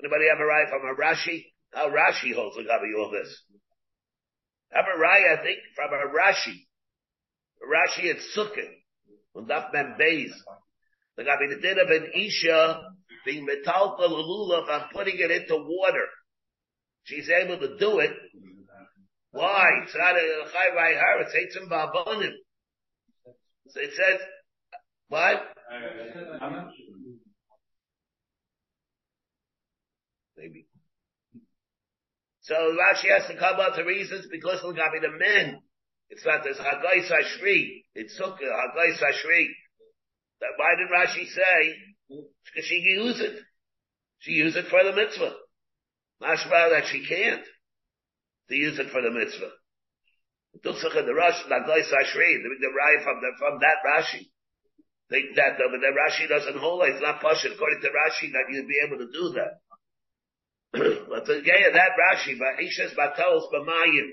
Anybody 0.00 0.28
have 0.28 0.40
arrived 0.40 0.70
from 0.70 0.82
a 0.82 0.94
Rashi? 0.94 1.51
How 1.72 1.88
Rashi 1.88 2.34
holds 2.34 2.56
regarding 2.56 2.94
all 2.98 3.10
this. 3.10 3.34
Have 4.72 4.84
a 4.84 4.98
raya, 4.98 5.38
I 5.38 5.42
think, 5.42 5.58
from 5.74 5.90
a 5.92 6.12
Rashi. 6.12 6.66
Rashi 7.62 8.10
at 8.10 8.18
Sukkot. 8.36 8.68
On 9.34 9.46
Daf 9.46 9.72
Mem 9.72 9.96
Beis. 9.98 10.32
The 11.16 11.24
Gabi 11.24 11.54
the 11.54 11.60
din 11.60 11.78
of 11.78 11.88
an 11.88 12.10
Isha 12.14 12.80
being 13.24 13.46
metalta 13.46 14.08
lulav 14.08 14.68
and 14.70 14.84
putting 14.92 15.16
it 15.18 15.30
into 15.30 15.56
water. 15.56 16.06
She's 17.04 17.28
able 17.28 17.58
to 17.58 17.78
do 17.78 18.00
it. 18.00 18.12
Why? 19.30 19.68
It's 19.84 19.94
not 19.94 20.16
a 20.16 20.52
chai 20.52 20.74
by 20.74 20.92
her. 20.92 21.22
It's 21.22 21.56
eitzim 21.56 21.70
ba'abonim. 21.70 22.32
So 23.68 23.80
it 23.80 23.90
says, 23.94 24.20
what? 25.08 25.42
Maybe. 30.36 30.66
So 32.42 32.54
Rashi 32.54 33.08
has 33.10 33.28
to 33.30 33.38
come 33.38 33.60
out 33.60 33.76
to 33.76 33.84
reasons 33.84 34.26
because 34.30 34.60
of 34.64 34.74
the 34.74 35.18
men. 35.18 35.60
It's 36.10 36.26
not 36.26 36.42
this 36.42 36.58
Hagai 36.58 37.08
Sashri. 37.08 37.84
It's 37.94 38.18
Sukkah, 38.20 38.42
Hagai 38.42 38.98
Sashri. 38.98 39.46
Why 40.58 40.74
did 40.76 40.90
Rashi 40.90 41.26
say? 41.26 41.74
Because 42.08 42.66
she 42.66 42.76
use 42.76 43.20
it. 43.20 43.38
She 44.18 44.32
use 44.32 44.56
it 44.56 44.66
for 44.66 44.82
the 44.82 44.92
mitzvah. 44.92 45.34
Mashma 46.20 46.70
that 46.70 46.86
she 46.90 47.06
can't 47.06 47.44
to 48.48 48.54
use 48.54 48.78
it 48.78 48.90
for 48.90 49.02
the 49.02 49.10
mitzvah. 49.10 49.50
The 50.62 50.70
Rashi, 50.70 51.48
Hagai 51.48 51.80
Sashri, 51.88 52.42
the, 52.42 52.50
the 52.60 53.02
from 53.02 53.20
the, 53.22 53.32
from 53.38 53.58
that 53.60 53.78
Rashi. 53.86 54.26
think 55.08 55.36
that, 55.36 55.56
but 55.58 55.80
then 55.80 55.94
Rashi 55.94 56.28
doesn't 56.28 56.58
hold 56.58 56.82
it. 56.84 56.94
It's 56.94 57.02
not 57.02 57.22
Pasha 57.22 57.54
according 57.54 57.80
to 57.82 57.88
Rashi 57.88 58.32
that 58.32 58.50
you'd 58.50 58.68
be 58.68 58.82
able 58.84 58.98
to 58.98 59.10
do 59.12 59.32
that. 59.38 59.62
But 60.72 61.28
again, 61.28 61.72
that 61.74 61.92
Rashi, 62.00 62.38
by 62.38 62.62
Ishes 62.62 62.96
Batalos 62.96 63.52
B'mayim, 63.52 64.08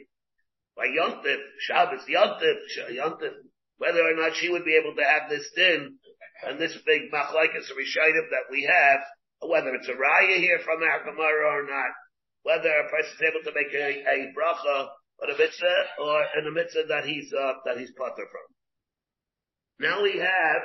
by 0.76 0.88
Yontif, 0.88 1.40
Shabbos 1.60 2.04
Yontif, 2.10 2.58
Yontif, 2.92 3.32
whether 3.78 4.02
or 4.02 4.16
not 4.16 4.36
she 4.36 4.50
would 4.50 4.66
be 4.66 4.76
able 4.76 4.96
to 4.96 5.04
have 5.04 5.30
this 5.30 5.50
din, 5.56 5.96
and 6.44 6.60
this 6.60 6.78
big 6.86 7.12
machlaikas 7.12 7.72
rishayim 7.72 8.30
that 8.32 8.48
we 8.52 8.64
have, 8.64 9.00
whether 9.42 9.74
it's 9.76 9.88
a 9.88 9.94
raya 9.94 10.38
here 10.38 10.60
from 10.64 10.84
our 10.84 11.04
Gemara 11.04 11.48
or 11.48 11.64
not, 11.64 11.92
whether 12.44 12.70
a 12.70 12.90
person 12.90 13.12
is 13.16 13.28
able 13.28 13.44
to 13.44 13.56
make 13.56 13.74
a, 13.74 14.04
a 14.04 14.34
bracha 14.38 14.88
on 15.22 15.30
a 15.30 15.38
mitzvah 15.38 15.84
or 16.00 16.26
in 16.40 16.48
a 16.48 16.52
mitzvah 16.52 16.84
that 16.88 17.06
he's 17.06 17.32
uh, 17.34 17.54
that 17.66 17.78
he's 17.78 17.92
potter 17.98 18.28
from. 18.32 18.48
Now 19.80 20.04
we 20.04 20.18
have 20.18 20.62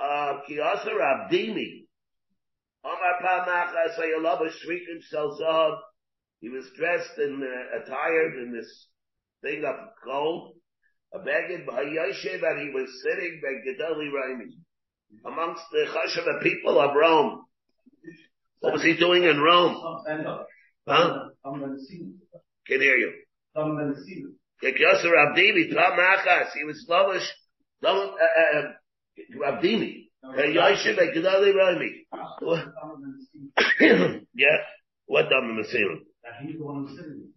uh 0.00 0.40
Kiyasar 0.48 0.98
Abdini. 1.00 1.86
Omar 2.84 3.14
Pamacha 3.22 3.98
Sayalava 3.98 4.48
Shrikim 4.48 5.00
Salzav. 5.12 5.78
He 6.40 6.50
was 6.50 6.66
dressed 6.76 7.16
and 7.16 7.42
uh, 7.42 7.82
attired 7.82 8.34
in 8.42 8.52
this 8.52 8.88
thing 9.42 9.64
of 9.64 9.74
gold. 10.04 10.56
A 11.14 11.18
beged 11.18 11.66
by 11.66 11.84
Yoshev 11.84 12.42
and 12.42 12.60
he 12.60 12.74
was 12.74 12.90
sitting 13.02 13.40
by 13.40 13.52
Gedali 13.64 14.10
Raimi 14.10 14.50
amongst 15.24 15.62
the 15.70 15.86
Chashava 15.86 16.42
people 16.42 16.78
of 16.78 16.94
Rome. 16.94 17.44
What 18.60 18.72
was 18.74 18.82
he 18.82 18.96
doing 18.96 19.24
in 19.24 19.40
Rome? 19.40 19.76
Huh? 20.86 21.28
Can 22.66 22.80
hear 22.80 22.96
you. 22.96 23.12
Yosef 24.62 25.10
Abdimi, 25.10 25.72
Plamachas, 25.72 26.52
he 26.54 26.64
was 26.64 26.84
lavish, 26.88 27.30
uh, 27.84 27.88
uh, 27.88 28.58
uh, 28.58 29.52
Abdimi. 29.52 30.03
Yosef 30.32 30.96
Gedali 31.14 31.52
Raimi. 31.52 31.90
Yeah. 34.34 34.58
What 35.06 35.28
Dam 35.28 35.56
Masirim? 35.56 36.00
He's 36.42 36.58
the 36.58 36.64
one 36.64 36.86
who's 36.86 36.96
sitting. 36.96 37.28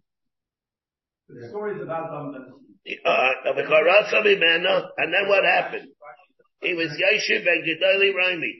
The 1.28 1.48
story 1.50 1.76
is 1.76 1.82
about 1.82 2.10
Dam 2.10 2.32
Uh, 3.04 3.32
the 3.44 3.62
and 4.96 5.14
then 5.14 5.28
what 5.28 5.44
happened? 5.44 5.88
He 6.62 6.74
was 6.74 6.96
Yosef 6.98 7.46
and 7.46 7.64
Gedali 7.64 8.12
Raimi. 8.14 8.52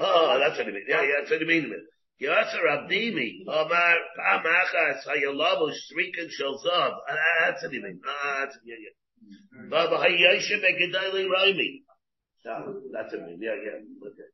Oh, 0.00 0.38
that's 0.38 0.58
what 0.58 0.68
it 0.68 0.74
means. 0.74 0.86
Yeah, 0.88 1.02
yeah, 1.02 1.08
that's 1.20 1.30
what 1.30 1.42
it 1.42 1.48
means. 1.48 1.72
Yasser 2.20 2.64
Abdimi, 2.68 3.48
Omar, 3.48 3.96
Pamachas, 4.18 5.06
Hayalabu, 5.08 5.72
Shrikan 5.72 6.28
Shalzav. 6.28 6.92
That's 7.40 7.62
what 7.62 7.72
it 7.72 7.82
means. 7.82 8.00
Ah, 8.06 8.40
that's, 8.40 8.58
yeah, 8.64 8.76
yeah. 8.78 8.99
Baba 9.70 9.96
Hayashim 9.96 10.64
and 10.64 10.76
Gedali 10.78 11.26
Raimi. 11.26 11.82
That's 12.44 13.12
what 13.12 13.22
it 13.22 13.26
means. 13.26 13.40
Yeah, 13.42 13.56
yeah. 13.62 14.08
Okay. 14.08 14.28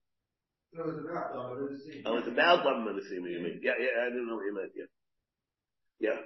Oh, 2.04 2.18
it's 2.18 2.28
about 2.28 2.64
one 2.64 2.84
minute, 2.84 3.04
you 3.10 3.22
mean. 3.22 3.60
Yeah, 3.62 3.72
yeah, 3.80 4.02
I 4.02 4.08
didn't 4.10 4.28
know 4.28 4.36
what 4.36 4.44
you 4.44 4.54
meant, 4.54 4.72
yeah. 4.76 4.84
Yeah. 5.98 6.20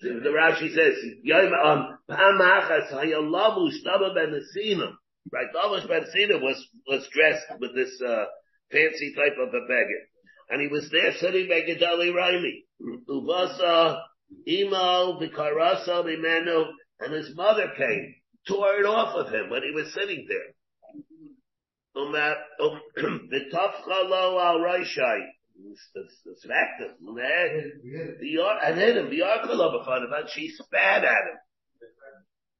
The, 0.00 0.20
the 0.20 0.30
Rashi 0.30 0.74
says, 0.74 0.94
Yom, 1.22 1.52
um, 1.52 1.98
Pamachas, 2.10 2.92
Hayalabu, 2.92 3.70
Staba 3.84 4.14
Ben 4.14 4.32
Asinam. 4.32 4.92
Right, 5.30 5.46
Dama 5.52 5.86
Ben 5.86 6.02
Nesina 6.02 6.42
was, 6.42 6.66
was 6.88 7.06
dressed 7.12 7.60
with 7.60 7.74
this, 7.76 8.02
uh, 8.04 8.24
fancy 8.72 9.14
type 9.14 9.36
of 9.40 9.48
a 9.48 9.60
beggar. 9.68 10.02
And 10.50 10.60
he 10.60 10.68
was 10.68 10.90
there 10.90 11.12
sitting 11.20 11.48
by 11.48 11.60
Gedali 11.62 12.12
Raimi. 12.12 12.64
Uvasa, 13.08 14.00
Imo, 14.46 15.20
Vikarasa, 15.20 16.04
Mimenu, 16.04 16.64
and 17.00 17.12
his 17.12 17.34
mother 17.36 17.72
came, 17.76 18.14
tore 18.46 18.76
it 18.76 18.86
off 18.86 19.14
of 19.16 19.32
him 19.32 19.50
when 19.50 19.62
he 19.62 19.70
was 19.70 19.92
sitting 19.94 20.26
there. 20.28 20.54
Oh, 21.94 22.78
the 22.96 23.40
Tafchalo 23.52 24.40
al 24.40 24.58
Raishai. 24.58 25.20
Smacked 26.38 26.80
him. 26.80 27.16
And 27.16 28.78
hit 28.78 28.96
him. 28.96 29.10
Before 29.10 29.96
him, 29.96 30.12
and 30.12 30.28
she 30.30 30.48
spat 30.48 31.04
at 31.04 31.04
him. 31.04 31.38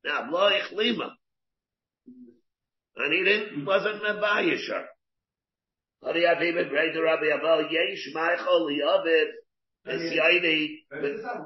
Now, 0.05 0.29
Bloich 0.31 0.73
Lima. 0.73 1.16
And 2.97 3.12
he 3.12 3.25
didn't, 3.25 3.64
wasn't 3.64 4.03
Mebayishar. 4.03 4.85
Hadi 6.05 6.20
Aviv 6.20 6.68
Greg 6.68 6.97
Rabbi 6.97 7.27
Abel 7.27 7.68
Yesh 7.70 8.11
Michael 8.12 8.68
Liavid 8.68 9.31
Esyaini 9.87 10.76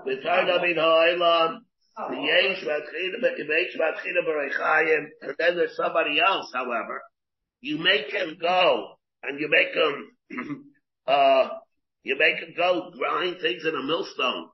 with 0.04 0.24
Tardamin 0.24 0.76
Ha'olam 0.76 1.60
the 1.96 2.16
Yesh 2.16 2.64
Vatchina 2.64 4.22
Berechayim 4.26 5.06
and 5.22 5.34
then 5.38 5.56
there's 5.56 5.76
somebody 5.76 6.20
else 6.20 6.50
however. 6.52 7.02
You 7.60 7.78
make 7.78 8.12
him 8.12 8.36
go 8.40 8.98
and 9.22 9.40
you 9.40 9.48
make 9.48 9.74
him 9.74 10.16
uh 11.06 11.48
you 12.02 12.16
make 12.18 12.36
him 12.36 12.54
go 12.56 12.90
grind 12.96 13.40
things 13.40 13.64
in 13.64 13.74
a 13.74 13.82
millstone. 13.82 14.48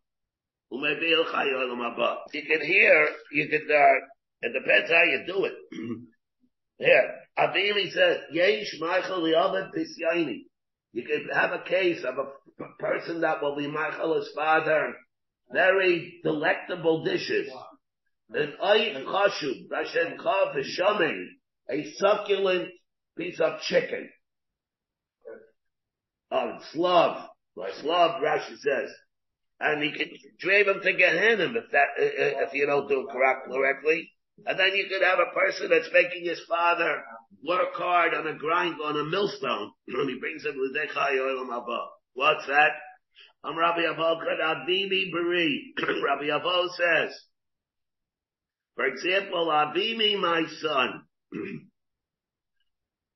You 0.71 0.81
can 0.81 2.61
hear 2.65 3.09
you 3.33 3.49
can 3.49 3.69
uh 3.71 4.07
it 4.43 4.53
depends 4.53 4.91
how 4.91 5.03
you 5.05 5.25
do 5.27 5.45
it. 5.45 5.55
Here, 6.79 7.15
Avili 7.39 7.93
says, 7.93 8.19
Yesh 8.33 8.77
Michael 8.81 9.23
Yovad 9.23 9.71
Pisyaini. 9.73 10.47
You 10.93 11.05
can 11.05 11.29
have 11.33 11.53
a 11.53 11.65
case 11.65 12.05
of 12.05 12.19
a 12.19 12.65
person 12.79 13.23
that 13.23 13.43
will 13.43 13.57
be 13.57 13.67
Michael's 13.67 14.31
father, 14.35 14.95
very 15.51 16.21
delectable 16.23 17.05
dishes. 17.05 17.51
An 18.31 18.55
Oyin 18.63 19.05
Chashub, 19.05 19.69
Rashem 19.71 20.19
Chav 20.19 20.63
Shaming, 20.63 21.29
a 21.71 21.93
succulent 21.97 22.69
piece 23.17 23.41
of 23.41 23.61
chicken. 23.63 24.09
Oh, 26.31 26.59
Slav, 26.73 27.29
like 27.57 27.75
Slav, 27.75 28.23
Rashi 28.23 28.57
says. 28.59 28.91
And 29.61 29.83
he 29.83 29.93
can 29.93 30.09
drive 30.39 30.67
him 30.67 30.81
to 30.83 30.93
Gehenna 30.93 31.45
if 31.45 31.71
that, 31.73 31.89
if 31.99 32.55
you 32.55 32.67
don't 32.67 32.89
do 32.89 33.07
it 33.07 33.13
correctly. 33.13 34.11
And 34.47 34.59
then 34.59 34.75
you 34.75 34.87
could 34.91 35.03
have 35.03 35.19
a 35.19 35.35
person 35.35 35.71
that's 35.71 35.91
making 35.93 36.25
his 36.25 36.41
father 36.49 37.03
work 37.47 37.75
hard 37.75 38.15
on 38.15 38.27
a 38.27 38.35
grind 38.35 38.77
on 38.83 38.99
a 38.99 39.05
millstone. 39.05 39.73
And 39.89 40.11
he 40.11 40.19
brings 40.19 40.45
him 40.45 40.57
l'dechai 40.57 41.19
oilam 41.19 41.49
haba. 41.49 41.79
What's 42.15 42.47
that? 42.47 42.73
I'm 43.45 43.59
Rabbi 43.59 43.81
Avo 43.81 44.21
Avimi 44.21 45.11
Beri. 45.13 45.75
Rabbi 45.79 46.25
Avo 46.25 46.69
says, 46.71 47.13
for 48.77 48.87
example, 48.87 49.49
Avimi, 49.49 50.19
my 50.19 50.45
son. 50.61 51.03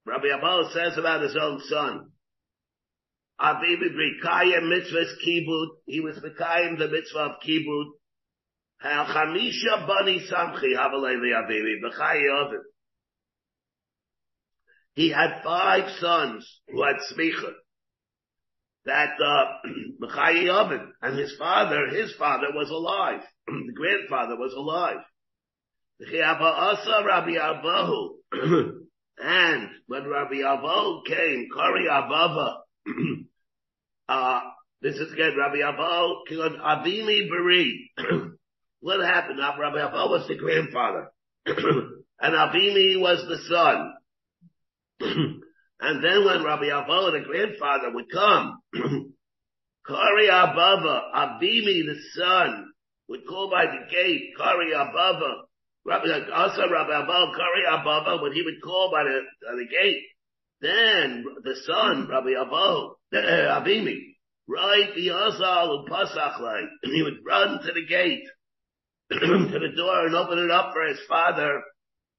Rabbi 0.07 0.27
Avo 0.27 0.73
says 0.73 0.99
about 0.99 1.23
his 1.23 1.37
own 1.41 1.61
son. 1.69 2.11
Avimi 3.41 3.79
Beri 3.79 4.17
Kaya 4.23 4.61
mitzvahs 4.63 5.13
kibud. 5.27 5.67
He 5.87 6.01
was 6.01 6.17
the 6.17 6.31
Kayim 6.31 6.79
the 6.79 6.89
mitzvah 6.89 7.19
of 7.19 7.33
kibud. 7.47 7.87
He 14.95 15.11
had 15.11 15.43
five 15.45 15.91
sons 15.99 16.61
who 16.69 16.83
had 16.83 16.97
smicha. 17.13 17.53
That 18.87 19.15
uh, 19.21 19.45
Oven 20.49 20.93
and 21.03 21.19
his 21.19 21.35
father, 21.39 21.89
his 21.89 22.15
father 22.15 22.47
was 22.55 22.71
alive. 22.71 23.21
the 23.47 23.73
grandfather 23.75 24.37
was 24.37 24.55
alive. 24.55 24.99
Rabbi 27.05 27.33
Abahu. 27.33 28.09
and 29.19 29.69
when 29.87 30.07
Rabbi 30.09 30.37
Abahu 30.37 31.05
came, 31.07 31.49
Kari 31.55 31.87
Abava, 31.91 32.57
uh, 34.09 34.41
this 34.83 34.95
is 34.97 35.13
again 35.13 35.35
Rabbi 35.37 35.59
Abahu 35.59 36.27
killed 36.29 36.53
Avimi 36.53 37.29
Beri. 37.29 37.91
What 38.87 39.01
happened? 39.01 39.41
Rabbi 39.41 39.85
Abba 39.85 40.07
was 40.07 40.29
the 40.29 40.37
grandfather. 40.37 41.11
and 41.47 42.35
Avimi 42.37 43.01
was 43.01 43.19
the 43.27 43.39
son. 43.51 43.95
and 45.81 46.05
then 46.05 46.25
when 46.25 46.45
Rabbi 46.45 46.69
Abba, 46.69 47.11
the 47.11 47.25
grandfather, 47.27 47.91
would 47.93 48.05
come, 48.13 48.61
Kari 49.89 50.29
Ababa, 50.29 51.03
Abimi, 51.17 51.83
the 51.83 51.97
son, 52.15 52.69
would 53.09 53.27
call 53.27 53.51
by 53.51 53.67
the 53.67 53.91
gate, 53.91 54.31
Kari 54.39 54.73
Ababa, 54.73 55.35
Rabbi, 55.85 56.31
also 56.33 56.71
Rabbi 56.71 57.03
Abba, 57.03 57.33
Kari 57.35 57.67
Ababa, 57.69 58.23
when 58.23 58.35
he 58.35 58.43
would 58.43 58.63
call 58.63 58.93
by 58.93 59.03
the, 59.03 59.19
by 59.51 59.57
the 59.57 59.67
gate, 59.67 60.03
then 60.61 61.25
the 61.43 61.57
son, 61.67 62.07
Rabbi 62.09 62.41
Abba, 62.41 62.91
Abimi, 63.13 63.99
right, 64.47 64.95
the 64.95 65.09
Azal, 65.09 65.89
Pasach, 65.89 66.41
like, 66.41 66.71
he 66.85 67.03
would 67.03 67.19
run 67.27 67.59
to 67.65 67.73
the 67.73 67.85
gate, 67.85 68.23
to 69.13 69.59
the 69.59 69.77
door 69.77 70.07
and 70.07 70.15
open 70.15 70.39
it 70.39 70.51
up 70.51 70.73
for 70.73 70.87
his 70.87 70.99
father, 71.09 71.63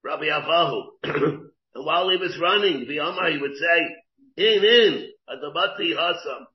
Rabbi 0.04 0.26
Avahu. 0.26 0.84
and 1.04 1.86
while 1.86 2.10
he 2.10 2.18
was 2.18 2.40
running, 2.42 2.88
the 2.88 3.02
Omar, 3.02 3.32
he 3.32 3.38
would 3.38 3.56
say, 3.56 3.78
in, 4.38 4.64
in, 4.64 5.10
Adabati 5.30 5.96
Hasam. 5.96 6.46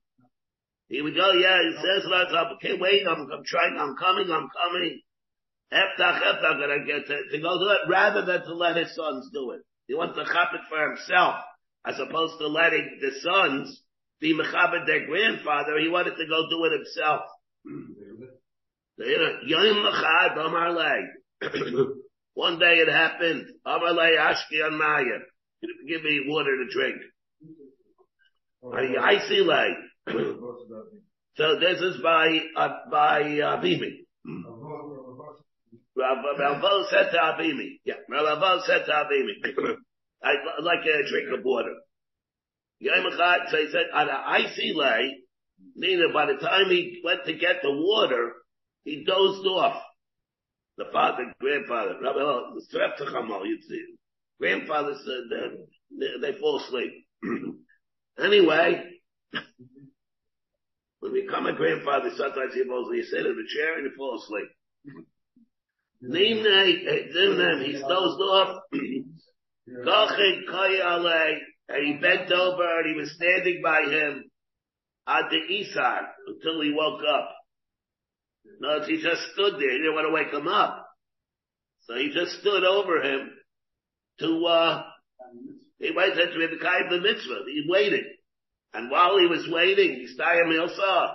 He 0.87 1.01
would 1.01 1.15
go, 1.15 1.31
yeah, 1.33 1.59
he 1.61 1.75
says, 1.75 2.09
okay, 2.57 2.77
wait, 2.79 3.07
I'm, 3.07 3.27
I'm 3.31 3.43
trying, 3.45 3.77
I'm 3.79 3.95
coming, 3.95 4.29
I'm 4.31 4.49
coming. 4.49 5.01
Eftach, 5.71 6.21
Eftach, 6.21 6.59
gonna 6.59 6.85
get 6.85 7.07
to, 7.07 7.17
to 7.31 7.41
go 7.41 7.57
do 7.59 7.69
it 7.71 7.89
rather 7.89 8.25
than 8.25 8.43
to 8.43 8.53
let 8.53 8.77
his 8.77 8.95
sons 8.95 9.29
do 9.33 9.51
it. 9.51 9.61
He 9.87 9.95
wants 9.95 10.17
to 10.17 10.25
chop 10.25 10.53
it 10.53 10.61
for 10.69 10.89
himself 10.89 11.35
as 11.85 11.99
opposed 11.99 12.37
to 12.39 12.47
letting 12.47 12.99
the 13.01 13.11
sons 13.21 13.81
be 14.19 14.37
mechabed 14.37 14.85
their 14.85 15.05
grandfather. 15.05 15.79
He 15.79 15.89
wanted 15.89 16.15
to 16.15 16.27
go 16.27 16.49
do 16.49 16.63
it 16.65 16.73
himself. 16.73 17.21
Yom 18.97 19.77
Machad 19.85 20.37
Amar 20.37 20.75
One 22.35 22.59
day 22.59 22.77
it 22.77 22.91
happened. 22.91 23.45
Amar 23.65 23.93
Ashki 23.93 24.65
on 24.65 24.77
Maya. 24.77 25.19
Give 25.87 26.03
me 26.03 26.25
water 26.27 26.55
to 26.57 26.73
drink. 26.73 26.97
I 28.73 29.27
see 29.27 29.41
lay. 29.41 29.73
So 31.35 31.59
this 31.59 31.81
is 31.81 31.99
by 32.03 32.27
uh, 32.55 32.69
by 32.91 33.21
uh, 33.21 33.59
Bimi. 33.59 34.05
Rav 35.97 36.85
said 36.91 37.09
to 37.11 37.17
Abimi. 37.17 37.79
Yeah, 37.85 37.95
Rav 38.07 38.61
said 38.67 38.85
to 38.85 38.91
Abimi. 38.91 39.41
I'd 40.23 40.63
like 40.63 40.85
a 40.85 41.09
drink 41.09 41.29
of 41.35 41.43
water. 41.43 41.73
So 42.81 43.57
he 43.57 43.69
said, 43.71 43.85
an 43.93 44.09
icy 44.09 44.73
lay, 44.75 45.23
meaning 45.75 46.11
by 46.13 46.27
the 46.27 46.37
time 46.37 46.69
he 46.69 47.01
went 47.03 47.25
to 47.25 47.33
get 47.33 47.61
the 47.61 47.71
water, 47.71 48.33
he 48.83 49.03
dozed 49.05 49.45
off. 49.47 49.81
The 50.77 50.85
father, 50.91 51.31
grandfather, 51.39 51.95
Rabbi. 52.01 52.19
Grandfather 54.39 54.95
said 54.95 55.29
that 55.29 55.67
they, 55.99 56.31
they 56.31 56.39
fall 56.39 56.59
asleep. 56.59 56.91
anyway, 58.23 58.83
when 60.99 61.11
we 61.11 61.27
come 61.27 61.45
a 61.45 61.53
grandfather, 61.53 62.09
sometimes 62.17 62.55
you 62.55 62.65
falls, 62.67 62.89
you 62.91 63.03
sit 63.03 63.25
in 63.25 63.35
the 63.35 63.47
chair 63.55 63.77
and 63.77 63.85
you 63.85 63.91
fall 63.95 64.19
asleep. 64.19 64.49
Nimne, 66.03 67.65
he 67.65 67.73
dozed 67.73 68.21
off. 68.21 68.63
And 71.69 71.87
he 71.87 71.93
bent 71.93 72.29
over 72.29 72.79
and 72.79 72.89
he 72.89 72.99
was 72.99 73.15
standing 73.15 73.61
by 73.63 73.83
him 73.83 74.25
at 75.07 75.29
the 75.29 75.37
Isar 75.37 76.07
until 76.27 76.61
he 76.61 76.73
woke 76.73 77.01
up. 77.07 77.33
No, 78.63 78.79
he 78.87 78.95
just 78.95 79.21
stood 79.33 79.59
there. 79.59 79.71
He 79.71 79.77
didn't 79.77 79.93
want 79.93 80.07
to 80.07 80.13
wake 80.15 80.31
him 80.31 80.47
up. 80.47 80.87
So 81.81 81.95
he 81.95 82.15
just 82.15 82.39
stood 82.39 82.63
over 82.63 83.03
him 83.03 83.29
to, 84.19 84.45
uh, 84.45 84.83
he 85.79 85.91
waited 85.91 86.31
to 86.31 86.39
be 86.39 86.47
the 86.47 86.63
kind 86.63 86.85
of 86.85 86.91
the 86.91 87.01
mitzvah. 87.01 87.43
He 87.45 87.65
waited. 87.67 88.05
And 88.73 88.89
while 88.89 89.19
he 89.19 89.27
was 89.27 89.49
waiting, 89.51 89.99
he 89.99 90.07
stayed 90.07 90.47
Milsa. 90.47 91.11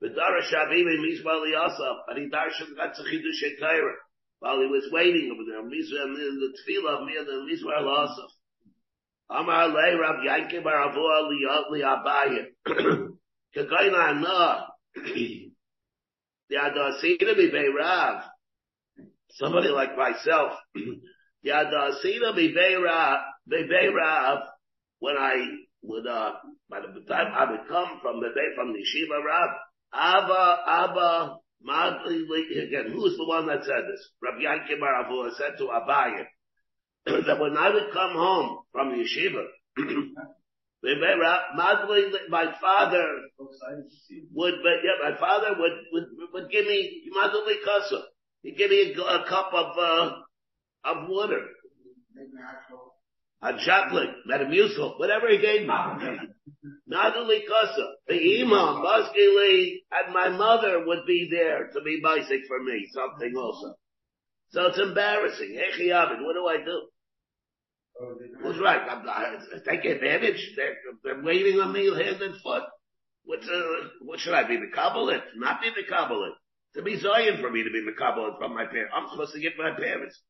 The 0.00 0.14
Darash 0.14 0.54
Avim 0.54 0.86
Mizmor 0.86 1.42
L'Asaf, 1.42 1.96
and 2.06 2.18
he 2.18 2.30
darshan 2.30 2.76
got 2.76 2.94
Tzichidu 2.94 3.34
Shekayra. 3.34 3.94
While 4.38 4.60
he 4.60 4.66
was 4.66 4.88
waiting 4.92 5.32
over 5.34 5.42
there, 5.42 5.58
in 5.58 5.68
the 5.68 6.54
Tefillah 6.54 7.00
of 7.02 7.26
the 7.26 7.50
Mizmor 7.50 7.82
L'Asaf. 7.82 8.30
Amar 9.28 9.68
Le 9.68 9.98
Rav 9.98 10.22
Yankim 10.24 10.62
Baravua 10.62 11.28
Li 11.72 11.82
Abaye. 11.82 12.54
Kagaina 13.56 14.66
Somebody 19.30 19.68
like 19.68 19.96
myself. 19.96 20.52
When 24.98 25.16
I 25.18 25.34
would, 25.82 26.06
uh, 26.06 26.32
by 26.70 26.80
the 26.80 27.00
time 27.06 27.32
I 27.32 27.50
would 27.50 27.68
come 27.68 28.00
from 28.02 28.20
the 28.20 28.28
day 28.34 28.54
from 28.56 28.72
the 28.72 28.82
Shiva 28.82 29.20
Rav, 29.24 29.50
Abba, 29.92 30.58
Abba, 30.66 31.36
again, 31.62 32.92
who's 32.92 33.16
the 33.16 33.24
one 33.26 33.46
that 33.46 33.64
said 33.64 33.84
this? 33.90 34.10
Rabbi 34.22 34.38
Yankim 34.38 34.80
Baravua 34.80 35.34
said 35.36 35.58
to 35.58 35.64
Abaye, 35.66 36.24
that 37.26 37.38
when 37.40 37.56
I 37.56 37.70
would 37.70 37.92
come 37.92 38.12
home 38.12 38.58
from 38.72 38.90
yeshiva, 38.90 39.44
my 42.28 42.54
father 42.60 43.06
would, 44.32 44.54
yeah, 44.84 45.10
my 45.10 45.18
father 45.18 45.48
would, 45.58 45.72
would, 45.92 46.04
would 46.32 46.50
give 46.50 46.66
me. 46.66 47.02
He'd 48.42 48.56
give 48.56 48.70
me 48.70 48.94
a, 48.94 49.00
a 49.00 49.28
cup 49.28 49.50
of, 49.52 49.76
uh, 49.76 50.10
of 50.84 51.08
water. 51.08 51.42
A 53.42 53.52
chocolate, 53.64 54.10
metamucil, 54.30 54.98
whatever 54.98 55.28
he 55.28 55.38
gave 55.38 55.62
me. 55.62 55.74
Madli 56.88 57.40
kasa. 57.46 57.94
The 58.06 58.42
imam, 58.42 58.82
baskili, 58.82 59.78
and 59.90 60.14
my 60.14 60.28
mother 60.28 60.84
would 60.86 61.04
be 61.06 61.28
there 61.30 61.68
to 61.72 61.80
be 61.82 62.00
basic 62.02 62.46
for 62.46 62.62
me, 62.62 62.86
something 62.92 63.36
also. 63.36 63.74
So 64.50 64.66
it's 64.66 64.78
embarrassing. 64.78 65.52
Hey, 65.54 65.90
what 65.90 66.34
do 66.34 66.46
I 66.46 66.64
do? 66.64 66.88
Who's 67.98 68.58
right? 68.60 68.82
I'm, 68.88 69.08
I, 69.08 69.36
take 69.68 69.84
advantage. 69.84 70.52
They're, 70.56 70.76
they're 71.02 71.22
waiting 71.22 71.60
on 71.60 71.72
me 71.72 71.86
hand 71.86 72.20
and 72.20 72.40
foot. 72.42 72.64
What's, 73.24 73.48
uh, 73.48 73.88
what 74.02 74.20
should 74.20 74.34
I 74.34 74.46
be? 74.46 74.58
Mekabelit? 74.58 75.22
Not 75.36 75.60
be 75.60 75.70
Mekabelit. 75.70 76.32
To 76.76 76.82
be 76.82 76.98
Zion 76.98 77.40
for 77.40 77.50
me 77.50 77.64
to 77.64 77.70
be 77.70 77.82
Mekabelit 77.82 78.38
from 78.38 78.54
my 78.54 78.66
parents. 78.66 78.92
I'm 78.94 79.08
supposed 79.10 79.32
to 79.32 79.40
get 79.40 79.54
my 79.58 79.70
parents. 79.76 80.20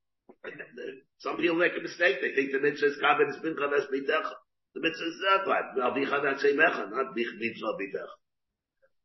Some 1.19 1.37
people 1.37 1.57
make 1.57 1.73
a 1.79 1.83
mistake. 1.83 2.19
They 2.21 2.35
think 2.35 2.53
the 2.53 2.61
mitzvah 2.61 2.87
is 2.87 2.99
kabin 3.03 3.31
is 3.31 3.37
bincha 3.37 3.71
that's 3.71 3.91
bitecha. 3.93 4.33
The 4.75 4.81
mitzvah 4.81 5.07
is 5.07 5.21
that 5.23 5.49
one. 5.49 5.63
Well, 5.77 5.91
bicha 5.93 6.23
not 6.23 6.41
say 6.41 6.53
mecha, 6.55 6.91
not 6.91 7.15
mitzvah 7.15 7.77
bitecha. 7.81 8.17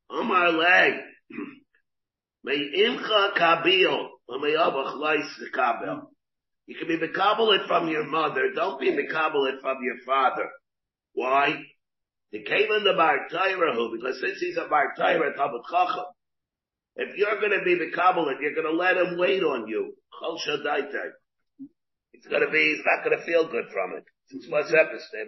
Omar 0.10 0.52
leg. 0.52 0.94
May 2.44 2.58
imcha 2.58 3.34
kabil. 3.36 4.08
May 4.30 4.54
abach 4.54 4.98
leis 4.98 5.52
kabel. 5.54 6.11
You 6.72 6.78
can 6.78 6.88
be 6.88 7.06
Mekabal 7.06 7.68
from 7.68 7.90
your 7.90 8.06
mother. 8.06 8.54
Don't 8.56 8.80
be 8.80 8.92
Mekabal 8.92 9.60
from 9.60 9.84
your 9.84 9.98
father. 10.06 10.48
Why? 11.12 11.62
He 12.30 12.44
came 12.44 12.72
in 12.72 12.86
the 12.86 12.94
Bar 12.96 13.28
Tairahu, 13.30 13.92
because 13.92 14.22
since 14.22 14.40
he's 14.40 14.56
a 14.56 14.70
Bar 14.70 14.94
Taira, 14.96 15.36
Talmud 15.36 15.64
Chacham, 15.70 16.06
if 16.96 17.18
you're 17.18 17.42
going 17.42 17.52
to 17.52 17.66
be 17.66 17.76
Mekabal 17.76 18.40
you're 18.40 18.56
going 18.56 18.72
to 18.72 18.78
let 18.78 18.96
him 18.96 19.18
wait 19.20 19.44
on 19.44 19.68
you. 19.68 19.98
Chol 20.24 20.38
Shadaitay. 20.48 21.10
It's 22.14 22.28
going 22.28 22.46
to 22.46 22.50
be, 22.50 22.74
he's 22.74 22.86
not 22.86 23.04
going 23.04 23.20
to 23.20 23.26
feel 23.26 23.52
good 23.52 23.66
from 23.74 23.98
it. 23.98 24.06
It's 24.30 24.48
what's 24.48 24.74
episode. 24.74 25.28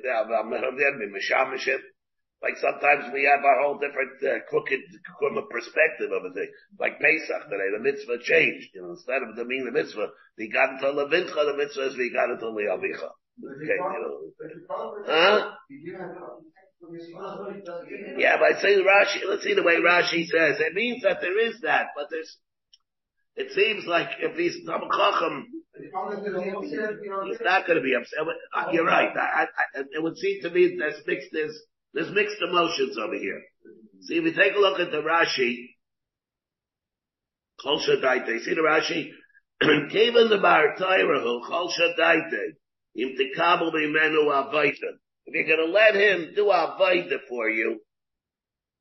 Like 2.44 2.60
sometimes 2.60 3.08
we 3.16 3.24
have 3.24 3.40
our 3.40 3.64
whole 3.64 3.80
different 3.80 4.20
uh, 4.20 4.44
crooked 4.52 4.84
from 5.16 5.40
a 5.40 5.48
perspective 5.48 6.12
of 6.12 6.28
a 6.28 6.32
thing. 6.36 6.52
Like 6.76 7.00
Pesach 7.00 7.48
today, 7.48 7.72
the 7.72 7.80
mitzvah 7.80 8.20
changed. 8.20 8.76
You 8.76 8.84
know, 8.84 8.92
instead 9.00 9.24
of 9.24 9.40
the 9.40 9.48
meaning 9.48 9.72
the 9.72 9.72
mitzvah, 9.72 10.12
we 10.38 10.52
got 10.52 10.76
into 10.76 10.92
Levincha, 10.92 11.40
the 11.40 11.56
mitzvah 11.56 11.88
is 11.88 11.96
we 11.96 12.12
got 12.12 12.36
into 12.36 12.52
Leavicha. 12.52 13.16
Okay, 13.40 13.80
you 13.80 14.00
know. 14.04 14.28
Huh? 15.08 15.56
Yeah, 18.18 18.38
but 18.38 18.58
I 18.58 18.62
say 18.62 18.76
Rashi, 18.76 19.24
let's 19.28 19.44
see 19.44 19.54
the 19.54 19.64
way 19.64 19.78
Rashi 19.80 20.28
says. 20.28 20.60
It 20.60 20.74
means 20.74 21.04
that 21.04 21.22
there 21.22 21.40
is 21.48 21.62
that, 21.62 21.88
but 21.96 22.08
there's, 22.12 22.38
it 23.36 23.54
seems 23.54 23.86
like 23.86 24.10
if 24.20 24.36
he's 24.36 24.66
Talmud 24.66 24.92
Chacham, 24.92 25.48
he's 25.80 27.40
not 27.42 27.66
going 27.66 27.78
to 27.78 27.84
be 27.84 27.96
upset. 27.96 28.20
You're 28.74 28.86
right. 28.86 29.16
I, 29.16 29.46
I, 29.46 29.80
it 29.96 30.04
would 30.04 30.18
seem 30.18 30.42
to 30.42 30.50
me 30.50 30.76
there's 30.78 31.02
mixed, 31.08 31.30
there's, 31.32 31.58
there's 31.94 32.12
mixed 32.12 32.42
emotions 32.42 32.98
over 32.98 33.16
here. 33.16 33.42
See, 34.02 34.16
if 34.16 34.24
we 34.24 34.34
take 34.34 34.56
a 34.56 34.60
look 34.60 34.80
at 34.80 34.92
the 34.92 34.98
Rashi, 34.98 35.70
Chol 37.64 37.80
Shadaite, 37.80 38.42
see 38.42 38.54
the 38.54 38.62
Rashi? 38.62 39.10
Given 39.92 40.30
the 40.30 40.40
Bar 40.40 40.76
Tairahu, 40.80 41.48
Chol 41.48 41.70
Shadaite, 41.70 42.56
Im 42.96 43.16
Tikabel 43.16 43.72
Bimenu 43.72 44.26
Avaita. 44.26 44.98
If 45.26 45.34
you're 45.34 45.58
gonna 45.58 45.72
let 45.72 45.96
him 45.96 46.34
do 46.36 46.46
Avaita 46.46 47.20
for 47.30 47.50
you, 47.50 47.80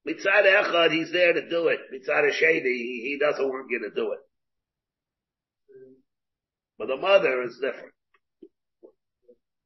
Mitzad 0.08 0.44
Echad, 0.44 0.92
he's 0.92 1.12
there 1.12 1.34
to 1.34 1.48
do 1.48 1.68
it. 1.68 1.78
Mitzad 1.94 2.32
Shady, 2.32 2.62
he, 2.62 3.10
he 3.10 3.18
doesn't 3.20 3.46
want 3.46 3.66
you 3.70 3.88
to 3.88 3.94
do 3.94 4.12
it. 4.12 4.18
But 6.78 6.88
the 6.88 6.96
mother 6.96 7.42
is 7.42 7.58
different. 7.60 7.92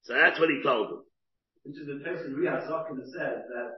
So 0.03 0.15
that's 0.15 0.39
what 0.39 0.51
he 0.51 0.63
told 0.63 0.91
him 0.91 1.06
which 1.67 1.79
is 1.83 1.91
the 1.91 1.99
text 2.07 2.27
in 2.27 2.39
Riyad 2.39 2.71
Zakin 2.71 3.03
says 3.11 3.43
that 3.51 3.71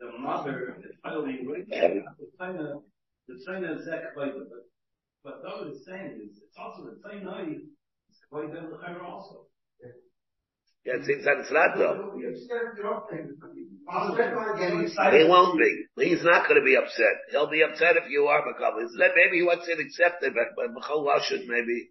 the 0.00 0.16
mother 0.18 0.80
is 0.80 0.96
finally 1.02 1.44
the 1.44 2.28
China, 2.38 2.80
the 3.28 3.36
China 3.44 3.76
is 3.76 3.84
that 3.84 4.16
but 4.16 4.32
but 5.22 5.44
what 5.44 5.68
is 5.68 5.84
saying 5.84 6.16
is 6.24 6.40
it's 6.40 6.56
also 6.56 6.88
the 6.88 6.96
same 7.04 7.24
night 7.24 7.60
it's 8.08 8.20
quite 8.30 8.50
the 8.52 8.78
China 8.80 9.04
also. 9.04 9.46
Yeah, 10.86 11.02
it 11.02 11.04
seems 11.04 11.24
that 11.24 11.38
it's 11.42 11.50
not 11.50 11.76
though. 11.76 12.14
He 12.14 12.22
won't 15.26 15.58
be. 15.58 15.86
He's 16.06 16.22
not 16.22 16.46
going 16.46 16.60
to 16.60 16.64
be 16.64 16.76
upset. 16.76 17.26
He'll 17.32 17.50
be 17.50 17.62
upset 17.62 17.96
if 17.96 18.08
you 18.08 18.26
are 18.26 18.44
Makabal. 18.46 18.86
Maybe 18.94 19.38
he 19.38 19.42
wants 19.42 19.66
it 19.66 19.80
accepted, 19.80 20.32
but, 20.32 20.54
but 20.54 20.70
Chol 20.84 21.04
Lashon 21.04 21.48
maybe, 21.48 21.90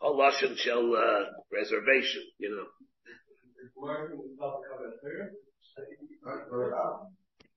Chol 0.00 0.14
Lashon 0.14 0.56
shall, 0.56 0.94
uh, 0.94 1.24
reservation, 1.52 2.22
you 2.38 2.50
know. 2.54 2.66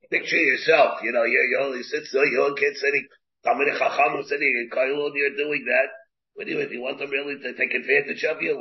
Picture 0.09 0.37
yourself, 0.37 0.99
you 1.03 1.11
know, 1.11 1.23
you're, 1.23 1.43
you 1.45 1.59
only 1.61 1.83
sit 1.83 2.05
still, 2.05 2.25
your 2.25 2.53
kid 2.55 2.75
sitting, 2.75 3.07
Talmud 3.43 3.67
Chacham 3.77 4.23
sitting 4.23 4.53
in 4.55 4.69
Kailun, 4.71 5.11
you're 5.15 5.35
doing 5.35 5.65
that. 5.65 5.87
What 6.35 6.47
do 6.47 6.53
you, 6.53 6.67
do 6.67 6.73
you 6.73 6.81
want 6.81 6.99
them 6.99 7.09
really 7.09 7.35
to 7.41 7.53
take 7.53 7.73
advantage 7.73 8.23
of 8.23 8.41
you? 8.41 8.57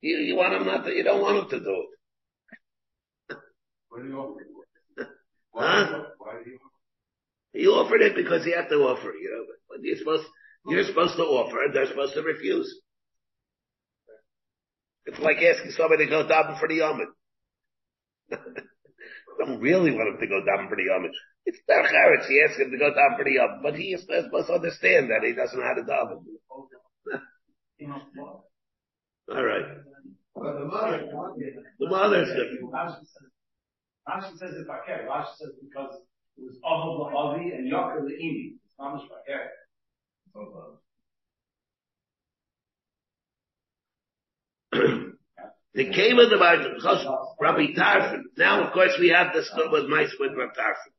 You, 0.00 0.16
you 0.18 0.36
want 0.36 0.52
them 0.54 0.66
not 0.66 0.84
to, 0.84 0.92
you 0.92 1.02
don't 1.02 1.20
want 1.20 1.50
them 1.50 1.60
to 1.60 1.64
do 1.64 1.86
it. 3.30 3.36
What 3.88 4.02
do 4.02 4.08
you 4.08 4.18
offer? 4.18 4.46
Huh? 5.54 6.04
Why 6.18 6.40
do 6.42 6.50
you? 6.50 6.58
He 7.52 7.66
offered 7.66 8.00
it 8.00 8.16
because 8.16 8.42
he 8.44 8.52
had 8.52 8.68
to 8.70 8.76
offer, 8.76 9.12
you 9.12 9.30
know, 9.30 9.44
but 9.68 9.78
you're 9.82 9.98
supposed, 9.98 10.24
you're 10.66 10.84
supposed 10.84 11.16
to 11.16 11.22
offer 11.24 11.62
and 11.64 11.74
they're 11.74 11.86
supposed 11.88 12.14
to 12.14 12.22
refuse. 12.22 12.80
It's 15.06 15.18
like 15.18 15.38
asking 15.38 15.72
somebody 15.72 16.06
to 16.06 16.10
go 16.10 16.28
down 16.28 16.56
for 16.58 16.68
the 16.68 16.78
Yomid. 16.78 17.10
I 18.32 18.36
don't 19.44 19.60
really 19.60 19.90
want 19.90 20.14
him 20.14 20.20
to 20.20 20.26
go 20.26 20.44
down 20.44 20.68
for 20.68 20.76
the 20.76 20.82
Yomid. 20.82 21.10
It's 21.44 21.58
Derech 21.68 21.90
Eretz, 21.90 22.28
he 22.28 22.42
asked 22.46 22.60
him 22.60 22.70
to 22.70 22.78
go 22.78 22.94
down 22.94 23.16
for 23.18 23.24
the 23.24 23.36
Yomid, 23.36 23.62
but 23.62 23.74
he 23.74 23.94
is 23.94 24.02
supposed 24.02 24.50
understand 24.50 25.10
that 25.10 25.26
he 25.26 25.32
doesn't 25.34 25.58
know 25.58 25.66
how 25.66 25.74
to 25.74 25.82
daven. 25.82 26.22
All 29.34 29.44
right. 29.44 29.64
But 30.34 30.58
the 30.58 30.64
mother, 30.66 31.04
The 31.78 31.88
mother's 31.88 32.28
the, 32.28 32.58
Rashi 34.08 34.36
says, 34.38 34.54
it 34.54 34.66
Baker. 34.66 35.06
Rashi 35.08 35.36
says 35.36 35.50
because 35.62 35.94
it 36.36 36.42
was 36.42 36.58
Ahav 36.64 36.98
La'avi 37.12 37.54
and 37.54 37.70
Yakar 37.70 38.02
La'imi. 38.02 38.54
It's 38.64 38.74
not 38.78 38.94
much 38.94 39.08
Baker. 44.72 45.12
the 45.74 45.90
came 45.90 46.18
of 46.18 46.30
the 46.30 46.38
Bible, 46.38 46.72
because 46.76 47.06
Rabbi 47.40 47.72
Tarfon. 47.76 48.22
Now, 48.36 48.66
of 48.66 48.72
course, 48.72 48.92
we 49.00 49.08
have 49.10 49.32
this 49.32 49.50
with 49.70 49.88
mice 49.88 50.14
with 50.18 50.32
Rabbi 50.36 50.52
Tarfon. 50.52 50.92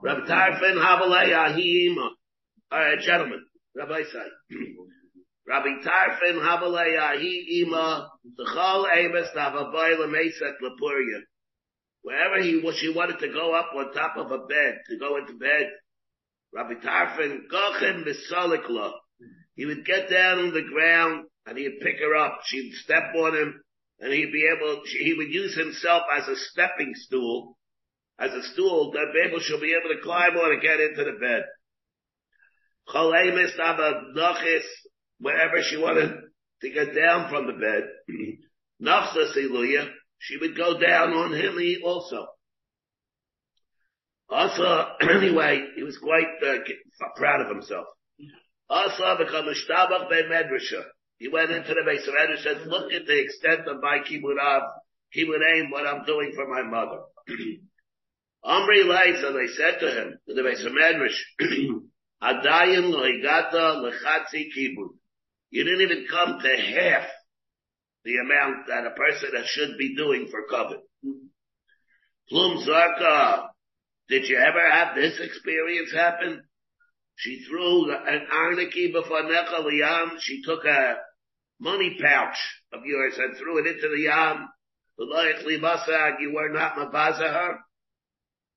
Rabbi 0.00 0.26
Tarfon, 0.26 0.76
Havalei 0.76 1.32
Ahim, 1.32 1.96
uh, 2.70 3.00
gentlemen, 3.00 3.44
Rabbi 3.76 4.02
Say. 4.02 4.56
Rabbi 5.46 5.82
Tarfon, 5.84 6.40
Havalei 6.40 6.98
Ahim, 6.98 8.06
T'chol 8.38 8.86
Emes, 8.96 9.34
Navaboy 9.36 9.96
Lemesek 9.96 10.54
Lapuria. 10.62 11.20
Wherever 12.02 12.42
he 12.42 12.56
was, 12.58 12.76
she 12.76 12.92
wanted 12.92 13.20
to 13.20 13.28
go 13.28 13.54
up 13.54 13.70
on 13.76 13.92
top 13.92 14.16
of 14.16 14.32
a 14.32 14.38
bed, 14.38 14.78
to 14.88 14.98
go 14.98 15.18
into 15.18 15.34
bed. 15.34 15.70
Rabbi 16.54 16.74
Tarfon, 16.74 17.40
Gochem 17.50 18.04
Misolikla. 18.04 18.92
He 19.54 19.66
would 19.66 19.84
get 19.84 20.10
down 20.10 20.38
on 20.38 20.54
the 20.54 20.62
ground 20.62 21.26
and 21.46 21.58
he'd 21.58 21.80
pick 21.80 21.98
her 22.00 22.14
up. 22.16 22.40
She'd 22.44 22.72
step 22.74 23.14
on 23.16 23.34
him 23.34 23.62
and 24.00 24.12
he'd 24.12 24.32
be 24.32 24.48
able, 24.54 24.82
he 24.84 25.14
would 25.14 25.32
use 25.32 25.56
himself 25.56 26.02
as 26.16 26.28
a 26.28 26.36
stepping 26.36 26.92
stool, 26.94 27.56
as 28.18 28.32
a 28.32 28.42
stool 28.52 28.92
that 28.92 29.14
able, 29.26 29.40
she'll 29.40 29.60
be 29.60 29.76
able 29.78 29.94
to 29.94 30.02
climb 30.02 30.36
on 30.36 30.52
and 30.52 30.62
get 30.62 30.80
into 30.80 31.04
the 31.04 31.18
bed. 31.20 31.44
Cholemis 32.88 33.56
Nochis, 34.16 34.64
wherever 35.18 35.62
she 35.62 35.76
wanted 35.76 36.14
to 36.62 36.70
get 36.70 36.94
down 36.94 37.30
from 37.30 37.46
the 37.46 37.52
bed. 37.52 37.82
Nachsa 38.82 39.88
she 40.18 40.36
would 40.36 40.56
go 40.56 40.78
down 40.78 41.12
on 41.12 41.32
him 41.32 41.58
also. 41.84 42.26
Also, 44.28 44.86
anyway, 45.00 45.66
he 45.76 45.82
was 45.82 45.98
quite 45.98 46.26
uh, 46.44 46.58
proud 47.16 47.42
of 47.42 47.48
himself. 47.48 47.86
Also, 48.68 49.18
become 49.18 49.46
a 49.46 49.52
shtabach 49.52 50.08
ben 50.08 50.24
medrasha. 50.30 50.82
He 51.22 51.28
went 51.28 51.52
into 51.52 51.72
the 51.72 51.84
base 51.86 52.02
of 52.08 52.14
Medrash 52.14 52.44
and 52.50 52.58
said, 52.58 52.66
look 52.66 52.92
at 52.92 53.06
the 53.06 53.22
extent 53.22 53.68
of 53.68 53.80
my 53.80 53.98
kibbud 53.98 54.40
aim, 55.14 55.70
what 55.70 55.86
I'm 55.86 56.04
doing 56.04 56.32
for 56.34 56.48
my 56.48 56.62
mother. 56.62 57.02
Omri 58.42 58.82
Lai, 58.82 59.12
and 59.14 59.36
they 59.36 59.46
said 59.56 59.78
to 59.78 59.88
him, 59.88 60.18
to 60.26 60.34
the 60.34 60.42
base 60.42 60.64
of 60.66 60.72
Medrash, 60.72 61.14
Adayim 62.24 62.90
loigata 62.90 63.84
lechatzi 63.84 64.46
kibbud. 64.50 64.96
You 65.50 65.62
didn't 65.62 65.82
even 65.82 66.06
come 66.10 66.40
to 66.40 66.56
half 66.56 67.06
the 68.04 68.16
amount 68.16 68.66
that 68.66 68.84
a 68.84 68.90
person 68.90 69.30
should 69.46 69.78
be 69.78 69.94
doing 69.94 70.26
for 70.28 70.40
covet. 70.50 70.80
Plum 72.30 72.66
Zarka, 72.66 73.46
did 74.08 74.26
you 74.26 74.38
ever 74.38 74.68
have 74.72 74.96
this 74.96 75.20
experience 75.20 75.92
happen? 75.92 76.42
She 77.14 77.44
threw 77.48 77.92
an 77.92 78.26
arniki 78.34 78.92
before 78.92 79.22
Necha 79.22 79.64
Liyam. 79.64 80.18
She 80.18 80.42
took 80.42 80.64
a 80.64 80.96
money 81.62 81.96
pouch 82.02 82.36
of 82.72 82.84
yours 82.84 83.14
and 83.18 83.36
threw 83.36 83.58
it 83.58 83.66
into 83.66 83.88
the 83.88 84.02
Yam. 84.02 84.48
You 84.98 86.32
were 86.34 86.48
not 86.50 86.74
mabaza 86.74 87.32
her? 87.32 87.58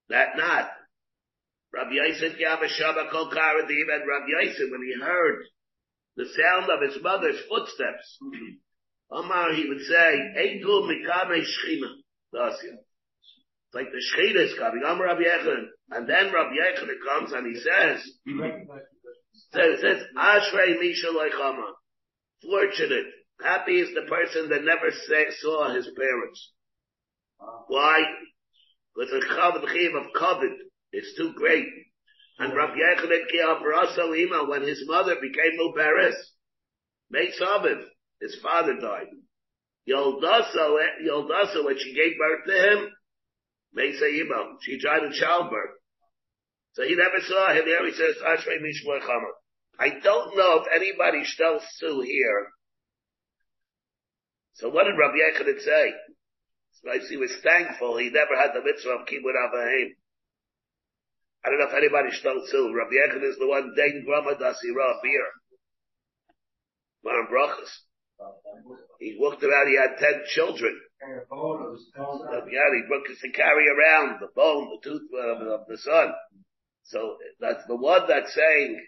That 0.10 0.36
not. 0.36 0.70
Rabbi 1.74 1.92
Yosef 1.92 2.38
Yavashaba 2.40 3.12
Karadim 3.12 3.88
and 3.94 4.04
Rabbi 4.08 4.28
Yosef, 4.42 4.72
when 4.72 4.82
he 4.82 5.02
heard 5.02 5.44
the 6.18 6.26
sound 6.26 6.70
of 6.70 6.82
his 6.82 7.02
mother's 7.04 7.40
footsteps, 7.50 8.18
Omar, 9.12 9.54
he 9.54 9.68
would 9.70 9.82
say, 9.82 10.20
Eitu 10.38 10.66
Mikame 10.66 11.42
Shchina. 11.42 11.92
It's 12.34 13.74
like 13.74 13.88
the 13.92 14.02
Shchina 14.02 14.46
is 14.46 14.58
coming. 14.58 14.82
Omar 14.86 15.08
Rabbi 15.08 15.22
Yechon. 15.22 15.66
And 15.92 16.10
then 16.10 16.34
Rabbi 16.34 16.56
Yechon 16.56 16.90
comes 17.06 17.32
and 17.34 17.46
he 17.46 17.62
says, 17.62 18.04
so 19.52 19.60
it 19.62 19.80
says, 19.82 20.04
Ashrei 20.18 20.80
Misha 20.80 21.08
Leichama. 21.08 21.74
Fortunate. 22.42 23.06
Happy 23.42 23.80
is 23.80 23.90
the 23.94 24.10
person 24.10 24.50
that 24.50 24.64
never 24.64 24.92
say, 24.92 25.26
saw 25.42 25.74
his 25.74 25.90
parents. 25.98 26.52
Why? 27.68 28.02
Because 28.96 29.12
the 29.12 29.26
chav, 29.28 29.56
of 29.56 30.14
covet 30.14 30.58
is 30.94 31.14
too 31.18 31.34
great. 31.36 31.68
And 32.40 32.56
Rabbi 32.56 32.76
Yechonet 32.76 33.30
ki 33.30 33.40
Avrasa 33.40 34.48
when 34.50 34.62
his 34.64 34.84
mother 34.88 35.16
became 35.16 35.60
Mubaris, 35.60 36.16
made 37.10 37.32
Saviv, 37.40 37.84
his 38.22 38.38
father 38.42 38.78
died. 38.80 39.08
Yoldasa, 39.88 40.82
eh, 40.82 41.08
Yoldasa, 41.08 41.64
when 41.64 41.78
she 41.78 41.94
gave 41.94 42.18
birth 42.18 42.46
to 42.48 42.72
him, 42.72 42.92
Mesa 43.74 44.08
Ima, 44.08 44.58
she 44.62 44.80
died 44.80 45.04
in 45.04 45.12
childbirth. 45.12 45.76
So 46.74 46.84
he 46.84 46.96
never 46.96 47.20
saw 47.22 47.54
him. 47.54 47.66
There 47.66 47.86
he 47.86 47.94
says, 47.94 48.16
Ashrei 48.26 48.60
Mishmor 48.60 49.02
Chama. 49.02 49.32
I 49.80 49.90
don't 50.02 50.38
know 50.38 50.64
if 50.64 50.68
anybody 50.74 51.26
still 51.26 51.60
Sue 51.78 52.02
here. 52.02 52.48
So 54.54 54.70
what 54.70 54.86
did 54.86 54.98
Rabbi 54.98 55.18
Yechonet 55.20 55.62
say? 55.62 55.94
So 56.82 57.08
he 57.10 57.18
was 57.18 57.36
thankful 57.44 57.98
he 57.98 58.10
never 58.10 58.36
had 58.36 58.54
the 58.54 58.64
mitzvah 58.64 59.02
of 59.02 59.08
Kibbut 59.08 59.36
Avahim. 59.36 59.90
I 61.44 61.50
don't 61.50 61.60
know 61.60 61.68
if 61.68 61.76
anybody 61.76 62.10
still 62.12 62.42
Sue. 62.48 62.74
Rabbi 62.74 62.96
Yechonet 62.96 63.30
is 63.30 63.38
the 63.38 63.48
one 63.48 63.76
Dein 63.78 64.06
Grama 64.06 64.36
Dasira 64.36 65.02
beer. 65.04 65.28
Maran 67.04 67.28
Brachas. 67.28 67.70
He 69.00 69.18
walked 69.20 69.44
around, 69.44 69.68
he 69.68 69.78
had 69.78 69.98
ten 70.00 70.24
children. 70.28 70.80
Yeah, 71.02 71.20
he 72.74 72.84
was 72.90 73.20
to 73.22 73.30
carry 73.32 73.68
around 73.68 74.20
the 74.22 74.30
bone, 74.34 74.70
the 74.72 74.90
tooth 74.90 75.10
uh, 75.14 75.36
of, 75.36 75.62
of 75.62 75.68
the 75.68 75.78
son. 75.78 76.14
So 76.84 77.18
that's 77.40 77.66
the 77.68 77.76
one 77.76 78.08
that's 78.08 78.34
saying, 78.34 78.86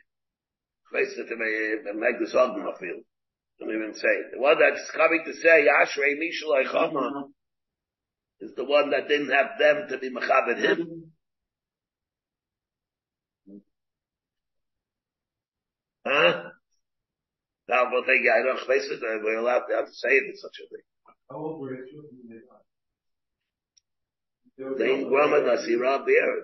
to 0.92 1.36
me, 1.36 2.00
make 2.00 2.20
this 2.20 2.36
argument 2.36 2.78
feel. 2.80 3.02
Don't 3.60 3.74
even 3.74 3.94
say 3.94 4.08
it. 4.08 4.32
The 4.34 4.40
one 4.40 4.58
that's 4.60 4.90
coming 4.92 5.24
to 5.26 5.34
say, 5.34 5.68
Ashrei 5.68 6.16
Mishal 6.16 6.66
Eichama, 6.66 7.30
is 8.40 8.54
the 8.56 8.66
one 8.66 8.92
that 8.92 9.08
didn't 9.08 9.32
have 9.32 9.58
them 9.60 9.88
to 9.90 9.98
be 9.98 10.12
Mechabed 10.12 10.60
him. 10.60 11.12
Huh? 16.06 16.44
Now, 17.68 17.84
but 17.92 18.06
they, 18.08 18.24
I 18.30 18.44
don't 18.46 18.66
face 18.66 18.88
it, 18.90 19.02
we're 19.02 19.38
allowed 19.38 19.66
to 19.68 19.76
have 19.76 19.88
to 19.88 19.94
say 19.94 20.10
it 20.10 20.24
in 20.24 20.38
such 20.38 20.56
a 20.64 20.68
thing. 20.70 20.86
How 21.30 21.38
old 21.38 21.60
were 21.60 21.68
when 21.68 22.30
they 22.30 22.40
died? 22.40 22.64
They 24.80 25.04
Grama 25.04 25.44
Nasira 25.44 26.06
Beer. 26.06 26.44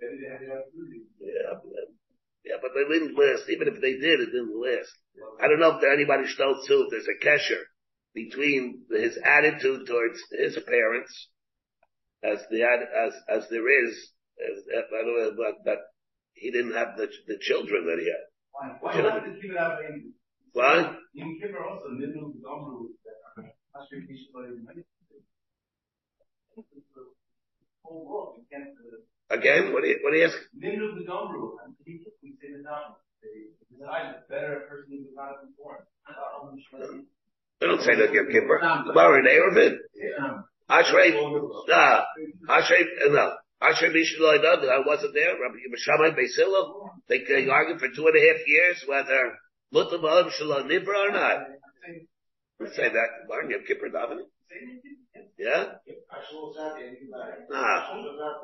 They 0.00 0.06
didn't 0.06 0.30
have 0.32 0.40
the 0.40 0.48
opportunity. 0.56 1.04
Yeah, 1.20 1.60
but, 1.60 1.92
yeah, 2.44 2.56
but 2.62 2.72
they 2.74 2.79
didn't 2.90 3.16
last. 3.16 3.48
Even 3.48 3.68
if 3.68 3.80
they 3.80 3.94
did, 3.94 4.20
it 4.20 4.32
didn't 4.32 4.54
last. 4.54 4.92
I 5.40 5.48
don't 5.48 5.60
know 5.60 5.76
if 5.76 5.80
there 5.80 5.92
anybody 5.92 6.26
still 6.28 6.60
too. 6.66 6.88
There's 6.90 7.08
a 7.08 7.24
kesher 7.24 7.62
between 8.14 8.82
his 8.90 9.18
attitude 9.24 9.86
towards 9.86 10.20
his 10.30 10.58
parents, 10.66 11.28
as 12.22 12.40
the 12.50 12.62
as 12.62 13.14
as 13.28 13.48
there 13.50 13.68
is, 13.86 14.12
as, 14.38 14.64
I 14.74 15.04
don't 15.04 15.18
know, 15.18 15.32
but 15.36 15.64
that 15.64 15.78
he 16.34 16.50
didn't 16.50 16.74
have 16.74 16.96
the 16.96 17.08
the 17.26 17.38
children 17.40 17.86
that 17.86 17.98
he 17.98 18.06
had. 18.06 18.26
Why? 18.52 18.76
Why 18.80 19.02
not 19.02 19.24
to 19.24 19.32
keep 19.40 19.50
it 19.52 19.56
out 19.56 19.72
of 19.72 19.78
Amy? 19.88 20.12
What? 20.52 20.98
You 21.12 21.38
can 21.40 21.54
also 21.54 21.94
little 21.94 22.34
Gomru. 22.42 22.88
Ashrei 23.76 24.02
Mishal 24.02 24.84
Whole 27.82 28.06
world. 28.06 28.36
Again, 29.30 29.72
what 29.72 29.82
do 29.82 29.88
you 29.88 29.98
what 30.02 30.10
do 30.10 30.18
you 30.18 30.26
ask? 30.26 30.36
The. 30.58 30.66
And 30.66 31.74
he 31.86 32.02
we 32.22 32.34
say 32.42 32.50
the 32.50 32.64
down. 32.66 32.98
They 33.22 33.54
decide 33.70 34.16
it's 34.18 34.28
better 34.28 34.66
person 34.68 35.06
who 35.06 35.14
not 35.14 35.38
born. 35.56 35.86
They 37.60 37.66
don't 37.66 37.82
say 37.82 37.94
that 37.94 38.12
Yom 38.12 38.26
Kippur. 38.26 38.58
Tomorrow 38.86 39.18
in 39.18 39.26
Eruvin. 39.26 39.76
Ashrei, 40.70 41.12
nah, 41.68 42.02
Ashrei, 42.48 42.84
no. 43.10 43.34
Ashrei 43.62 43.92
Mishal 43.92 44.38
Eichama, 44.38 44.70
I 44.70 44.82
wasn't 44.86 45.14
there. 45.14 45.34
Rabbi 45.38 45.58
Shammai 45.76 46.10
Beisilo, 46.16 46.90
they, 47.08 47.18
they 47.24 47.48
argued 47.48 47.80
for 47.80 47.88
two 47.88 48.06
and 48.06 48.16
a 48.16 48.32
half 48.32 48.46
years 48.46 48.84
whether 48.86 49.36
Mutter 49.72 49.98
ba'av 49.98 50.32
shalom 50.32 50.68
nibra 50.68 51.08
or 51.08 51.12
not? 51.12 51.38
Say 52.74 52.88
that. 52.88 53.08
Why 53.26 53.42
Yom 53.48 53.64
Kippur 53.66 53.90
davening? 53.90 54.26
Yeah? 55.40 55.64
Nah. 57.48 57.96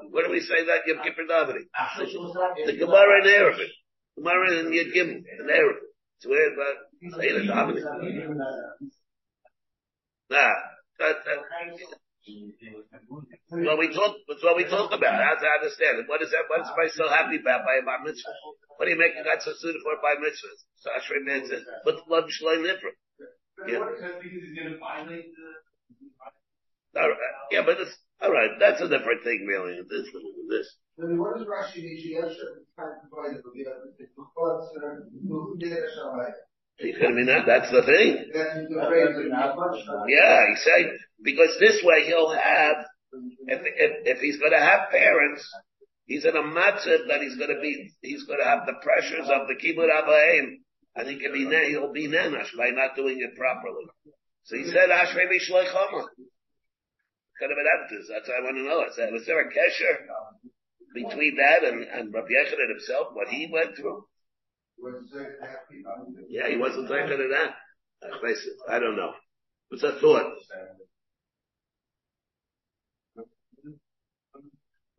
What 0.09 0.25
do 0.25 0.31
we 0.33 0.41
say 0.41 0.65
that 0.65 0.89
Yom 0.89 1.05
Kippur? 1.05 1.29
The 1.29 2.73
Gemara 2.73 3.21
in 3.21 3.29
Eruvin. 3.29 3.69
Gemara 4.17 4.65
in 4.65 4.73
Yom 4.73 4.89
Gimel 4.97 5.21
in 5.21 5.47
Eruvin. 5.47 5.93
It's 6.17 6.27
where 6.27 6.57
that 6.57 6.89
say 7.21 7.33
the. 7.37 7.45
Nah. 10.31 10.55
That, 10.99 11.17
that, 11.29 11.39
well, 13.53 13.77
we 13.77 13.93
talk, 13.93 14.17
that's 14.27 14.43
what 14.43 14.57
we 14.57 14.65
talk 14.65 14.89
about. 14.91 15.21
How 15.21 15.37
to 15.37 15.47
understand 15.47 16.01
it. 16.01 16.09
What 16.09 16.23
is 16.23 16.33
that? 16.33 16.49
What 16.49 16.65
is 16.65 16.73
everybody 16.73 16.97
so 16.97 17.07
happy 17.13 17.37
about 17.37 17.69
by 17.69 17.85
mitzvah? 18.03 18.33
What 18.81 18.87
do 18.87 18.91
you 18.91 18.99
make 18.99 19.13
a 19.13 19.23
guy 19.23 19.37
so 19.39 19.53
suited 19.53 19.85
for 19.85 20.01
by 20.01 20.17
mitzvahs? 20.17 20.65
So 20.81 20.89
Ashrei 20.97 21.21
put 21.85 22.01
the. 22.01 22.03
Yeah. 23.69 23.85
He's 24.25 24.57
going 24.57 24.73
to 24.73 24.79
violate 24.81 25.29
the. 25.37 25.66
All 26.97 27.09
right. 27.09 27.37
Yeah, 27.51 27.63
but 27.65 27.81
it's, 27.81 27.97
all 28.21 28.33
right. 28.33 28.51
That's 28.59 28.81
a 28.81 28.89
different 28.89 29.23
thing, 29.23 29.45
really. 29.47 29.77
This, 29.89 30.09
this. 30.49 30.67
Then 30.97 31.19
what 31.19 31.37
does 31.37 31.47
Rashi 31.47 31.85
mean? 31.85 32.01
She 32.03 32.15
has 32.15 32.33
certain 32.33 32.65
time 32.77 32.97
to 33.03 33.09
buy 33.13 33.29
the 33.29 33.43
But, 33.43 34.73
who 35.29 35.57
did 35.59 35.73
it? 35.73 35.85
He's 36.79 36.99
going 36.99 37.17
to 37.17 37.17
be 37.17 37.25
that. 37.25 37.47
That's 37.47 37.71
the 37.71 37.83
thing. 37.83 38.29
That's 38.33 38.69
the 38.69 38.81
phrase. 38.89 39.17
Yeah, 40.09 40.45
he 40.49 40.57
said 40.57 40.93
because 41.23 41.57
this 41.59 41.81
way 41.83 42.05
he'll 42.05 42.33
have 42.33 42.77
if 43.49 43.61
if, 43.65 44.17
if 44.17 44.19
he's 44.21 44.39
going 44.39 44.53
to 44.53 44.61
have 44.61 44.91
parents, 44.91 45.49
he's 46.05 46.25
in 46.25 46.37
a 46.37 46.43
matzah 46.43 47.09
that 47.09 47.23
he's 47.23 47.37
going 47.37 47.55
to 47.55 47.61
be 47.63 47.93
he's 48.03 48.25
going 48.25 48.41
to 48.41 48.45
have 48.45 48.67
the 48.67 48.75
pressures 48.83 49.29
of 49.29 49.49
the 49.49 49.55
kibbutz 49.57 49.89
abayim, 49.89 50.61
and 50.97 51.09
he 51.09 51.19
can 51.19 51.33
be 51.33 51.49
he'll 51.71 51.93
be 51.93 52.09
nenash 52.09 52.55
by 52.59 52.71
not 52.71 52.95
doing 52.95 53.21
it 53.21 53.37
properly. 53.39 53.87
So 54.45 54.57
he 54.57 54.65
said 54.65 54.91
Ashrei 54.91 55.33
Mishlei 55.33 55.67
Could 57.39 57.51
have 57.51 57.59
been. 57.59 58.05
That's 58.09 58.29
what 58.29 58.37
I 58.37 58.45
want 58.45 58.57
to 58.57 58.65
know. 58.65 58.81
I 58.81 58.89
said, 58.97 59.13
was 59.13 59.27
there 59.27 59.41
a 59.41 59.53
kesher 59.53 59.95
between 60.95 61.37
that 61.37 61.65
and, 61.65 61.85
and 61.85 62.15
Rabbi 62.15 62.29
Yechanan 62.29 62.71
himself, 62.71 63.09
what 63.13 63.29
he 63.29 63.51
went 63.53 63.77
through? 63.77 64.05
Yeah, 66.29 66.49
he 66.49 66.57
wasn't 66.57 66.89
thinking 66.89 67.13
of 67.13 67.31
that. 67.31 67.55
I 68.03 68.21
face 68.23 68.47
it. 68.47 68.57
I 68.71 68.79
don't 68.79 68.97
know. 68.97 69.13
What's 69.69 69.85
a 69.85 69.99
thought? 70.01 70.33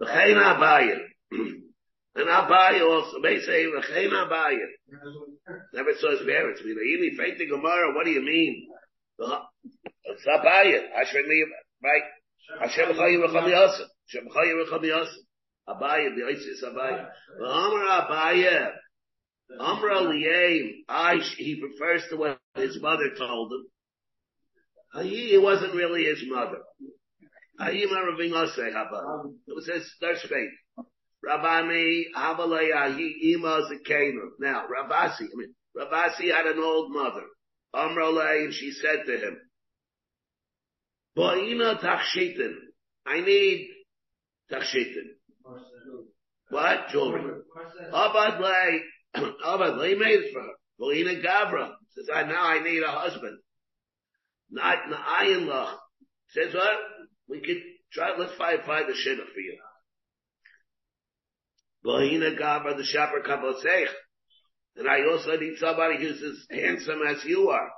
V'chein 0.01 0.37
Abaye. 0.37 0.97
And 2.17 2.27
Abaye 2.29 2.81
also, 2.81 3.21
they 3.21 3.39
say, 3.41 3.65
V'chein 3.65 4.09
Abaye. 4.09 4.57
Never 5.73 5.91
saw 5.99 6.11
his 6.11 6.25
parents. 6.25 6.61
We 6.65 6.73
really 6.73 7.15
faith 7.15 7.37
the 7.37 7.45
Gemara. 7.45 7.93
What 7.93 8.05
do 8.05 8.11
you 8.11 8.21
mean? 8.23 8.67
It's. 9.19 10.25
Hashem 10.25 11.27
me, 11.27 11.45
right? 11.83 12.01
Hashem 12.59 12.95
Chayi 12.95 13.23
Recham 13.23 13.49
Yosef. 13.49 13.87
Hashem 14.07 14.29
Chayi 14.29 14.63
Recham 14.63 14.83
Yosef. 14.83 15.23
Abaye, 15.67 16.15
the 16.15 16.25
Isis 16.29 16.63
Abaye. 16.63 17.07
V'amar 17.41 18.09
Abaye. 18.09 18.71
Amra 19.59 19.95
Liyaim. 20.01 20.69
I, 20.87 21.17
he 21.37 21.59
prefers 21.59 22.03
to 22.09 22.17
what 22.17 22.39
his 22.55 22.81
mother 22.81 23.11
told 23.17 23.51
him. 23.51 25.03
He 25.03 25.33
it 25.33 25.41
wasn't 25.41 25.75
really 25.75 26.05
his 26.05 26.23
mother. 26.27 26.59
Ayima 27.59 28.05
Raving 28.05 28.31
Osei 28.31 28.73
Haba. 28.73 29.31
It 29.47 29.55
was 29.55 29.67
his 29.67 29.89
third 29.99 30.17
faith. 30.17 30.85
Ravami 31.25 32.03
Havalaya 32.15 32.95
he 32.97 33.33
Ima. 33.33 33.61
Now, 34.39 34.65
Ravasi, 34.67 35.23
I 35.23 35.35
mean, 35.35 35.55
Ravasi 35.75 36.33
had 36.33 36.45
an 36.45 36.59
old 36.59 36.91
mother. 36.91 37.23
Amrolay, 37.75 38.45
and 38.45 38.53
she 38.53 38.71
said 38.71 39.05
to 39.05 39.17
him, 39.17 39.37
Boina 41.17 41.81
Tachshitin. 41.81 42.53
I 43.05 43.21
need 43.21 43.69
Tachshitin. 44.51 45.15
What? 46.49 46.89
Jewelry. 46.91 47.41
Abad 47.89 48.39
Lay, 48.41 48.81
Abad 49.45 49.77
Lay 49.77 49.95
made 49.95 50.31
for 50.33 50.41
her. 50.41 50.53
Boina 50.79 51.23
Gavra. 51.23 51.71
Says, 51.91 52.09
I 52.13 52.23
now 52.23 52.43
I 52.43 52.63
need 52.63 52.83
a 52.83 52.91
husband. 52.91 53.39
Not 54.51 54.77
Na'ayin 54.89 55.47
Lach. 55.47 55.75
Says 56.29 56.53
what? 56.53 56.77
We 57.27 57.41
could 57.41 57.61
try, 57.91 58.11
let's 58.17 58.35
find, 58.37 58.61
find 58.63 58.85
a 58.89 58.93
shidduch 58.93 59.33
for 59.33 59.39
you. 59.39 59.57
Bohina 61.85 62.39
Gavra, 62.39 62.75
the 62.77 62.83
Shaper 62.83 63.23
Kabosech. 63.25 63.87
And 64.75 64.87
I 64.87 64.99
also 65.09 65.37
need 65.37 65.57
somebody 65.57 65.97
who's 65.97 66.21
as 66.21 66.45
handsome 66.51 67.01
as 67.07 67.23
you 67.25 67.49
are. 67.49 67.69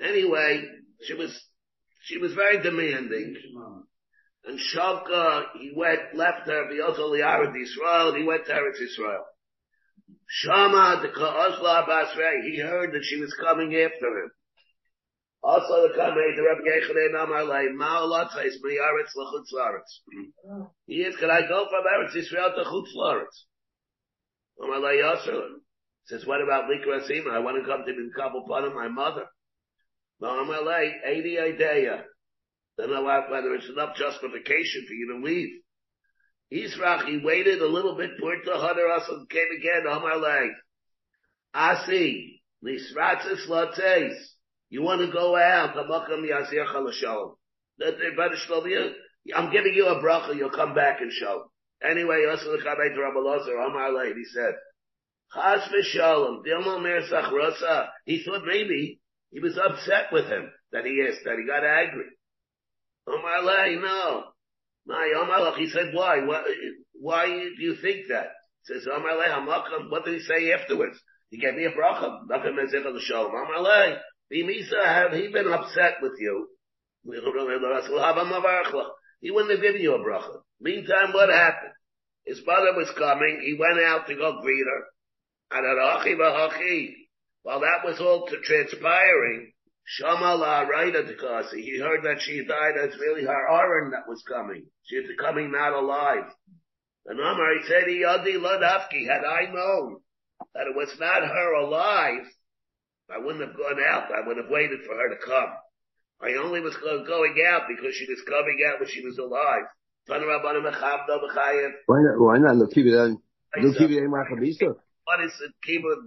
Anyway, 0.00 0.64
she 1.02 1.14
was, 1.14 1.38
she 2.00 2.18
was 2.18 2.32
very 2.34 2.62
demanding. 2.62 3.34
And 4.44 4.58
Shavka, 4.58 5.46
he 5.60 5.72
went, 5.74 6.14
left 6.14 6.46
her, 6.46 6.64
V'yoto 6.70 7.10
Liarid 7.10 7.52
Yisrael, 7.52 8.16
he 8.16 8.24
went 8.24 8.46
to 8.46 8.52
Eretz 8.52 8.80
Yisrael. 8.80 9.24
Shama, 10.26 11.00
the 11.02 11.08
Ka'osla 11.08 11.86
Basrei, 11.86 12.42
he 12.50 12.60
heard 12.60 12.92
that 12.92 13.04
she 13.04 13.20
was 13.20 13.34
coming 13.40 13.74
after 13.74 14.06
him. 14.06 14.30
Also 15.42 15.88
the 15.88 15.94
Kamei, 15.96 16.34
the 16.36 16.42
Rabbi 16.42 16.62
Yechanan 16.66 17.24
Amar 17.24 17.44
Lei, 17.44 17.68
Ma'olat 17.68 18.30
Feis 18.30 18.56
Miyaretz 18.64 19.14
L'chutz 19.16 19.52
Laretz. 19.54 20.68
He 20.86 21.02
is, 21.02 21.16
can 21.16 21.30
I 21.30 21.42
go 21.42 21.66
from 21.68 21.84
Eretz 21.84 22.16
Yisrael 22.16 22.54
to 22.54 22.64
Chutz 22.64 22.94
Laretz? 22.96 23.44
Amar 24.62 24.80
Lei 24.80 24.98
Yosef. 24.98 25.60
Says, 26.06 26.26
what 26.26 26.40
about 26.40 26.64
Likra 26.64 27.06
Sima? 27.06 27.34
I 27.34 27.40
want 27.40 27.62
to 27.62 27.70
come 27.70 27.84
to 27.84 28.38
upon 28.38 28.74
my 28.74 28.88
mother. 28.88 29.26
Then 30.20 30.46
know 32.90 33.02
whether 33.30 33.54
it's 33.54 33.68
enough 33.68 33.96
justification 33.96 34.84
for 34.86 34.94
you 34.94 35.12
to 35.14 35.24
leave. 35.24 35.60
Yisrach, 36.52 37.06
he 37.06 37.18
waited 37.18 37.60
a 37.60 37.66
little 37.66 37.96
bit, 37.96 38.10
Hadar 38.20 38.92
also 38.92 39.26
came 39.26 39.48
again, 39.56 39.86
Amar 39.86 40.16
Lei. 40.18 40.48
Asi, 41.54 42.42
Nisratzis 42.64 43.46
Lates. 43.48 44.14
You 44.70 44.82
want 44.82 45.00
to 45.02 45.12
go 45.12 45.36
out, 45.36 45.74
Hamakam 45.74 46.24
Yazir 46.28 46.66
Chalashalom. 46.66 47.34
I'm 49.34 49.50
giving 49.52 49.74
you 49.74 49.86
a 49.86 50.02
bracha, 50.02 50.34
you'll 50.36 50.50
come 50.50 50.74
back 50.74 51.00
and 51.00 51.12
show. 51.12 51.50
Anyway, 51.82 52.26
also 52.28 52.52
the 52.52 52.58
Chabay 52.58 52.94
to 52.94 53.00
Rabbi 53.00 53.18
Lazar, 53.20 53.56
Amar 53.56 53.92
Lei, 53.92 54.14
he 54.14 54.24
said, 54.24 54.54
Chas 55.32 55.68
v'shalom, 55.68 56.44
Dilma 56.44 56.82
Mer 56.82 57.02
Sachrosa. 57.02 57.88
He 58.04 58.24
thought 58.24 58.44
maybe 58.46 59.00
he 59.30 59.40
was 59.40 59.58
upset 59.58 60.12
with 60.12 60.26
him 60.26 60.50
that 60.72 60.84
he 60.84 61.04
asked, 61.06 61.24
that 61.24 61.38
he 61.38 61.46
got 61.46 61.64
angry. 61.64 62.06
Omar 63.06 63.42
Lei, 63.42 63.76
no. 63.76 64.24
My 64.86 65.12
Omar 65.16 65.54
he 65.56 65.68
said, 65.68 65.92
why? 65.92 66.20
Why, 66.24 66.42
why 66.94 67.26
do 67.26 67.62
you 67.62 67.76
think 67.76 68.08
that? 68.08 68.28
He 68.66 68.74
says, 68.74 68.86
Omar 68.90 69.18
Lei, 69.18 69.28
Hamakam, 69.28 69.90
what 69.90 70.04
did 70.04 70.14
he 70.14 70.20
say 70.20 70.52
afterwards? 70.52 70.98
He 71.30 71.38
gave 71.38 71.54
me 71.54 71.64
a 71.64 71.70
bracha. 71.72 72.26
Meant 72.28 72.70
to 72.70 73.00
show. 73.00 73.26
Omar 73.28 73.60
Lei, 73.62 73.96
Bimisa, 74.32 74.84
have 74.84 75.12
he 75.12 75.28
been 75.28 75.48
upset 75.52 76.00
with 76.00 76.12
you? 76.18 76.48
He 79.20 79.30
wouldn't 79.30 79.50
have 79.52 79.62
given 79.62 79.80
you 79.80 79.94
a 79.94 79.98
bracha. 79.98 80.40
Meantime, 80.60 81.12
what 81.12 81.28
happened? 81.30 81.72
His 82.24 82.42
mother 82.46 82.74
was 82.76 82.90
coming. 82.96 83.40
He 83.44 83.54
went 83.58 83.80
out 83.84 84.06
to 84.06 84.14
go 84.14 84.40
greet 84.42 84.66
her. 84.66 84.84
While 87.48 87.60
that 87.60 87.80
was 87.82 87.98
all 87.98 88.28
transpiring, 88.28 89.54
Shamala 89.88 90.68
the 90.68 91.56
He 91.56 91.80
heard 91.80 92.04
that 92.04 92.20
she 92.20 92.44
died. 92.44 92.74
It's 92.76 93.00
really 93.00 93.24
her 93.24 93.48
Aaron 93.48 93.92
that 93.92 94.06
was 94.06 94.22
coming. 94.28 94.66
She 94.84 94.98
was 94.98 95.08
coming 95.18 95.50
not 95.50 95.72
alive. 95.72 96.30
And 97.06 97.18
Amar, 97.18 97.54
he 97.56 97.64
said, 97.66 97.88
Yadi 97.88 98.36
Ladafki, 98.36 99.08
had 99.08 99.24
I 99.24 99.50
known 99.50 100.00
that 100.52 100.66
it 100.66 100.76
was 100.76 100.94
not 101.00 101.22
her 101.22 101.52
alive, 101.54 102.26
I 103.10 103.16
wouldn't 103.16 103.40
have 103.40 103.56
gone 103.56 103.80
out. 103.82 104.12
I 104.12 104.26
would 104.28 104.36
have 104.36 104.50
waited 104.50 104.80
for 104.84 104.94
her 104.94 105.08
to 105.08 105.16
come. 105.16 105.56
I 106.20 106.34
only 106.34 106.60
was 106.60 106.76
going 106.76 107.42
out 107.48 107.62
because 107.66 107.94
she 107.94 108.04
was 108.10 108.20
coming 108.28 108.58
out 108.68 108.80
when 108.80 108.90
she 108.90 109.00
was 109.02 109.16
alive. 109.16 109.64
Why 110.04 110.18
not? 112.02 112.20
Why 112.20 112.36
not? 112.36 112.56
Look, 112.56 112.72
keep 112.72 112.84
it 112.84 112.94
on. 112.94 113.22
Look, 113.56 113.78
keep 113.78 113.88
it 113.88 114.04
on 114.04 114.10
What 114.10 115.24
is 115.24 115.32
it? 115.40 115.52
Keep 115.64 115.80
it 115.86 115.98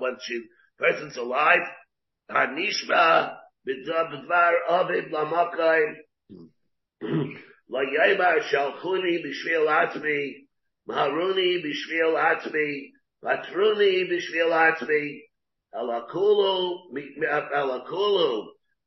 when 0.00 0.18
she 0.20 0.44
person's 0.78 1.16
alive. 1.16 1.66
Hanishma 2.30 3.36
b'dvar 3.66 4.52
avid 4.68 5.12
lamakayim. 5.12 5.94
La 7.68 7.80
yaibar 7.80 8.40
shalchuni 8.50 9.24
b'shvil 9.24 9.68
atmi. 9.68 10.46
Maharuni 10.88 11.64
b'shvil 11.64 12.14
atmi. 12.14 12.90
Patruni 13.24 14.10
b'shvil 14.10 14.52
atmi. 14.52 15.20
Alakulu, 15.74 16.92
alakulu, 17.54 18.46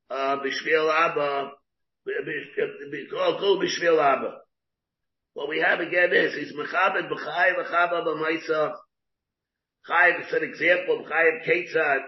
uh, 0.09 0.37
b'shvil 0.37 0.89
abba, 0.91 1.51
b'kol 2.07 3.61
b'shvil 3.61 3.99
abba. 4.01 4.37
What 5.33 5.49
we 5.49 5.59
have 5.59 5.79
again 5.81 6.11
is, 6.13 6.33
he's 6.33 6.53
mechabed 6.53 7.09
b'chai 7.11 7.53
v'chaba 7.57 8.03
b'maisa, 8.05 8.75
Chayiv 9.87 10.27
is 10.27 10.33
an 10.33 10.43
example 10.43 10.99
of 10.99 11.05
Chayiv 11.05 11.45
Ketzad. 11.47 11.99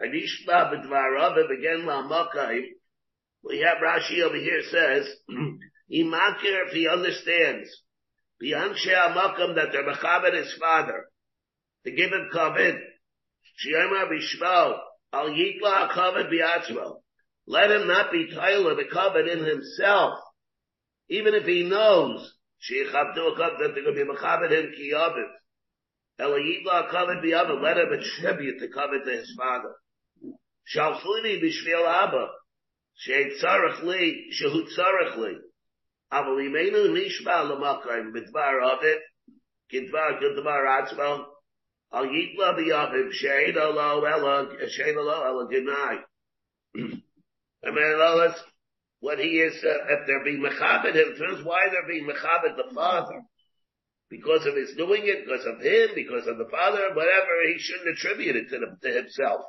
Anishma 0.00 0.72
b'dvarav 0.72 1.50
again 1.50 1.86
la'makayim. 1.86 2.64
We 3.44 3.60
have 3.60 3.78
Rashi 3.78 4.22
over 4.22 4.36
here 4.36 4.62
says, 4.70 5.08
Imakir 5.92 6.66
if 6.66 6.72
he 6.72 6.88
understands, 6.88 7.68
Bianshe 8.42 8.88
Amakam 8.88 9.54
that 9.54 9.68
they're 9.72 9.88
Mechabed 9.88 10.36
his 10.36 10.52
father, 10.60 11.06
to 11.84 11.90
give 11.90 12.10
him 12.10 12.28
Kavod, 12.32 12.78
Shiyama 13.64 14.10
Bishmo, 14.10 14.78
Al 15.12 15.30
Yitla 15.30 15.90
Kavod 15.90 16.30
Biatzmo. 16.30 16.96
Let 17.46 17.70
him 17.70 17.88
not 17.88 18.12
be 18.12 18.30
Tyler 18.32 18.74
the 18.74 18.84
Kavod 18.84 19.32
in 19.32 19.44
himself, 19.44 20.18
even 21.08 21.34
if 21.34 21.44
he 21.44 21.64
knows, 21.64 22.34
Shiyachabdu 22.68 23.36
Kavod 23.36 23.58
that 23.58 23.70
they're 23.74 23.84
going 23.84 23.96
to 23.96 24.04
be 24.04 24.10
Mechabed 24.12 24.50
him 24.50 24.72
Kiyavid. 24.78 25.28
Elayibla 26.20 26.90
covet 26.90 27.22
the 27.22 27.34
other. 27.34 27.54
Let 27.54 27.78
him 27.78 27.92
attribute 27.92 28.60
the 28.60 28.68
covet 28.68 29.04
to 29.04 29.10
his 29.10 29.34
father. 29.36 29.74
Shalfuni 30.74 31.40
b'shvil 31.42 31.86
Abba. 31.86 32.28
Shetzarech 33.06 33.84
li, 33.84 34.30
shehutzarech 34.32 35.16
li. 35.18 35.36
Aval 36.12 36.38
imenu 36.38 36.90
nishba 36.90 37.44
l'makayim 37.48 38.12
b'dvar 38.12 38.62
ovid. 38.62 38.98
K'dvar 39.72 40.20
k'dvar 40.20 40.82
atzmo. 40.82 41.24
Al 41.92 42.06
yitla 42.06 42.58
b'yavim 42.58 43.10
shein 43.12 43.56
alo 43.56 44.04
ela, 44.04 44.48
shein 44.66 44.96
alo 44.96 45.22
ela 45.24 45.48
genai. 45.48 46.02
I 47.64 47.70
mean, 47.70 48.18
let's, 48.18 48.40
what 49.00 49.18
he 49.18 49.40
is, 49.40 49.54
uh, 49.64 49.68
if 49.90 50.06
they're 50.06 50.24
being 50.24 50.42
mechabit 50.42 50.94
him, 50.94 51.44
why 51.44 51.68
they're 51.70 51.88
being 51.88 52.06
mechabit 52.06 52.56
the 52.56 52.74
father. 52.74 53.22
Because 54.10 54.46
of 54.46 54.56
his 54.56 54.74
doing 54.76 55.02
it, 55.04 55.26
because 55.26 55.44
of 55.44 55.60
him, 55.60 55.90
because 55.94 56.26
of 56.26 56.38
the 56.38 56.48
father, 56.50 56.94
whatever, 56.94 57.32
he 57.46 57.58
shouldn't 57.58 57.98
attribute 57.98 58.36
it 58.36 58.48
to, 58.48 58.58
to 58.58 58.96
himself. 58.96 59.42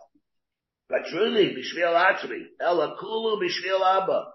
But 0.89 1.05
truly, 1.09 1.55
bishvil 1.55 1.95
atzmi, 1.95 2.43
ela 2.59 2.97
kulu 2.99 3.39
bishvil 3.39 3.81
abba. 3.81 4.25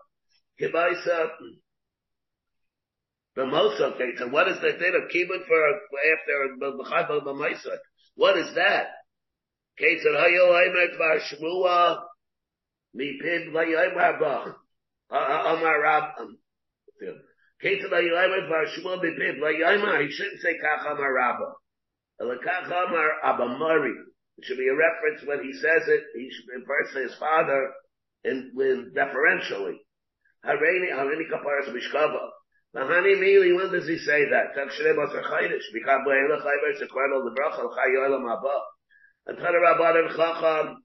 Kibaisa, 0.60 1.30
the 3.36 3.46
most 3.46 3.80
okay. 3.80 4.10
So 4.16 4.28
what 4.28 4.48
is 4.48 4.60
the 4.60 4.72
thing 4.78 4.94
of 4.94 5.10
kibbut 5.10 5.46
for 5.46 5.68
after 6.12 7.20
the 7.20 7.32
b'maisa? 7.32 7.76
What 8.14 8.38
is 8.38 8.54
that? 8.54 8.86
Ketzad 9.80 10.14
hayo 10.14 10.52
aimet 10.54 10.96
var 10.96 11.18
shmua 11.18 11.98
mipid 12.96 13.52
rabba. 13.52 14.56
Amar 15.10 15.80
Rab. 15.80 16.04
Um, 16.20 16.38
Vayayim. 19.40 20.06
He 20.06 20.12
shouldn't 20.12 20.40
say 20.40 20.58
kach 20.62 20.90
amar 20.90 21.12
rabba. 21.14 21.52
Elakach 22.20 22.66
amar 22.66 23.10
abamari. 23.24 23.94
It 24.36 24.44
should 24.44 24.58
be 24.58 24.68
a 24.68 24.74
reference 24.74 25.24
when 25.26 25.42
he 25.42 25.52
says 25.52 25.88
it. 25.88 26.04
He 26.14 26.30
should 26.30 26.48
refer 26.60 26.92
to 26.92 26.98
his 27.08 27.16
father 27.18 27.72
in 28.24 28.52
with 28.54 28.94
deferentially. 28.94 29.80
Hareini 30.44 30.92
hareini 30.92 31.30
kaparas 31.30 31.72
mishkava. 31.72 32.30
Mahani 32.74 33.14
Mili, 33.22 33.54
when 33.54 33.70
does 33.70 33.86
he 33.86 33.98
say 33.98 34.28
that? 34.30 34.54
Tak 34.54 34.68
Shrei 34.70 34.94
Basar 34.96 35.22
Chaydish. 35.22 35.70
Bikab 35.72 36.04
Le'ela 36.06 36.42
Chayber 36.42 36.74
Sekwano 36.82 37.22
Lebracha 37.22 37.62
L'Chay 37.62 37.90
Yolam 37.96 38.24
Haba. 38.26 38.58
Antana 39.28 39.58
Rabban 39.62 39.94
and 40.04 40.10
Chacham, 40.16 40.82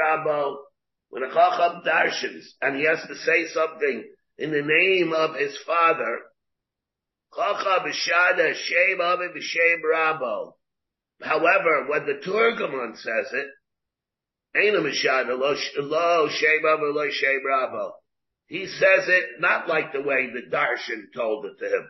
Rabbo. 0.00 0.56
When 1.10 1.24
a 1.24 1.28
Chacham 1.34 1.82
darshans, 1.84 2.44
and 2.62 2.76
he 2.76 2.84
has 2.84 3.00
to 3.08 3.14
say 3.16 3.48
something 3.48 4.04
in 4.42 4.50
the 4.50 4.60
name 4.60 5.12
of 5.14 5.36
his 5.36 5.56
father. 5.64 6.18
However, 11.20 11.86
when 11.86 12.06
the 12.06 12.20
Turgamon 12.26 12.96
says 12.96 13.32
it. 13.32 13.46
He 18.48 18.66
says 18.66 19.08
it 19.08 19.24
not 19.38 19.68
like 19.68 19.92
the 19.92 20.02
way 20.02 20.26
the 20.26 20.50
Darshan 20.50 21.12
told 21.14 21.46
it 21.46 21.58
to 21.60 21.76
him. 21.76 21.88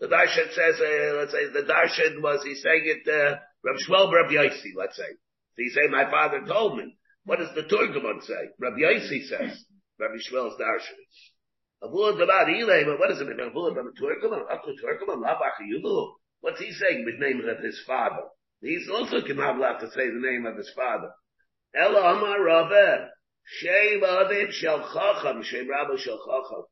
The 0.00 0.08
Darshan 0.08 0.54
says, 0.54 0.80
uh, 0.80 1.14
let's 1.18 1.32
say 1.32 1.46
the 1.52 1.68
Darshan 1.70 2.22
was, 2.22 2.42
he's 2.42 2.62
saying 2.62 2.84
it, 2.86 3.06
uh, 3.06 3.36
Rab 3.62 3.76
Shmuel 3.86 4.10
Rab 4.10 4.30
Yaisi, 4.30 4.72
let's 4.76 4.96
say. 4.96 5.02
So 5.02 5.58
he's 5.58 5.74
saying, 5.74 5.90
my 5.90 6.10
father 6.10 6.40
told 6.46 6.78
me. 6.78 6.96
What 7.24 7.38
does 7.38 7.54
the 7.54 7.62
Turgamon 7.62 8.22
say? 8.24 8.50
Rab 8.58 8.72
Yaisi 8.74 9.28
says, 9.28 9.64
Rabbi 10.00 10.14
Shmuel's 10.14 10.58
Darshan. 10.58 10.96
Avul 11.82 12.18
Dabar 12.18 12.46
Ilay, 12.46 12.86
but 12.86 12.98
what 12.98 13.08
does 13.08 13.20
it? 13.20 13.26
Avul 13.26 13.74
Dabar 13.74 13.92
Turgamon? 14.00 14.46
Akul 14.50 14.74
Turgamon, 14.78 15.22
Labach 15.22 15.58
Yudu. 15.60 16.12
What's 16.40 16.60
he 16.60 16.72
saying 16.72 17.04
with 17.04 17.18
name 17.18 17.40
of 17.48 17.62
his 17.62 17.80
father? 17.86 18.22
He's 18.60 18.88
also 18.88 19.18
not 19.20 19.56
allowed 19.56 19.78
to 19.78 19.90
say 19.90 20.06
the 20.08 20.20
name 20.20 20.46
of 20.46 20.56
his 20.56 20.70
father. 20.74 21.10
Ela 21.74 22.16
Amar 22.16 22.38
Raveh. 22.38 23.08
Shem 23.44 24.00
Aviv 24.00 24.52
Shel 24.52 24.80
Chacham, 24.92 25.42
Shem 25.42 25.68
Rabba 25.68 25.98
Shel 25.98 26.18
Chacham. 26.18 26.64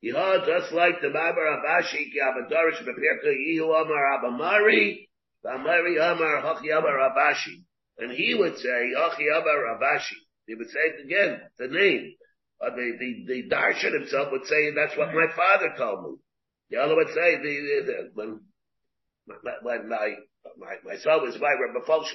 You 0.00 0.12
know, 0.12 0.44
just 0.46 0.72
like 0.72 1.00
the 1.00 1.08
Mabar 1.08 1.58
Abashi, 1.58 2.10
Ki 2.10 2.20
Abadarish 2.22 2.82
Bepirka 2.82 3.32
Yihu 3.32 3.66
Amar 3.66 4.18
Abamari, 4.18 5.08
Bamari 5.44 5.96
Amar 5.96 6.42
Hachi 6.42 6.76
Amar 6.76 6.98
Abashi. 7.10 7.62
And 7.98 8.12
he 8.12 8.34
would 8.34 8.56
say, 8.58 8.92
Hachi 8.96 9.26
Amar 9.32 9.76
Abashi. 9.76 10.18
He 10.46 10.54
would 10.54 10.70
say 10.70 10.80
it 10.80 11.04
again, 11.04 11.40
the 11.58 11.68
name. 11.68 12.14
Uh, 12.60 12.74
the, 12.74 12.92
the, 12.98 13.10
the 13.26 13.54
Darshan 13.54 13.94
himself 13.94 14.32
would 14.32 14.46
say, 14.46 14.74
that's 14.74 14.96
what 14.98 15.14
my 15.14 15.26
father 15.34 15.74
told 15.76 16.02
me. 16.04 16.16
The 16.70 16.78
other 16.78 16.96
would 16.96 17.08
say, 17.08 17.38
the, 17.38 17.54
the, 17.62 17.86
the 17.86 18.10
when, 18.14 18.40
when 19.62 19.88
my, 19.88 20.14
my, 20.58 20.74
my 20.84 20.96
son 20.98 21.22
was 21.22 21.36
by 21.36 21.54
Rabbi 21.54 21.86
Folks 21.86 22.12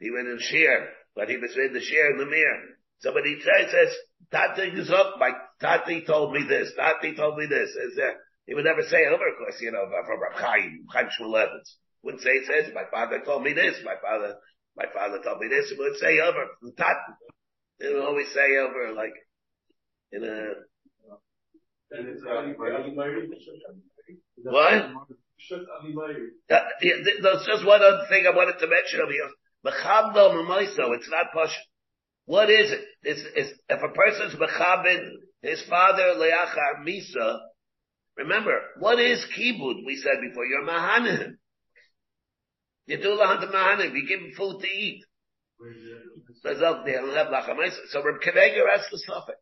he 0.00 0.10
went 0.10 0.26
in 0.26 0.38
Shir, 0.40 0.88
but 1.14 1.28
he 1.28 1.36
was 1.36 1.54
in 1.56 1.72
the 1.72 1.80
share 1.80 2.10
in 2.10 2.18
the 2.18 2.26
mirror. 2.26 2.74
Somebody 3.00 3.38
says, 3.38 3.70
says, 3.70 3.94
Tati 4.30 4.62
is 4.74 4.90
up, 4.90 5.14
my 5.18 5.30
Tati 5.60 6.02
told 6.04 6.32
me 6.32 6.44
this, 6.48 6.72
Tati 6.74 7.14
told 7.14 7.36
me 7.36 7.46
this. 7.46 7.70
Is 7.70 7.96
there, 7.96 8.16
he 8.46 8.54
would 8.54 8.64
never 8.64 8.82
say 8.82 9.06
over, 9.06 9.28
of 9.28 9.38
course, 9.38 9.60
you 9.60 9.70
know, 9.70 9.86
from 10.06 10.20
Rab 10.20 10.40
Chaim, 10.40 10.86
Chaim 10.90 11.06
Shmulevitz. 11.06 11.78
Wouldn't 12.02 12.22
say, 12.22 12.42
says, 12.46 12.74
my 12.74 12.84
father 12.90 13.22
told 13.24 13.44
me 13.44 13.52
this, 13.52 13.76
my 13.84 13.94
father, 14.02 14.36
my 14.76 14.86
father 14.92 15.22
told 15.22 15.38
me 15.38 15.48
this, 15.48 15.70
he 15.70 15.76
would 15.78 15.96
say 15.98 16.18
over, 16.18 16.46
Tati. 16.76 17.12
He 17.82 17.92
would 17.92 18.04
always 18.04 18.28
say 18.32 18.56
over, 18.58 18.94
like, 18.94 19.12
in 20.12 20.22
a, 20.22 20.54
what? 24.44 24.72
Uh, 26.48 26.60
yeah, 26.80 26.94
there's 27.22 27.44
just 27.46 27.66
one 27.66 27.82
other 27.82 28.06
thing 28.08 28.24
I 28.26 28.36
wanted 28.36 28.58
to 28.60 28.68
mention 28.68 29.00
over 29.02 29.10
here. 29.10 29.30
Mechabdo 29.66 30.30
Mamoiso, 30.32 30.94
it's 30.94 31.10
not 31.10 31.32
Pasha. 31.34 31.58
What 32.26 32.50
is 32.50 32.70
it? 32.70 32.80
It's, 33.02 33.22
it's, 33.34 33.58
if 33.68 33.82
a 33.82 33.88
person's 33.92 34.40
Mechabed, 34.40 35.08
his 35.42 35.62
father 35.68 36.14
Leachar 36.16 36.86
Misa, 36.86 37.38
remember, 38.16 38.60
what 38.78 39.00
is 39.00 39.26
Kibud? 39.36 39.84
We 39.84 39.96
said 39.96 40.20
before, 40.20 40.46
you're 40.46 40.64
Mahanim. 40.64 41.32
You 42.86 42.98
do 42.98 43.18
Lahanta 43.20 43.50
Mahanim, 43.52 43.92
you 43.94 44.06
give 44.06 44.20
him 44.20 44.32
food 44.36 44.60
to 44.60 44.68
eat. 44.68 45.04
So 46.42 48.02
Reb 48.02 48.20
Keveger 48.20 48.66
asks 48.72 48.90
the 48.90 48.98
suffix. 48.98 49.38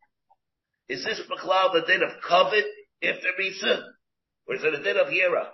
Is 0.89 1.05
this 1.05 1.21
Bechlal 1.31 1.73
the 1.73 1.83
din 1.87 2.03
of 2.03 2.21
Kovid 2.23 2.65
after 3.03 3.29
Misa? 3.41 3.83
Or 4.47 4.57
is 4.57 4.65
it 4.65 4.75
a 4.75 4.83
din 4.83 4.97
of 4.97 5.07
Yera? 5.07 5.49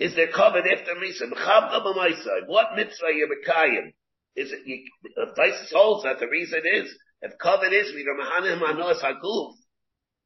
Is 0.00 0.14
there 0.16 0.32
covered 0.32 0.66
after 0.66 0.94
Misa? 0.94 1.30
What 2.46 2.74
mitzvah 2.76 3.12
you're 3.14 3.28
Mekayim? 3.28 3.92
Is 4.36 4.50
it, 4.50 4.66
you, 4.66 4.84
Taisus 5.38 5.72
holds 5.72 6.02
that 6.02 6.18
the 6.18 6.26
reason 6.26 6.62
is, 6.64 6.92
if 7.22 7.38
covered 7.38 7.72
is, 7.72 7.94
we 7.94 8.04
go 8.04 8.14
Mahanim 8.20 8.60
Manos 8.60 9.00
Haguf. 9.00 9.54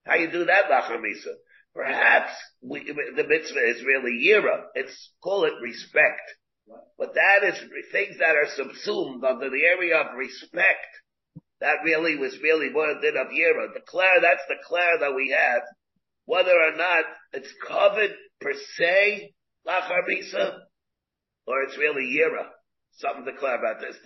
How 0.06 0.14
you 0.14 0.30
do 0.30 0.46
that, 0.46 0.70
Lachar 0.70 0.96
Misa? 0.96 1.34
Perhaps 1.74 2.32
we, 2.62 2.84
the 2.84 3.24
mitzvah 3.24 3.68
is 3.68 3.84
really 3.84 4.26
Yira. 4.26 4.64
It's, 4.74 5.12
call 5.22 5.44
it 5.44 5.52
respect. 5.62 6.22
But 6.98 7.14
that 7.14 7.44
is 7.44 7.58
things 7.92 8.18
that 8.18 8.36
are 8.36 8.48
subsumed 8.56 9.24
under 9.24 9.50
the 9.50 9.64
area 9.64 9.96
of 9.98 10.16
respect. 10.16 10.86
That 11.60 11.82
really 11.84 12.16
was 12.16 12.38
really 12.42 12.72
what 12.72 12.90
it 12.90 13.00
did 13.00 13.16
of 13.16 13.28
Yira. 13.28 13.72
Declare, 13.74 14.20
that's 14.22 14.46
the 14.48 14.56
declare 14.56 14.98
that 15.00 15.14
we 15.14 15.30
have. 15.36 15.62
Whether 16.26 16.52
or 16.52 16.76
not 16.76 17.04
it's 17.32 17.52
covered 17.66 18.14
per 18.40 18.52
se, 18.76 19.32
Lachar 19.66 20.02
Misa, 20.08 20.58
or 21.46 21.62
it's 21.62 21.76
really 21.78 22.04
Yira. 22.16 22.46
Something 22.98 23.24
to 23.24 23.32
declare 23.32 23.58
about 23.58 23.80
this. 23.80 23.96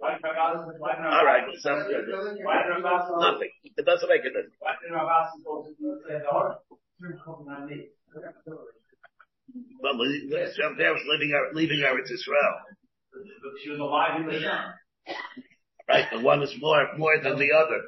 All 0.00 1.24
right, 1.24 1.44
sounds 1.60 1.88
good. 1.88 2.04
Nothing. 2.08 3.50
It 3.64 3.84
doesn't 3.84 4.08
make 4.08 4.20
a 4.20 4.28
difference. 4.28 4.54
Well, 9.80 9.96
there 9.98 10.92
was 10.92 11.02
living, 11.08 11.32
leaving 11.54 11.80
Eretz 11.80 12.10
Israel. 12.10 12.54
She 13.62 13.70
was 13.70 13.78
alive 13.78 14.20
in 14.20 14.26
the 14.26 14.40
time. 14.40 14.74
Right, 15.88 16.04
the 16.12 16.18
one 16.20 16.42
is 16.42 16.52
more, 16.60 16.88
more 16.98 17.16
than 17.22 17.38
the 17.38 17.52
other. 17.52 17.80